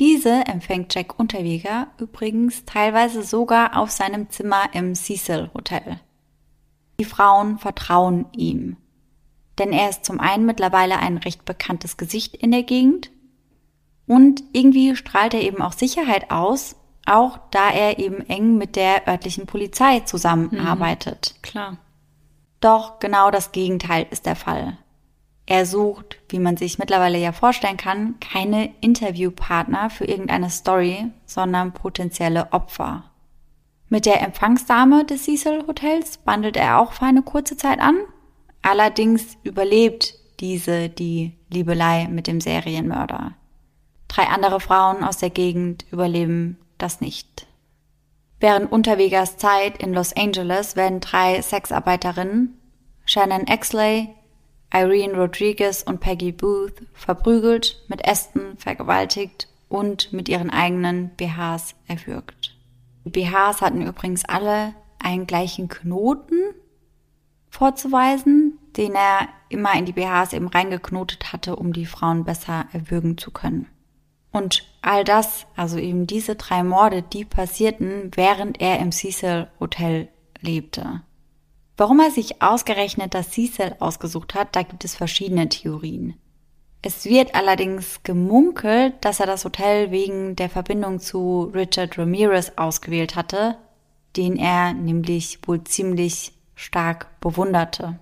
[0.00, 6.00] Diese empfängt Jack Unterweger übrigens teilweise sogar auf seinem Zimmer im Cecil Hotel.
[7.00, 8.76] Die Frauen vertrauen ihm,
[9.58, 13.10] denn er ist zum einen mittlerweile ein recht bekanntes Gesicht in der Gegend
[14.06, 16.76] und irgendwie strahlt er eben auch Sicherheit aus,
[17.06, 21.34] auch da er eben eng mit der örtlichen Polizei zusammenarbeitet.
[21.36, 21.78] Mhm, klar.
[22.60, 24.78] Doch genau das Gegenteil ist der Fall.
[25.50, 31.72] Er sucht, wie man sich mittlerweile ja vorstellen kann, keine Interviewpartner für irgendeine Story, sondern
[31.72, 33.04] potenzielle Opfer.
[33.88, 37.96] Mit der Empfangsdame des Cecil Hotels bandelt er auch für eine kurze Zeit an.
[38.60, 43.32] Allerdings überlebt diese die Liebelei mit dem Serienmörder.
[44.06, 47.46] Drei andere Frauen aus der Gegend überleben das nicht.
[48.38, 52.58] Während Unterwegers Zeit in Los Angeles werden drei Sexarbeiterinnen,
[53.06, 54.14] Shannon Exley,
[54.72, 62.56] Irene Rodriguez und Peggy Booth verprügelt, mit Ästen vergewaltigt und mit ihren eigenen BHs erwürgt.
[63.04, 66.38] Die BHs hatten übrigens alle einen gleichen Knoten
[67.48, 73.16] vorzuweisen, den er immer in die BHs eben reingeknotet hatte, um die Frauen besser erwürgen
[73.16, 73.66] zu können.
[74.30, 80.08] Und all das, also eben diese drei Morde, die passierten, während er im Cecil Hotel
[80.40, 81.02] lebte.
[81.78, 86.14] Warum er sich ausgerechnet das Cecil ausgesucht hat, da gibt es verschiedene Theorien.
[86.82, 93.14] Es wird allerdings gemunkelt, dass er das Hotel wegen der Verbindung zu Richard Ramirez ausgewählt
[93.14, 93.56] hatte,
[94.16, 98.00] den er nämlich wohl ziemlich stark bewunderte.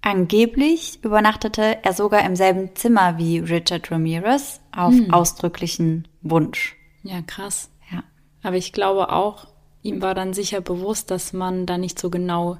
[0.00, 5.12] Angeblich übernachtete er sogar im selben Zimmer wie Richard Ramirez auf hm.
[5.12, 6.76] ausdrücklichen Wunsch.
[7.02, 7.70] Ja, krass.
[7.92, 8.02] Ja.
[8.42, 9.48] Aber ich glaube auch,
[9.82, 12.58] ihm war dann sicher bewusst, dass man da nicht so genau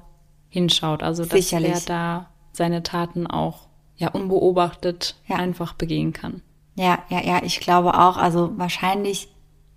[0.49, 1.03] hinschaut.
[1.03, 1.71] Also dass Sicherlich.
[1.71, 5.37] er da seine Taten auch ja unbeobachtet ja.
[5.37, 6.41] einfach begehen kann.
[6.75, 8.17] Ja, ja, ja, ich glaube auch.
[8.17, 9.29] Also wahrscheinlich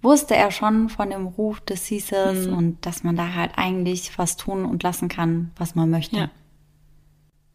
[0.03, 2.57] wusste er schon von dem Ruf des Cecils mhm.
[2.57, 6.17] und dass man da halt eigentlich was tun und lassen kann, was man möchte.
[6.17, 6.31] Ja.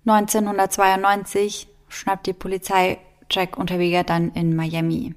[0.07, 5.15] 1992 schnappt die Polizei Jack Unterweger dann in Miami.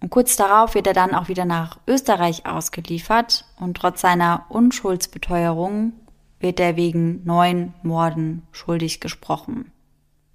[0.00, 5.94] Und kurz darauf wird er dann auch wieder nach Österreich ausgeliefert und trotz seiner Unschuldsbeteuerung
[6.40, 9.72] wird er wegen neun Morden schuldig gesprochen.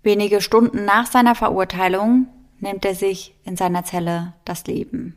[0.01, 2.27] Wenige Stunden nach seiner Verurteilung
[2.59, 5.15] nimmt er sich in seiner Zelle das Leben.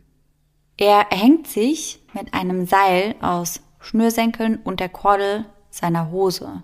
[0.77, 6.63] Er erhängt sich mit einem Seil aus Schnürsenkeln und der Kordel seiner Hose,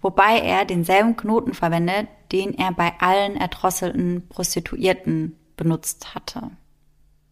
[0.00, 6.50] wobei er denselben Knoten verwendet, den er bei allen erdrosselten Prostituierten benutzt hatte.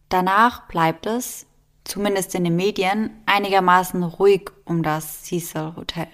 [0.09, 1.45] Danach bleibt es,
[1.85, 6.07] zumindest in den Medien, einigermaßen ruhig um das Cecil Hotel.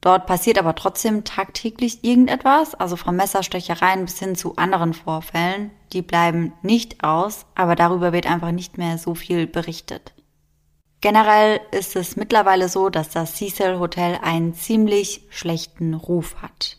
[0.00, 5.70] Dort passiert aber trotzdem tagtäglich irgendetwas, also von Messerstechereien bis hin zu anderen Vorfällen.
[5.94, 10.12] Die bleiben nicht aus, aber darüber wird einfach nicht mehr so viel berichtet.
[11.00, 16.78] Generell ist es mittlerweile so, dass das Cecil Hotel einen ziemlich schlechten Ruf hat.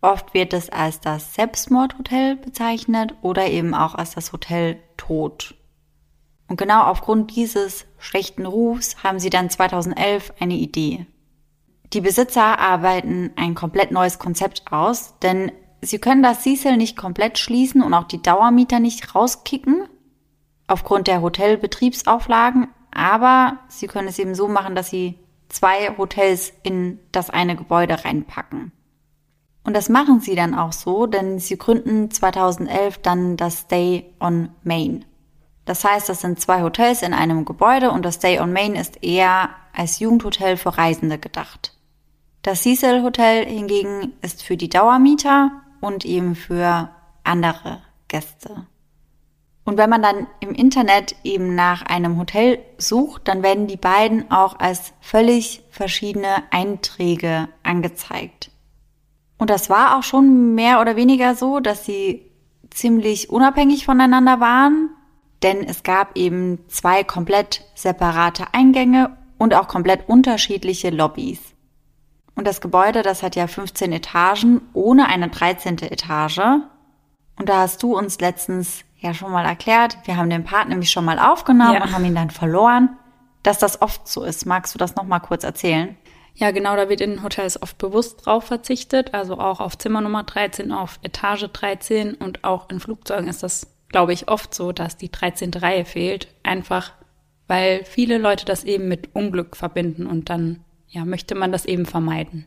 [0.00, 5.54] Oft wird es als das Selbstmordhotel bezeichnet oder eben auch als das Hotel Tod.
[6.52, 11.06] Und genau aufgrund dieses schlechten Rufs haben sie dann 2011 eine Idee.
[11.94, 15.50] Die Besitzer arbeiten ein komplett neues Konzept aus, denn
[15.80, 19.88] sie können das Cecil nicht komplett schließen und auch die Dauermieter nicht rauskicken,
[20.66, 25.18] aufgrund der Hotelbetriebsauflagen, aber sie können es eben so machen, dass sie
[25.48, 28.72] zwei Hotels in das eine Gebäude reinpacken.
[29.64, 34.50] Und das machen sie dann auch so, denn sie gründen 2011 dann das Stay on
[34.64, 35.06] Main.
[35.64, 39.02] Das heißt, das sind zwei Hotels in einem Gebäude und das Stay on Main ist
[39.02, 41.76] eher als Jugendhotel für Reisende gedacht.
[42.42, 46.90] Das Cecil Hotel hingegen ist für die Dauermieter und eben für
[47.22, 48.66] andere Gäste.
[49.64, 54.28] Und wenn man dann im Internet eben nach einem Hotel sucht, dann werden die beiden
[54.32, 58.50] auch als völlig verschiedene Einträge angezeigt.
[59.38, 62.30] Und das war auch schon mehr oder weniger so, dass sie
[62.70, 64.90] ziemlich unabhängig voneinander waren,
[65.42, 71.40] denn es gab eben zwei komplett separate Eingänge und auch komplett unterschiedliche Lobbys.
[72.34, 75.78] Und das Gebäude, das hat ja 15 Etagen ohne eine 13.
[75.82, 76.40] Etage.
[77.38, 80.90] Und da hast du uns letztens ja schon mal erklärt, wir haben den Part nämlich
[80.90, 81.82] schon mal aufgenommen ja.
[81.82, 82.96] und haben ihn dann verloren,
[83.42, 84.46] dass das oft so ist.
[84.46, 85.96] Magst du das noch mal kurz erzählen?
[86.34, 90.22] Ja, genau, da wird in Hotels oft bewusst drauf verzichtet, also auch auf Zimmer Nummer
[90.22, 94.96] 13, auf Etage 13 und auch in Flugzeugen ist das, glaube ich, oft so, dass
[94.96, 95.52] die 13.
[95.54, 96.92] Reihe fehlt, einfach
[97.52, 101.84] weil viele Leute das eben mit Unglück verbinden und dann ja, möchte man das eben
[101.84, 102.46] vermeiden.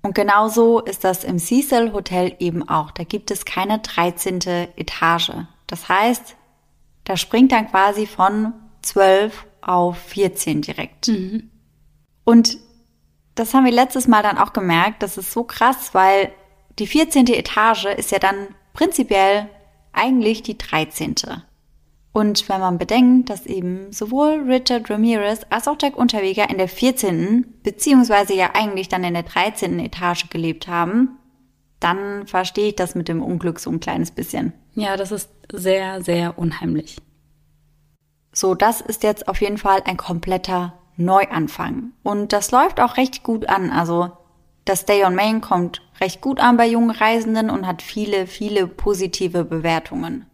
[0.00, 2.90] Und genauso ist das im Cecil Hotel eben auch.
[2.92, 4.40] Da gibt es keine 13.
[4.76, 5.32] Etage.
[5.66, 6.36] Das heißt,
[7.04, 11.08] da springt dann quasi von 12 auf 14 direkt.
[11.08, 11.50] Mhm.
[12.24, 12.56] Und
[13.34, 15.02] das haben wir letztes Mal dann auch gemerkt.
[15.02, 16.32] Das ist so krass, weil
[16.78, 17.26] die 14.
[17.26, 19.48] Etage ist ja dann prinzipiell
[19.92, 21.14] eigentlich die 13.
[22.12, 26.68] Und wenn man bedenkt, dass eben sowohl Richard Ramirez als auch Jack Unterweger in der
[26.68, 27.46] 14.
[27.62, 29.78] beziehungsweise ja eigentlich dann in der 13.
[29.78, 31.16] Etage gelebt haben,
[31.80, 34.52] dann verstehe ich das mit dem Unglück so ein kleines bisschen.
[34.74, 36.98] Ja, das ist sehr, sehr unheimlich.
[38.32, 41.92] So, das ist jetzt auf jeden Fall ein kompletter Neuanfang.
[42.02, 43.70] Und das läuft auch recht gut an.
[43.70, 44.12] Also
[44.64, 48.66] das Stay on Main kommt recht gut an bei jungen Reisenden und hat viele, viele
[48.66, 50.26] positive Bewertungen.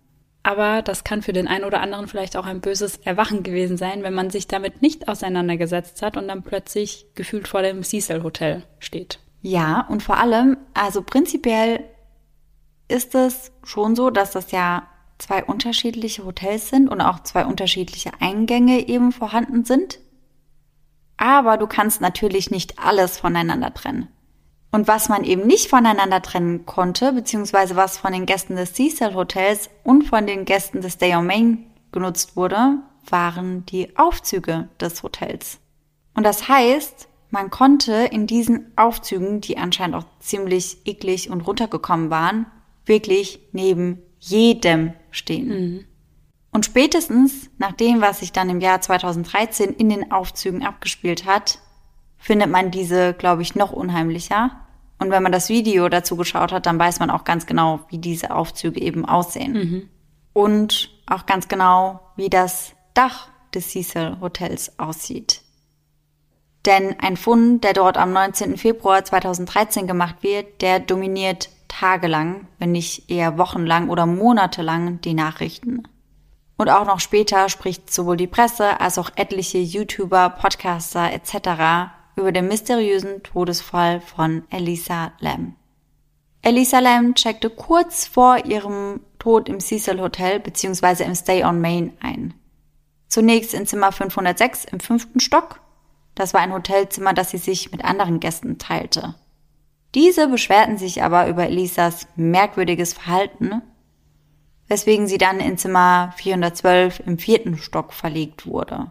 [0.42, 4.02] Aber das kann für den einen oder anderen vielleicht auch ein böses Erwachen gewesen sein,
[4.02, 8.62] wenn man sich damit nicht auseinandergesetzt hat und dann plötzlich gefühlt vor dem Cecil Hotel
[8.78, 9.18] steht.
[9.42, 11.84] Ja, und vor allem, also prinzipiell
[12.88, 14.88] ist es schon so, dass das ja
[15.18, 19.98] zwei unterschiedliche Hotels sind und auch zwei unterschiedliche Eingänge eben vorhanden sind.
[21.18, 24.08] Aber du kannst natürlich nicht alles voneinander trennen.
[24.70, 29.14] Und was man eben nicht voneinander trennen konnte, beziehungsweise was von den Gästen des Cecil
[29.14, 32.78] Hotels und von den Gästen des Day on Main genutzt wurde,
[33.08, 35.58] waren die Aufzüge des Hotels.
[36.14, 42.10] Und das heißt, man konnte in diesen Aufzügen, die anscheinend auch ziemlich eklig und runtergekommen
[42.10, 42.46] waren,
[42.84, 45.48] wirklich neben jedem stehen.
[45.48, 45.84] Mhm.
[46.50, 51.58] Und spätestens nach dem, was sich dann im Jahr 2013 in den Aufzügen abgespielt hat,
[52.18, 54.50] findet man diese, glaube ich, noch unheimlicher.
[54.98, 57.98] Und wenn man das Video dazu geschaut hat, dann weiß man auch ganz genau, wie
[57.98, 59.52] diese Aufzüge eben aussehen.
[59.52, 59.88] Mhm.
[60.32, 65.42] Und auch ganz genau, wie das Dach des Cecil Hotels aussieht.
[66.66, 68.56] Denn ein Fund, der dort am 19.
[68.56, 75.84] Februar 2013 gemacht wird, der dominiert tagelang, wenn nicht eher wochenlang oder monatelang die Nachrichten.
[76.56, 82.32] Und auch noch später spricht sowohl die Presse als auch etliche YouTuber, Podcaster etc über
[82.32, 85.56] den mysteriösen Todesfall von Elisa Lam.
[86.42, 91.04] Elisa Lam checkte kurz vor ihrem Tod im Cecil Hotel bzw.
[91.04, 92.34] im Stay on Main ein.
[93.08, 95.60] Zunächst in Zimmer 506 im fünften Stock.
[96.14, 99.14] Das war ein Hotelzimmer, das sie sich mit anderen Gästen teilte.
[99.94, 103.62] Diese beschwerten sich aber über Elisas merkwürdiges Verhalten,
[104.68, 108.90] weswegen sie dann in Zimmer 412 im vierten Stock verlegt wurde.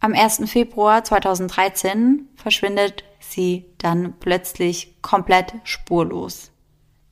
[0.00, 0.42] Am 1.
[0.50, 6.52] Februar 2013 verschwindet sie dann plötzlich komplett spurlos.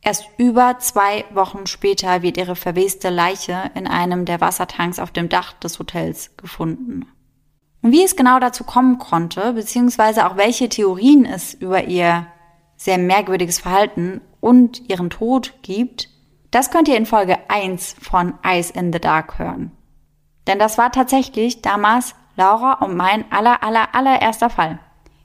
[0.02, 5.28] Erst über zwei Wochen später wird ihre verweste Leiche in einem der Wassertanks auf dem
[5.28, 7.06] Dach des Hotels gefunden.
[7.82, 12.28] Und wie es genau dazu kommen konnte, beziehungsweise auch welche Theorien es über ihr
[12.76, 16.08] sehr merkwürdiges Verhalten und ihren Tod gibt,
[16.52, 19.72] das könnt ihr in Folge 1 von Eyes in the Dark hören.
[20.46, 24.78] Denn das war tatsächlich damals Laura und mein aller, aller, allererster Fall.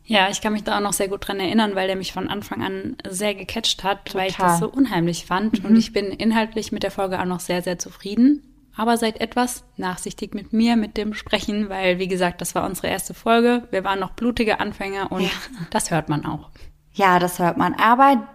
[0.03, 2.27] Ja, ich kann mich da auch noch sehr gut dran erinnern, weil der mich von
[2.27, 4.21] Anfang an sehr gecatcht hat, Total.
[4.21, 5.63] weil ich das so unheimlich fand.
[5.63, 5.69] Mhm.
[5.69, 8.43] Und ich bin inhaltlich mit der Folge auch noch sehr, sehr zufrieden.
[8.75, 12.87] Aber seid etwas nachsichtig mit mir, mit dem Sprechen, weil, wie gesagt, das war unsere
[12.87, 13.67] erste Folge.
[13.69, 15.29] Wir waren noch blutige Anfänger und ja.
[15.69, 16.49] das hört man auch.
[16.93, 17.73] Ja, das hört man.
[17.75, 18.27] Aber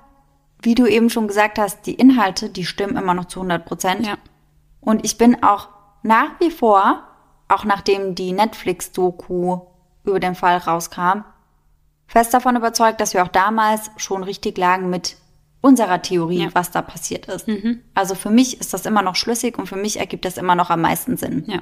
[0.63, 4.07] wie du eben schon gesagt hast, die Inhalte, die stimmen immer noch zu 100 Prozent.
[4.07, 4.19] Ja.
[4.81, 5.69] Und ich bin auch
[6.03, 7.03] nach wie vor,
[7.49, 9.61] auch nachdem die Netflix-Doku
[10.05, 11.25] über den Fall rauskam,
[12.07, 15.17] fest davon überzeugt, dass wir auch damals schon richtig lagen mit
[15.61, 16.49] unserer Theorie, ja.
[16.53, 17.49] was da passiert ist.
[17.49, 17.83] Mhm.
[17.95, 20.71] Also für mich ist das immer noch schlüssig und für mich ergibt das immer noch
[20.71, 21.45] am meisten Sinn.
[21.49, 21.61] Ja.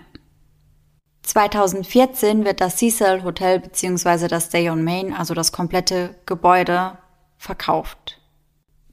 [1.22, 4.28] 2014 wird das Cecil Hotel bzw.
[4.28, 6.98] das Stay on Main, also das komplette Gebäude,
[7.38, 8.20] verkauft.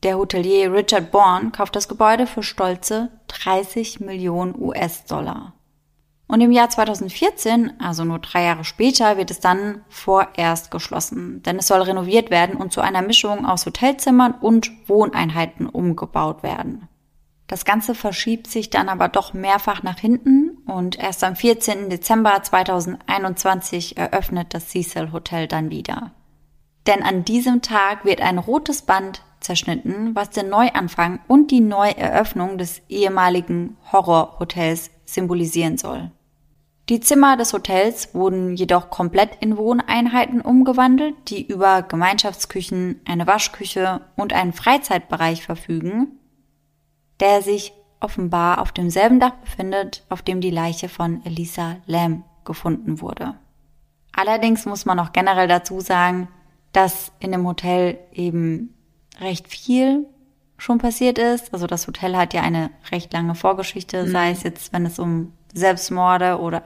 [0.03, 5.53] Der Hotelier Richard Bourne kauft das Gebäude für stolze 30 Millionen US-Dollar.
[6.31, 11.57] Und im Jahr 2014, also nur drei Jahre später, wird es dann vorerst geschlossen, denn
[11.57, 16.87] es soll renoviert werden und zu einer Mischung aus Hotelzimmern und Wohneinheiten umgebaut werden.
[17.47, 21.89] Das Ganze verschiebt sich dann aber doch mehrfach nach hinten und erst am 14.
[21.89, 26.13] Dezember 2021 eröffnet das Cecil Hotel dann wieder.
[26.87, 32.57] Denn an diesem Tag wird ein rotes Band zerschnitten, was den Neuanfang und die Neueröffnung
[32.57, 36.09] des ehemaligen Horrorhotels symbolisieren soll.
[36.89, 44.01] Die Zimmer des Hotels wurden jedoch komplett in Wohneinheiten umgewandelt, die über Gemeinschaftsküchen, eine Waschküche
[44.15, 46.19] und einen Freizeitbereich verfügen,
[47.19, 52.99] der sich offenbar auf demselben Dach befindet, auf dem die Leiche von Elisa Lamb gefunden
[52.99, 53.35] wurde.
[54.11, 56.27] Allerdings muss man auch generell dazu sagen,
[56.73, 58.73] dass in dem Hotel eben
[59.19, 60.07] recht viel
[60.57, 61.53] schon passiert ist.
[61.53, 64.11] Also das Hotel hat ja eine recht lange Vorgeschichte, mhm.
[64.11, 66.63] sei es jetzt, wenn es um Selbstmorde oder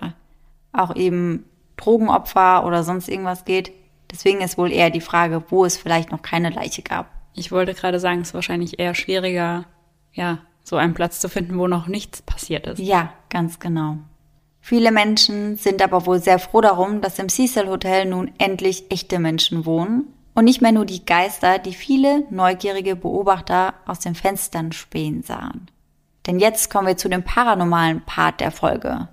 [0.71, 1.45] auch eben
[1.77, 3.71] Drogenopfer oder sonst irgendwas geht.
[4.11, 7.09] Deswegen ist wohl eher die Frage, wo es vielleicht noch keine Leiche gab.
[7.33, 9.65] Ich wollte gerade sagen, es ist wahrscheinlich eher schwieriger,
[10.13, 12.79] ja, so einen Platz zu finden, wo noch nichts passiert ist.
[12.79, 13.97] Ja, ganz genau.
[14.61, 19.19] Viele Menschen sind aber wohl sehr froh darum, dass im Cecil Hotel nun endlich echte
[19.19, 24.71] Menschen wohnen und nicht mehr nur die Geister, die viele neugierige Beobachter aus den Fenstern
[24.71, 25.69] spähen sahen.
[26.27, 29.07] Denn jetzt kommen wir zu dem paranormalen Part der Folge.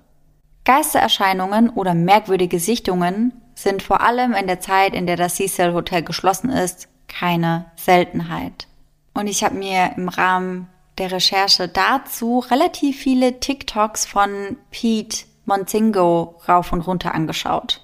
[0.65, 6.03] Geistererscheinungen oder merkwürdige Sichtungen sind vor allem in der Zeit, in der das Cecil Hotel
[6.03, 8.67] geschlossen ist, keine Seltenheit.
[9.13, 10.67] Und ich habe mir im Rahmen
[10.97, 17.81] der Recherche dazu relativ viele TikToks von Pete Monzingo rauf und runter angeschaut.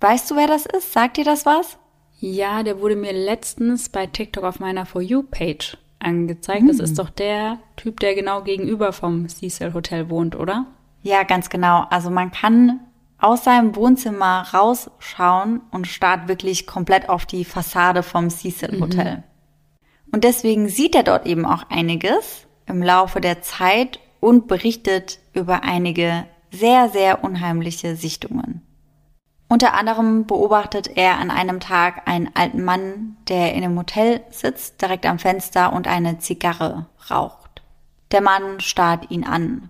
[0.00, 0.92] Weißt du, wer das ist?
[0.92, 1.76] Sagt dir das was?
[2.18, 6.62] Ja, der wurde mir letztens bei TikTok auf meiner For You-Page angezeigt.
[6.62, 6.68] Mhm.
[6.68, 6.96] Das ist hm.
[6.96, 10.66] doch der Typ, der genau gegenüber vom Cecil Hotel wohnt, oder?
[11.02, 11.86] Ja, ganz genau.
[11.90, 12.80] Also man kann
[13.18, 18.82] aus seinem Wohnzimmer rausschauen und starrt wirklich komplett auf die Fassade vom Cecil mhm.
[18.82, 19.16] Hotel.
[19.16, 19.22] Mhm.
[20.12, 25.62] Und deswegen sieht er dort eben auch einiges im Laufe der Zeit und berichtet über
[25.62, 28.62] einige sehr, sehr unheimliche Sichtungen.
[29.52, 34.80] Unter anderem beobachtet er an einem Tag einen alten Mann, der in einem Hotel sitzt,
[34.80, 37.60] direkt am Fenster und eine Zigarre raucht.
[38.12, 39.68] Der Mann starrt ihn an.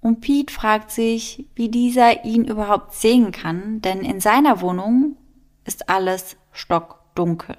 [0.00, 5.16] Und Pete fragt sich, wie dieser ihn überhaupt sehen kann, denn in seiner Wohnung
[5.64, 7.56] ist alles stockdunkel.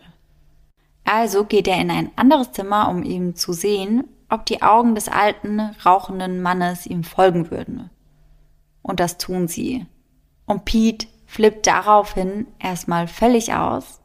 [1.04, 5.10] Also geht er in ein anderes Zimmer, um ihm zu sehen, ob die Augen des
[5.10, 7.90] alten, rauchenden Mannes ihm folgen würden.
[8.82, 9.86] Und das tun sie.
[10.45, 13.99] Und Pete flippt daraufhin erstmal völlig aus.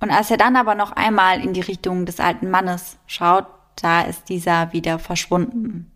[0.00, 3.46] Und als er dann aber noch einmal in die Richtung des alten Mannes schaut,
[3.76, 5.92] da ist dieser wieder verschwunden.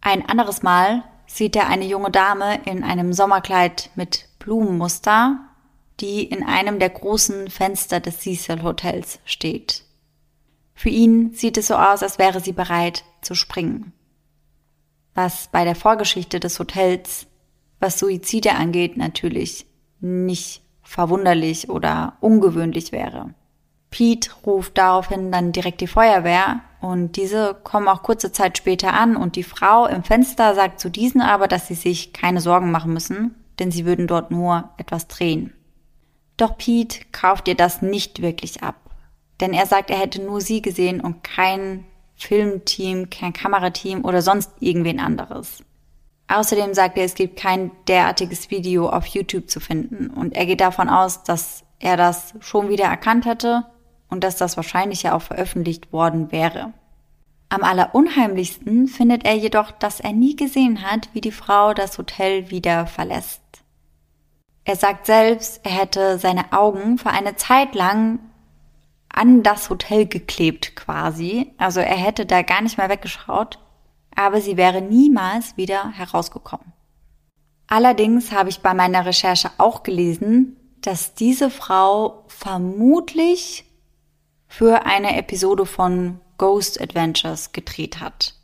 [0.00, 5.38] Ein anderes Mal sieht er eine junge Dame in einem Sommerkleid mit Blumenmuster,
[6.00, 9.84] die in einem der großen Fenster des Cecil Hotels steht.
[10.74, 13.92] Für ihn sieht es so aus, als wäre sie bereit zu springen.
[15.14, 17.26] Was bei der Vorgeschichte des Hotels
[17.80, 19.66] was Suizide angeht, natürlich
[20.00, 23.34] nicht verwunderlich oder ungewöhnlich wäre.
[23.90, 29.16] Pete ruft daraufhin dann direkt die Feuerwehr und diese kommen auch kurze Zeit später an
[29.16, 32.92] und die Frau im Fenster sagt zu diesen aber, dass sie sich keine Sorgen machen
[32.92, 35.52] müssen, denn sie würden dort nur etwas drehen.
[36.36, 38.76] Doch Pete kauft ihr das nicht wirklich ab.
[39.40, 41.84] Denn er sagt, er hätte nur sie gesehen und kein
[42.14, 45.62] Filmteam, kein Kamerateam oder sonst irgendwen anderes.
[46.30, 50.60] Außerdem sagt er, es gibt kein derartiges Video auf YouTube zu finden und er geht
[50.60, 53.66] davon aus, dass er das schon wieder erkannt hätte
[54.08, 56.72] und dass das wahrscheinlich ja auch veröffentlicht worden wäre.
[57.48, 62.48] Am allerunheimlichsten findet er jedoch, dass er nie gesehen hat, wie die Frau das Hotel
[62.48, 63.42] wieder verlässt.
[64.64, 68.20] Er sagt selbst, er hätte seine Augen für eine Zeit lang
[69.08, 71.52] an das Hotel geklebt quasi.
[71.58, 73.58] Also er hätte da gar nicht mehr weggeschaut
[74.14, 76.72] aber sie wäre niemals wieder herausgekommen.
[77.66, 83.64] Allerdings habe ich bei meiner Recherche auch gelesen, dass diese Frau vermutlich
[84.48, 88.34] für eine Episode von Ghost Adventures gedreht hat.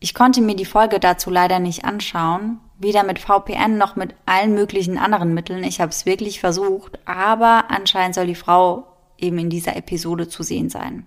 [0.00, 4.54] Ich konnte mir die Folge dazu leider nicht anschauen, weder mit VPN noch mit allen
[4.54, 5.62] möglichen anderen Mitteln.
[5.62, 8.86] Ich habe es wirklich versucht, aber anscheinend soll die Frau
[9.18, 11.06] eben in dieser Episode zu sehen sein.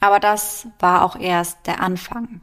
[0.00, 2.42] Aber das war auch erst der Anfang.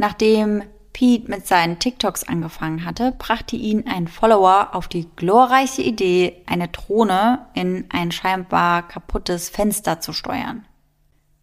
[0.00, 0.62] Nachdem
[0.94, 6.68] Pete mit seinen TikToks angefangen hatte, brachte ihn ein Follower auf die glorreiche Idee, eine
[6.68, 10.64] Drohne in ein scheinbar kaputtes Fenster zu steuern.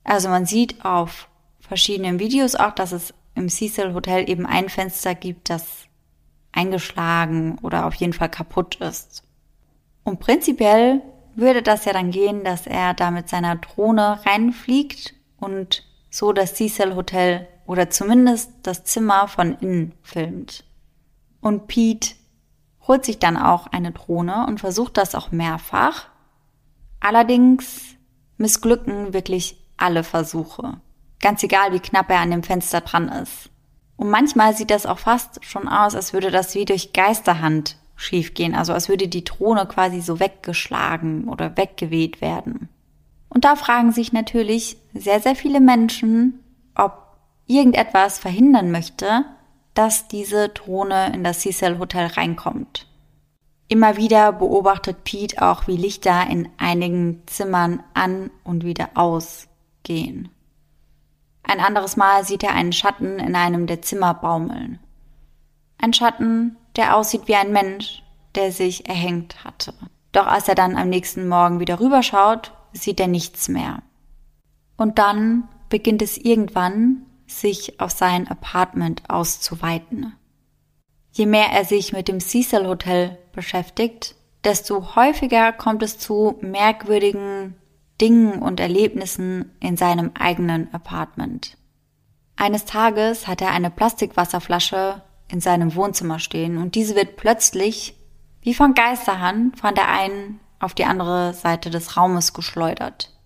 [0.04, 1.30] Also man sieht auf
[1.60, 5.86] verschiedenen Videos auch, dass es im Cecil Hotel eben ein Fenster gibt, das
[6.52, 9.22] eingeschlagen oder auf jeden Fall kaputt ist.
[10.04, 11.04] Und prinzipiell
[11.36, 16.56] würde das ja dann gehen, dass er da mit seiner Drohne reinfliegt und so das
[16.56, 20.64] Cecil Hotel oder zumindest das Zimmer von innen filmt.
[21.42, 22.16] Und Pete
[22.88, 26.08] holt sich dann auch eine Drohne und versucht das auch mehrfach.
[27.00, 27.96] Allerdings
[28.38, 30.80] missglücken wirklich alle Versuche.
[31.20, 33.50] Ganz egal, wie knapp er an dem Fenster dran ist.
[33.98, 38.56] Und manchmal sieht das auch fast schon aus, als würde das wie durch Geisterhand schiefgehen,
[38.56, 42.70] also als würde die Drohne quasi so weggeschlagen oder weggeweht werden.
[43.28, 46.40] Und da fragen sich natürlich sehr, sehr viele Menschen,
[46.76, 47.07] ob
[47.48, 49.26] irgendetwas verhindern möchte,
[49.74, 52.88] dass diese Drohne in das Cecil Hotel reinkommt.
[53.70, 60.30] Immer wieder beobachtet Pete auch, wie Lichter in einigen Zimmern an und wieder ausgehen.
[61.44, 64.80] Ein anderes Mal sieht er einen Schatten in einem der Zimmer baumeln.
[65.78, 68.04] Ein Schatten, der aussieht wie ein Mensch,
[68.36, 69.74] der sich erhängt hatte.
[70.12, 73.84] Doch als er dann am nächsten Morgen wieder rüberschaut, sieht er nichts mehr.
[74.78, 80.16] Und dann beginnt es irgendwann sich auf sein Apartment auszuweiten.
[81.12, 87.56] Je mehr er sich mit dem Cecil Hotel beschäftigt, desto häufiger kommt es zu merkwürdigen
[88.00, 91.58] Dingen und Erlebnissen in seinem eigenen Apartment.
[92.36, 97.96] Eines Tages hat er eine Plastikwasserflasche in seinem Wohnzimmer stehen und diese wird plötzlich
[98.42, 103.17] wie von Geisterhand von der einen auf die andere Seite des Raumes geschleudert.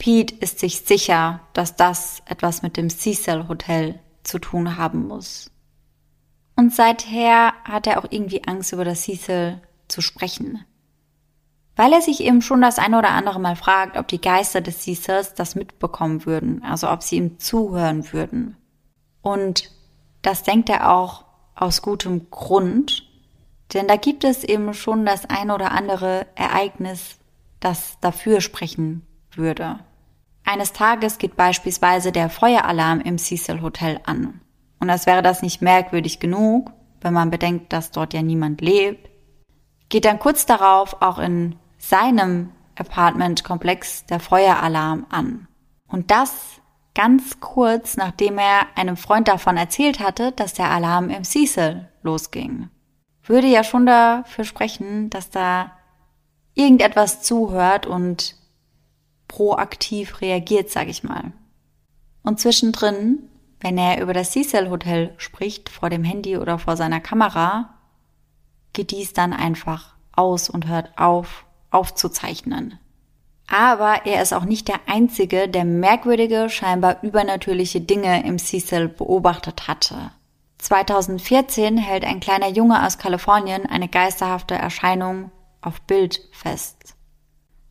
[0.00, 5.50] Pete ist sich sicher, dass das etwas mit dem Cecil Hotel zu tun haben muss.
[6.56, 10.64] Und seither hat er auch irgendwie Angst, über das Cecil zu sprechen.
[11.76, 14.80] Weil er sich eben schon das eine oder andere Mal fragt, ob die Geister des
[14.80, 18.56] Cecils das mitbekommen würden, also ob sie ihm zuhören würden.
[19.20, 19.70] Und
[20.22, 23.06] das denkt er auch aus gutem Grund,
[23.74, 27.18] denn da gibt es eben schon das eine oder andere Ereignis,
[27.60, 29.80] das dafür sprechen würde.
[30.50, 34.40] Eines Tages geht beispielsweise der Feueralarm im Cecil Hotel an.
[34.80, 39.10] Und als wäre das nicht merkwürdig genug, wenn man bedenkt, dass dort ja niemand lebt,
[39.90, 45.46] geht dann kurz darauf auch in seinem Apartmentkomplex der Feueralarm an.
[45.86, 46.60] Und das
[46.96, 52.70] ganz kurz, nachdem er einem Freund davon erzählt hatte, dass der Alarm im Cecil losging.
[53.22, 55.70] Würde ja schon dafür sprechen, dass da
[56.54, 58.39] irgendetwas zuhört und
[59.30, 61.32] proaktiv reagiert, sag ich mal.
[62.22, 63.30] Und zwischendrin,
[63.60, 67.74] wenn er über das Cecil Hotel spricht, vor dem Handy oder vor seiner Kamera,
[68.72, 72.78] geht dies dann einfach aus und hört auf, aufzuzeichnen.
[73.46, 79.68] Aber er ist auch nicht der Einzige, der merkwürdige, scheinbar übernatürliche Dinge im Cecil beobachtet
[79.68, 80.10] hatte.
[80.58, 85.30] 2014 hält ein kleiner Junge aus Kalifornien eine geisterhafte Erscheinung
[85.60, 86.96] auf Bild fest.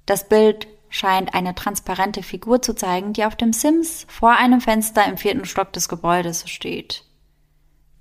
[0.05, 5.05] Das Bild scheint eine transparente Figur zu zeigen, die auf dem Sims vor einem Fenster
[5.05, 7.05] im vierten Stock des Gebäudes steht.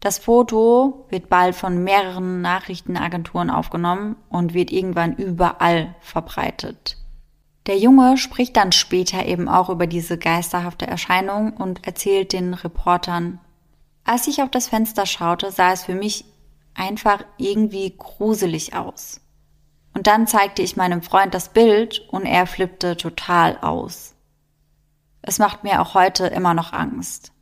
[0.01, 6.97] Das Foto wird bald von mehreren Nachrichtenagenturen aufgenommen und wird irgendwann überall verbreitet.
[7.67, 13.41] Der Junge spricht dann später eben auch über diese geisterhafte Erscheinung und erzählt den Reportern,
[14.05, 16.25] als ich auf das Fenster schaute, sah es für mich
[16.73, 19.21] einfach irgendwie gruselig aus.
[19.99, 24.15] Und dann zeigte ich meinem Freund das Bild und er flippte total aus.
[25.23, 27.33] Es macht mir auch heute immer noch Angst.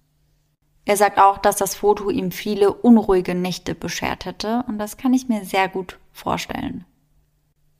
[0.87, 5.13] Er sagt auch, dass das Foto ihm viele unruhige Nächte beschert hätte und das kann
[5.13, 6.87] ich mir sehr gut vorstellen.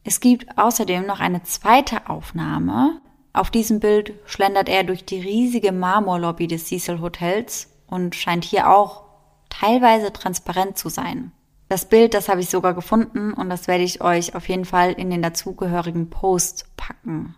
[0.05, 3.01] Es gibt außerdem noch eine zweite Aufnahme.
[3.33, 8.69] Auf diesem Bild schlendert er durch die riesige Marmorlobby des Cecil Hotels und scheint hier
[8.71, 9.05] auch
[9.49, 11.33] teilweise transparent zu sein.
[11.69, 14.93] Das Bild, das habe ich sogar gefunden und das werde ich euch auf jeden Fall
[14.93, 17.35] in den dazugehörigen Post packen.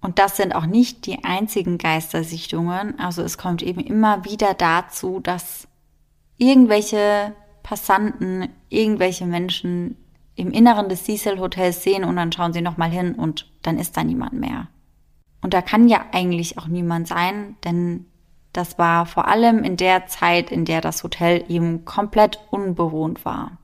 [0.00, 2.98] Und das sind auch nicht die einzigen Geistersichtungen.
[2.98, 5.68] Also es kommt eben immer wieder dazu, dass
[6.38, 9.96] irgendwelche Passanten, irgendwelche Menschen
[10.36, 13.96] im Inneren des Cecil Hotels sehen und dann schauen sie nochmal hin und dann ist
[13.96, 14.68] da niemand mehr.
[15.42, 18.06] Und da kann ja eigentlich auch niemand sein, denn
[18.52, 23.58] das war vor allem in der Zeit, in der das Hotel eben komplett unbewohnt war.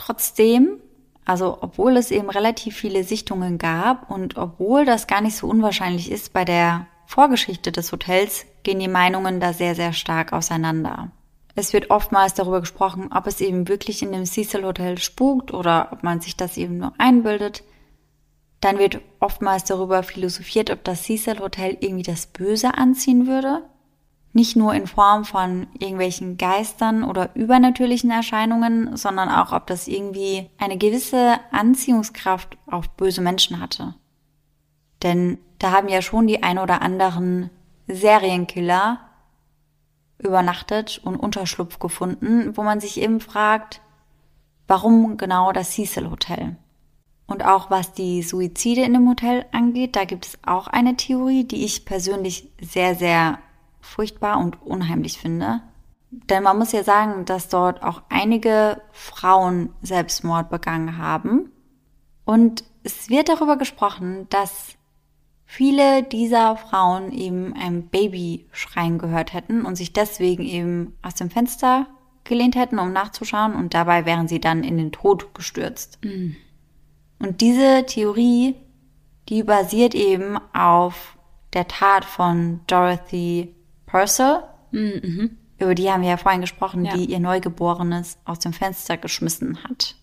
[0.00, 0.78] Trotzdem,
[1.26, 6.10] also obwohl es eben relativ viele Sichtungen gab und obwohl das gar nicht so unwahrscheinlich
[6.10, 11.10] ist bei der Vorgeschichte des Hotels, gehen die Meinungen da sehr, sehr stark auseinander.
[11.54, 15.90] Es wird oftmals darüber gesprochen, ob es eben wirklich in dem Cecil Hotel spukt oder
[15.92, 17.62] ob man sich das eben nur einbildet.
[18.62, 23.64] Dann wird oftmals darüber philosophiert, ob das Cecil Hotel irgendwie das Böse anziehen würde.
[24.32, 30.48] Nicht nur in Form von irgendwelchen Geistern oder übernatürlichen Erscheinungen, sondern auch, ob das irgendwie
[30.58, 33.94] eine gewisse Anziehungskraft auf böse Menschen hatte.
[35.02, 37.50] Denn da haben ja schon die ein oder anderen
[37.88, 39.00] Serienkiller
[40.18, 43.80] übernachtet und Unterschlupf gefunden, wo man sich eben fragt,
[44.68, 46.56] warum genau das Cecil Hotel?
[47.26, 51.44] Und auch was die Suizide in dem Hotel angeht, da gibt es auch eine Theorie,
[51.44, 53.38] die ich persönlich sehr, sehr
[53.80, 55.62] furchtbar und unheimlich finde.
[56.10, 61.52] Denn man muss ja sagen, dass dort auch einige Frauen Selbstmord begangen haben.
[62.24, 64.74] Und es wird darüber gesprochen, dass
[65.44, 71.30] viele dieser Frauen eben ein Baby schreien gehört hätten und sich deswegen eben aus dem
[71.30, 71.86] Fenster
[72.24, 75.98] gelehnt hätten, um nachzuschauen und dabei wären sie dann in den Tod gestürzt.
[76.04, 76.36] Mhm.
[77.18, 78.56] Und diese Theorie,
[79.28, 81.16] die basiert eben auf
[81.52, 83.54] der Tat von Dorothy
[83.90, 84.44] Purcell.
[84.70, 85.36] Mhm.
[85.58, 86.96] Über die haben wir ja vorhin gesprochen, ja.
[86.96, 89.96] die ihr Neugeborenes aus dem Fenster geschmissen hat.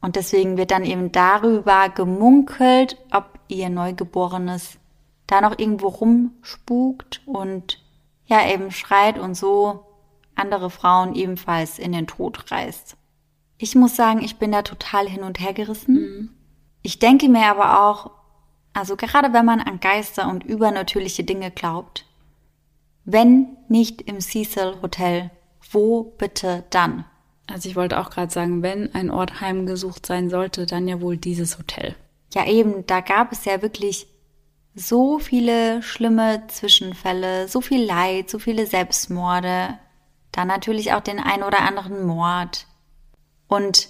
[0.00, 4.78] Und deswegen wird dann eben darüber gemunkelt, ob ihr Neugeborenes
[5.26, 7.82] da noch irgendwo rumspukt und
[8.24, 9.84] ja eben schreit und so
[10.34, 12.96] andere Frauen ebenfalls in den Tod reißt.
[13.58, 15.94] Ich muss sagen, ich bin da total hin und her gerissen.
[15.94, 16.30] Mhm.
[16.82, 18.10] Ich denke mir aber auch,
[18.72, 22.06] also gerade wenn man an Geister und übernatürliche Dinge glaubt,
[23.04, 25.30] wenn nicht im Cecil Hotel,
[25.70, 27.04] wo bitte dann?
[27.46, 31.16] Also ich wollte auch gerade sagen, wenn ein Ort heimgesucht sein sollte, dann ja wohl
[31.16, 31.96] dieses Hotel.
[32.32, 34.06] Ja eben, da gab es ja wirklich
[34.74, 39.78] so viele schlimme Zwischenfälle, so viel Leid, so viele Selbstmorde,
[40.32, 42.66] dann natürlich auch den ein oder anderen Mord.
[43.48, 43.88] Und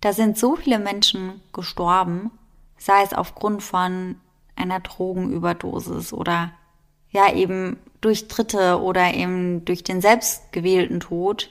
[0.00, 2.30] da sind so viele Menschen gestorben,
[2.76, 4.16] sei es aufgrund von
[4.56, 6.52] einer Drogenüberdosis oder
[7.10, 11.50] ja eben durch Dritte oder eben durch den selbstgewählten Tod,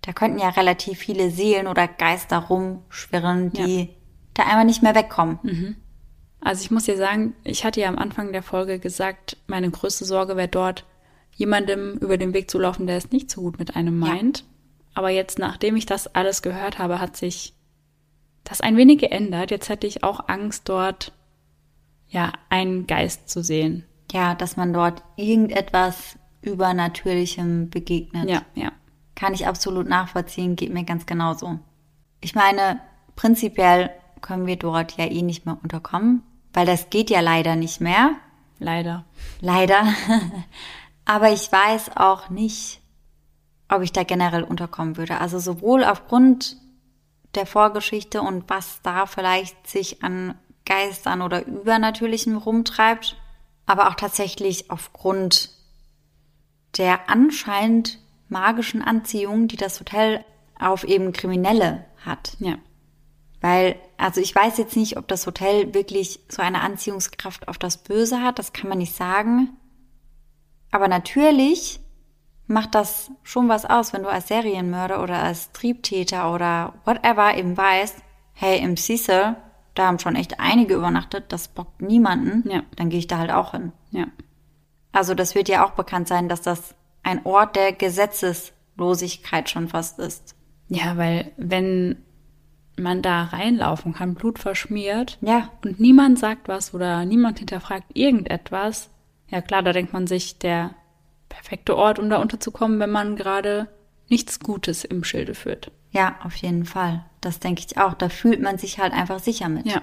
[0.00, 3.86] da könnten ja relativ viele Seelen oder Geister rumschwirren, die ja.
[4.34, 5.38] da einmal nicht mehr wegkommen.
[5.42, 5.76] Mhm.
[6.40, 10.04] Also ich muss dir sagen, ich hatte ja am Anfang der Folge gesagt, meine größte
[10.04, 10.84] Sorge wäre dort,
[11.32, 14.40] jemandem über den Weg zu laufen, der es nicht so gut mit einem meint.
[14.40, 14.44] Ja.
[14.94, 17.54] Aber jetzt, nachdem ich das alles gehört habe, hat sich
[18.44, 19.50] das ein wenig geändert.
[19.50, 21.12] Jetzt hätte ich auch Angst, dort
[22.06, 28.28] ja einen Geist zu sehen ja, dass man dort irgendetwas Übernatürlichem begegnet.
[28.28, 28.72] Ja, ja.
[29.14, 31.58] Kann ich absolut nachvollziehen, geht mir ganz genauso.
[32.20, 32.80] Ich meine,
[33.16, 33.90] prinzipiell
[34.20, 36.22] können wir dort ja eh nicht mehr unterkommen,
[36.52, 38.12] weil das geht ja leider nicht mehr.
[38.58, 39.04] Leider.
[39.40, 39.84] Leider.
[41.04, 42.80] Aber ich weiß auch nicht,
[43.68, 45.20] ob ich da generell unterkommen würde.
[45.20, 46.56] Also sowohl aufgrund
[47.34, 53.16] der Vorgeschichte und was da vielleicht sich an Geistern oder Übernatürlichem rumtreibt,
[53.66, 55.50] aber auch tatsächlich aufgrund
[56.76, 60.24] der anscheinend magischen Anziehung, die das Hotel
[60.58, 62.36] auf eben Kriminelle hat.
[62.38, 62.56] Ja.
[63.40, 67.78] Weil, also ich weiß jetzt nicht, ob das Hotel wirklich so eine Anziehungskraft auf das
[67.78, 69.50] Böse hat, das kann man nicht sagen.
[70.70, 71.80] Aber natürlich
[72.46, 77.56] macht das schon was aus, wenn du als Serienmörder oder als Triebtäter oder whatever eben
[77.56, 77.96] weißt,
[78.32, 79.36] hey, im Cecil
[79.74, 82.62] da haben schon echt einige übernachtet, das bockt niemanden, ja.
[82.76, 83.72] dann gehe ich da halt auch hin.
[83.90, 84.06] Ja.
[84.92, 89.98] Also das wird ja auch bekannt sein, dass das ein Ort der Gesetzeslosigkeit schon fast
[89.98, 90.36] ist.
[90.68, 92.02] Ja, weil wenn
[92.76, 95.18] man da reinlaufen kann, Blut verschmiert.
[95.20, 95.50] Ja.
[95.64, 98.90] Und niemand sagt was oder niemand hinterfragt irgendetwas.
[99.28, 100.74] Ja klar, da denkt man sich, der
[101.28, 103.68] perfekte Ort, um da unterzukommen, wenn man gerade
[104.08, 105.70] nichts Gutes im Schilde führt.
[105.90, 107.04] Ja, auf jeden Fall.
[107.24, 107.94] Das denke ich auch.
[107.94, 109.66] Da fühlt man sich halt einfach sicher mit.
[109.66, 109.82] Ja.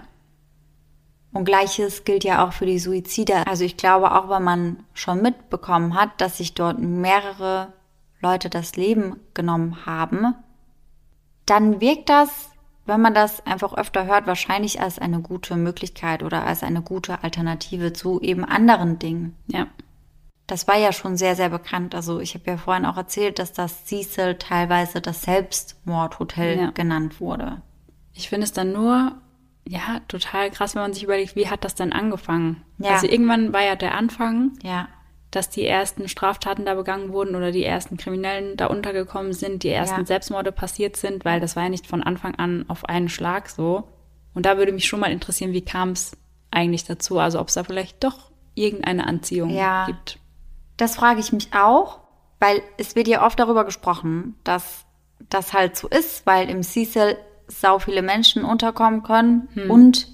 [1.34, 3.48] Und gleiches gilt ja auch für die Suizide.
[3.48, 7.74] Also ich glaube, auch wenn man schon mitbekommen hat, dass sich dort mehrere
[8.22, 10.36] Leute das Leben genommen haben,
[11.46, 12.50] dann wirkt das,
[12.86, 17.24] wenn man das einfach öfter hört, wahrscheinlich als eine gute Möglichkeit oder als eine gute
[17.24, 19.36] Alternative zu eben anderen Dingen.
[19.48, 19.68] Ja.
[20.52, 21.96] Das war ja schon sehr, sehr bekannt.
[21.96, 26.72] Also ich habe ja vorhin auch erzählt, dass das Cecil teilweise das Selbstmordhotel Ja.
[26.72, 27.62] genannt wurde.
[28.14, 29.14] Ich finde es dann nur,
[29.66, 32.64] ja, total krass, wenn man sich überlegt, wie hat das denn angefangen?
[32.80, 32.92] Ja.
[32.96, 34.90] Also irgendwann war ja der Anfang, Ja,
[35.32, 39.70] dass die ersten Straftaten da begangen wurden oder die ersten Kriminellen da untergekommen sind, die
[39.70, 40.06] ersten Ja.
[40.06, 43.88] Selbstmorde passiert sind, weil das war ja nicht von Anfang an auf einen Schlag so.
[44.34, 46.18] Und da würde mich schon mal interessieren, wie kam es
[46.52, 47.20] eigentlich dazu?
[47.20, 49.58] Also ob es da vielleicht doch irgendeine Anziehung
[49.88, 50.18] gibt.
[50.82, 52.00] Das frage ich mich auch,
[52.40, 54.86] weil es wird ja oft darüber gesprochen, dass
[55.30, 57.18] das halt so ist, weil im Cecil
[57.48, 60.08] sau viele Menschen unterkommen können und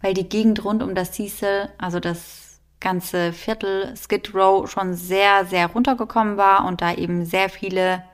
[0.00, 5.44] weil die Gegend rund um das Cecil, also das ganze Viertel Skid Row schon sehr,
[5.46, 8.04] sehr runtergekommen war und da eben sehr viele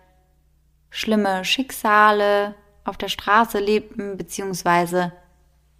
[0.88, 2.54] schlimme Schicksale
[2.84, 5.12] auf der Straße lebten, beziehungsweise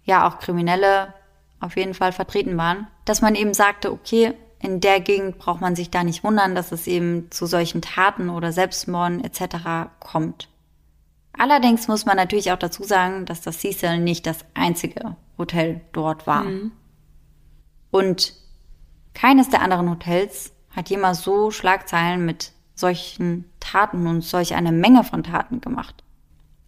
[0.03, 1.13] ja auch Kriminelle
[1.59, 4.33] auf jeden Fall vertreten waren, dass man eben sagte, okay,
[4.63, 8.29] in der Gegend braucht man sich da nicht wundern, dass es eben zu solchen Taten
[8.29, 9.89] oder Selbstmorden etc.
[9.99, 10.47] kommt.
[11.37, 16.27] Allerdings muss man natürlich auch dazu sagen, dass das Cecil nicht das einzige Hotel dort
[16.27, 16.45] war.
[17.91, 18.33] Und
[19.13, 25.03] keines der anderen Hotels hat jemals so Schlagzeilen mit solchen Taten und solch eine Menge
[25.03, 26.02] von Taten gemacht.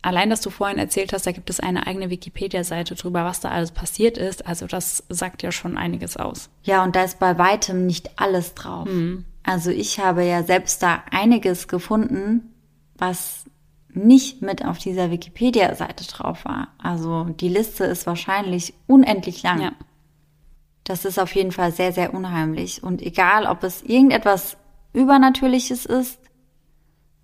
[0.06, 3.50] Allein, dass du vorhin erzählt hast, da gibt es eine eigene Wikipedia-Seite drüber, was da
[3.50, 4.46] alles passiert ist.
[4.46, 6.52] Also das sagt ja schon einiges aus.
[6.62, 8.88] Ja, und da ist bei weitem nicht alles drauf.
[9.42, 12.54] Also ich habe ja selbst da einiges gefunden,
[12.96, 13.46] was
[13.90, 16.68] nicht mit auf dieser Wikipedia-Seite drauf war.
[16.78, 19.60] Also die Liste ist wahrscheinlich unendlich lang.
[19.60, 19.72] Ja.
[20.84, 22.84] Das ist auf jeden Fall sehr, sehr unheimlich.
[22.84, 24.56] Und egal, ob es irgendetwas
[24.94, 26.20] Übernatürliches ist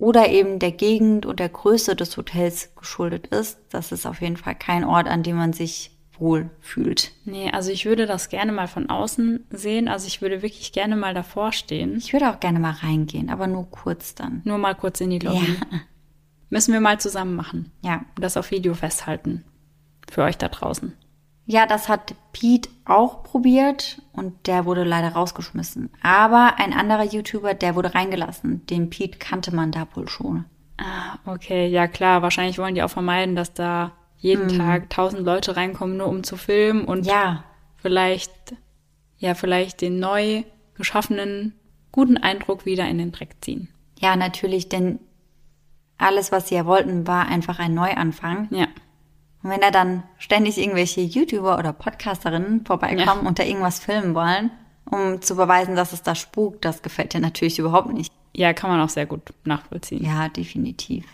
[0.02, 4.36] oder eben der Gegend und der Größe des Hotels geschuldet ist, das ist auf jeden
[4.36, 7.12] Fall kein Ort, an dem man sich wohl fühlt.
[7.24, 9.86] Nee, also ich würde das gerne mal von außen sehen.
[9.86, 11.98] Also ich würde wirklich gerne mal davor stehen.
[11.98, 14.42] Ich würde auch gerne mal reingehen, aber nur kurz dann.
[14.42, 15.56] Nur mal kurz in die Lobby.
[15.70, 15.78] Ja.
[16.50, 17.70] Müssen wir mal zusammen machen.
[17.84, 18.04] Ja.
[18.16, 19.44] Und das auf Video festhalten.
[20.10, 20.94] Für euch da draußen.
[21.44, 25.90] Ja, das hat Pete auch probiert und der wurde leider rausgeschmissen.
[26.02, 28.64] Aber ein anderer YouTuber, der wurde reingelassen.
[28.66, 30.44] Den Pete kannte man da wohl schon.
[30.78, 32.22] Ah, okay, ja klar.
[32.22, 36.36] Wahrscheinlich wollen die auch vermeiden, dass da jeden Tag tausend Leute reinkommen, nur um zu
[36.36, 37.42] filmen und Ja,
[37.76, 38.30] vielleicht,
[39.18, 40.44] ja, vielleicht den neu
[40.74, 41.54] geschaffenen
[41.90, 43.68] guten Eindruck wieder in den Dreck ziehen.
[43.98, 45.00] ja, natürlich, denn
[45.98, 48.48] alles, was sie ja wollten, war einfach ein Neuanfang.
[48.50, 48.66] Ja.
[49.42, 53.28] Und wenn da dann ständig irgendwelche YouTuber oder Podcasterinnen vorbeikommen Ja.
[53.28, 54.50] und da irgendwas filmen wollen,
[54.84, 58.12] um zu beweisen, dass es da spukt, das gefällt dir natürlich überhaupt nicht.
[58.34, 60.04] Ja, kann man auch sehr gut nachvollziehen.
[60.04, 61.04] Ja, definitiv.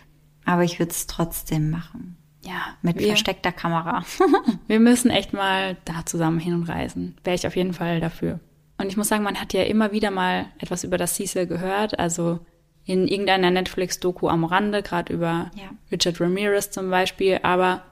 [0.44, 2.16] Aber ich würde es trotzdem machen.
[2.44, 4.04] Ja, Mit wir, versteckter Kamera.
[4.68, 7.16] wir müssen echt mal da zusammen hin und reisen.
[7.24, 8.40] Wäre ich auf jeden Fall dafür.
[8.78, 11.98] Und ich muss sagen, man hat ja immer wieder mal etwas über das Cecil gehört,
[11.98, 12.38] also
[12.84, 15.70] in irgendeiner Netflix-Doku am Rande, gerade über Ja.
[15.90, 17.40] Richard Ramirez zum Beispiel.
[17.42, 17.82] Aber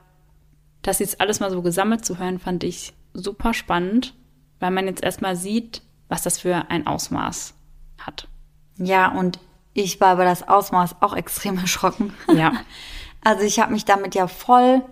[0.87, 4.15] das jetzt alles mal so gesammelt zu hören, fand ich super spannend,
[4.59, 7.53] weil man jetzt erstmal sieht, was das für ein Ausmaß
[7.99, 8.27] hat.
[8.77, 9.39] Ja, und
[9.73, 12.13] ich war über das Ausmaß auch extrem erschrocken.
[12.33, 12.53] Ja.
[13.23, 14.83] Also ich habe mich damit ja voll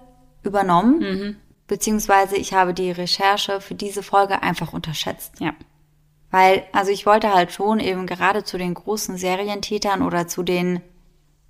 [0.44, 1.36] übernommen, Mhm.
[1.68, 5.40] beziehungsweise ich habe die Recherche für diese Folge einfach unterschätzt.
[5.40, 5.54] Ja.
[6.32, 10.82] Weil, also ich wollte halt schon eben gerade zu den großen Serientätern oder zu den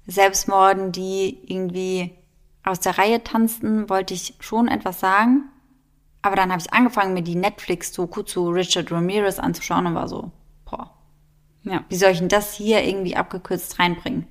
[0.05, 2.11] Selbstmorden, die irgendwie
[2.65, 5.43] aus der Reihe tanzten, wollte ich schon etwas sagen.
[6.21, 10.31] Aber dann habe ich angefangen, mir die Netflix-Doku zu Richard Ramirez anzuschauen und war so,
[10.65, 10.91] boah,
[11.63, 11.83] Ja.
[11.89, 14.27] wie soll ich denn das hier irgendwie abgekürzt reinbringen?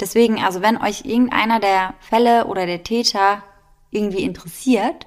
[0.00, 3.42] Deswegen, also wenn euch irgendeiner der Fälle oder der Täter
[3.90, 5.06] irgendwie interessiert,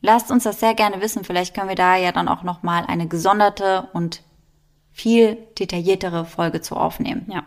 [0.00, 1.22] lasst uns das sehr gerne wissen.
[1.24, 4.22] Vielleicht können wir da ja dann auch nochmal eine gesonderte und
[4.90, 7.26] viel detailliertere Folge zu aufnehmen.
[7.30, 7.44] Ja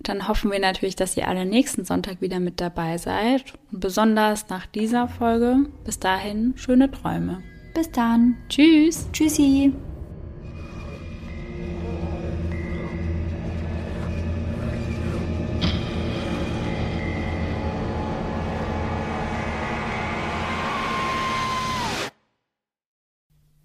[0.00, 3.54] dann hoffen wir natürlich, dass ihr alle nächsten Sonntag wieder mit dabei seid.
[3.72, 5.66] Und besonders nach dieser Folge.
[5.84, 7.42] Bis dahin, schöne Träume.
[7.74, 8.36] Bis dann.
[8.48, 9.08] Tschüss.
[9.12, 9.72] Tschüssi.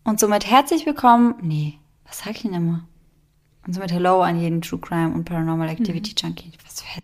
[0.06, 1.36] Und somit herzlich willkommen.
[1.42, 2.88] Nee, was sag ich denn immer?
[3.66, 6.16] Und somit Hello an jeden True Crime und Paranormal Activity mhm.
[6.18, 6.52] Junkie.
[6.66, 7.02] Was für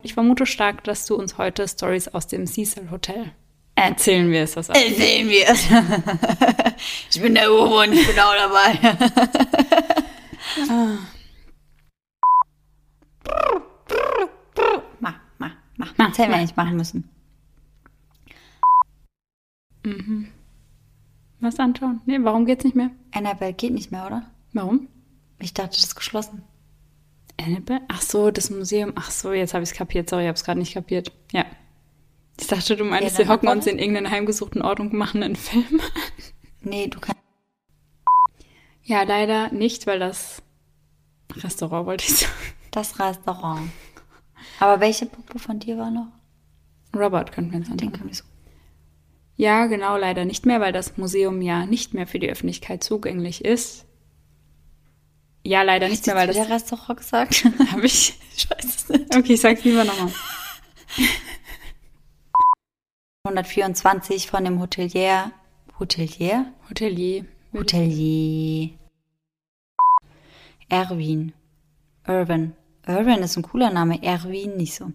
[0.00, 3.32] ich vermute stark, dass du uns heute Stories aus dem Cecil Hotel
[3.74, 4.54] erzählen wirst.
[4.56, 5.66] Was erzählen wir es.
[7.10, 8.78] ich bin der Uwe und ich bin auch dabei.
[15.00, 15.94] Mach, mach, mach.
[15.96, 17.10] mach das hätten wir nicht machen müssen.
[19.84, 20.28] Mhm.
[21.40, 22.00] Was anschauen?
[22.06, 22.90] Nee, warum geht's nicht mehr?
[23.12, 24.30] Annabelle geht nicht mehr, oder?
[24.52, 24.88] Warum?
[25.40, 26.42] Ich dachte, das ist geschlossen.
[27.40, 27.80] Annabelle?
[27.88, 28.92] Ach so, das Museum.
[28.96, 30.10] Ach so, jetzt habe ich es kapiert.
[30.10, 31.12] Sorry, ich habe es gerade nicht kapiert.
[31.32, 31.44] Ja.
[32.40, 35.36] Ich dachte, du meinst, ja, wir hocken uns in irgendeinen heimgesuchten Ort und machen einen
[35.36, 35.80] Film.
[36.60, 37.20] nee, du kannst.
[38.84, 40.42] Ja, leider nicht, weil das
[41.34, 42.32] Restaurant wollte ich sagen.
[42.70, 43.70] Das Restaurant.
[44.60, 46.08] Aber welche Puppe von dir war noch?
[46.94, 47.90] Robert könnten wir uns anschauen.
[47.90, 48.24] Den können wir so.
[49.36, 53.44] Ja, genau, leider nicht mehr, weil das Museum ja nicht mehr für die Öffentlichkeit zugänglich
[53.44, 53.86] ist.
[55.48, 56.36] Ja, leider Hast nicht mehr, weil das.
[56.36, 57.46] der Restaurant gesagt?
[57.72, 58.18] Habe ich?
[58.36, 59.16] Ich weiß es nicht.
[59.16, 60.12] Okay, ich sag's lieber nochmal.
[63.24, 65.32] 124 von dem Hotelier.
[65.80, 66.52] Hotelier?
[66.68, 67.24] Hotelier.
[67.54, 68.72] Hotelier.
[70.68, 71.32] Erwin.
[72.06, 72.54] Irwin.
[72.86, 74.02] Irwin ist ein cooler Name.
[74.02, 74.92] Erwin nicht so.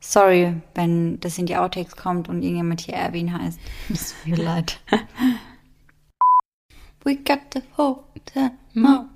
[0.00, 3.60] Sorry, wenn das in die Outtakes kommt und irgendjemand hier Erwin heißt.
[3.88, 4.80] Es tut mir leid.
[7.04, 9.06] We got the hotel, motel,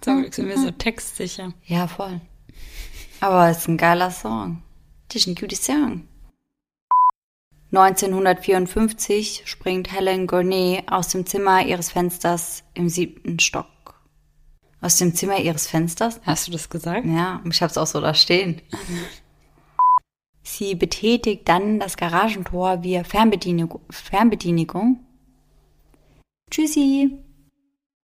[0.00, 1.52] Zum Glück sind wir so textsicher.
[1.64, 2.20] Ja, voll.
[3.20, 4.62] Aber es ist ein geiler Song.
[5.08, 6.08] Das ist ein guter Song.
[7.72, 13.66] 1954 springt Helen Gournay aus dem Zimmer ihres Fensters im siebten Stock.
[14.80, 16.20] Aus dem Zimmer ihres Fensters?
[16.24, 17.06] Hast du das gesagt?
[17.06, 18.60] Ja, ich hab's auch so da stehen.
[20.42, 23.82] Sie betätigt dann das Garagentor via Fernbedienigung.
[23.90, 25.06] Fernbedienigung.
[26.50, 27.29] Tschüssi.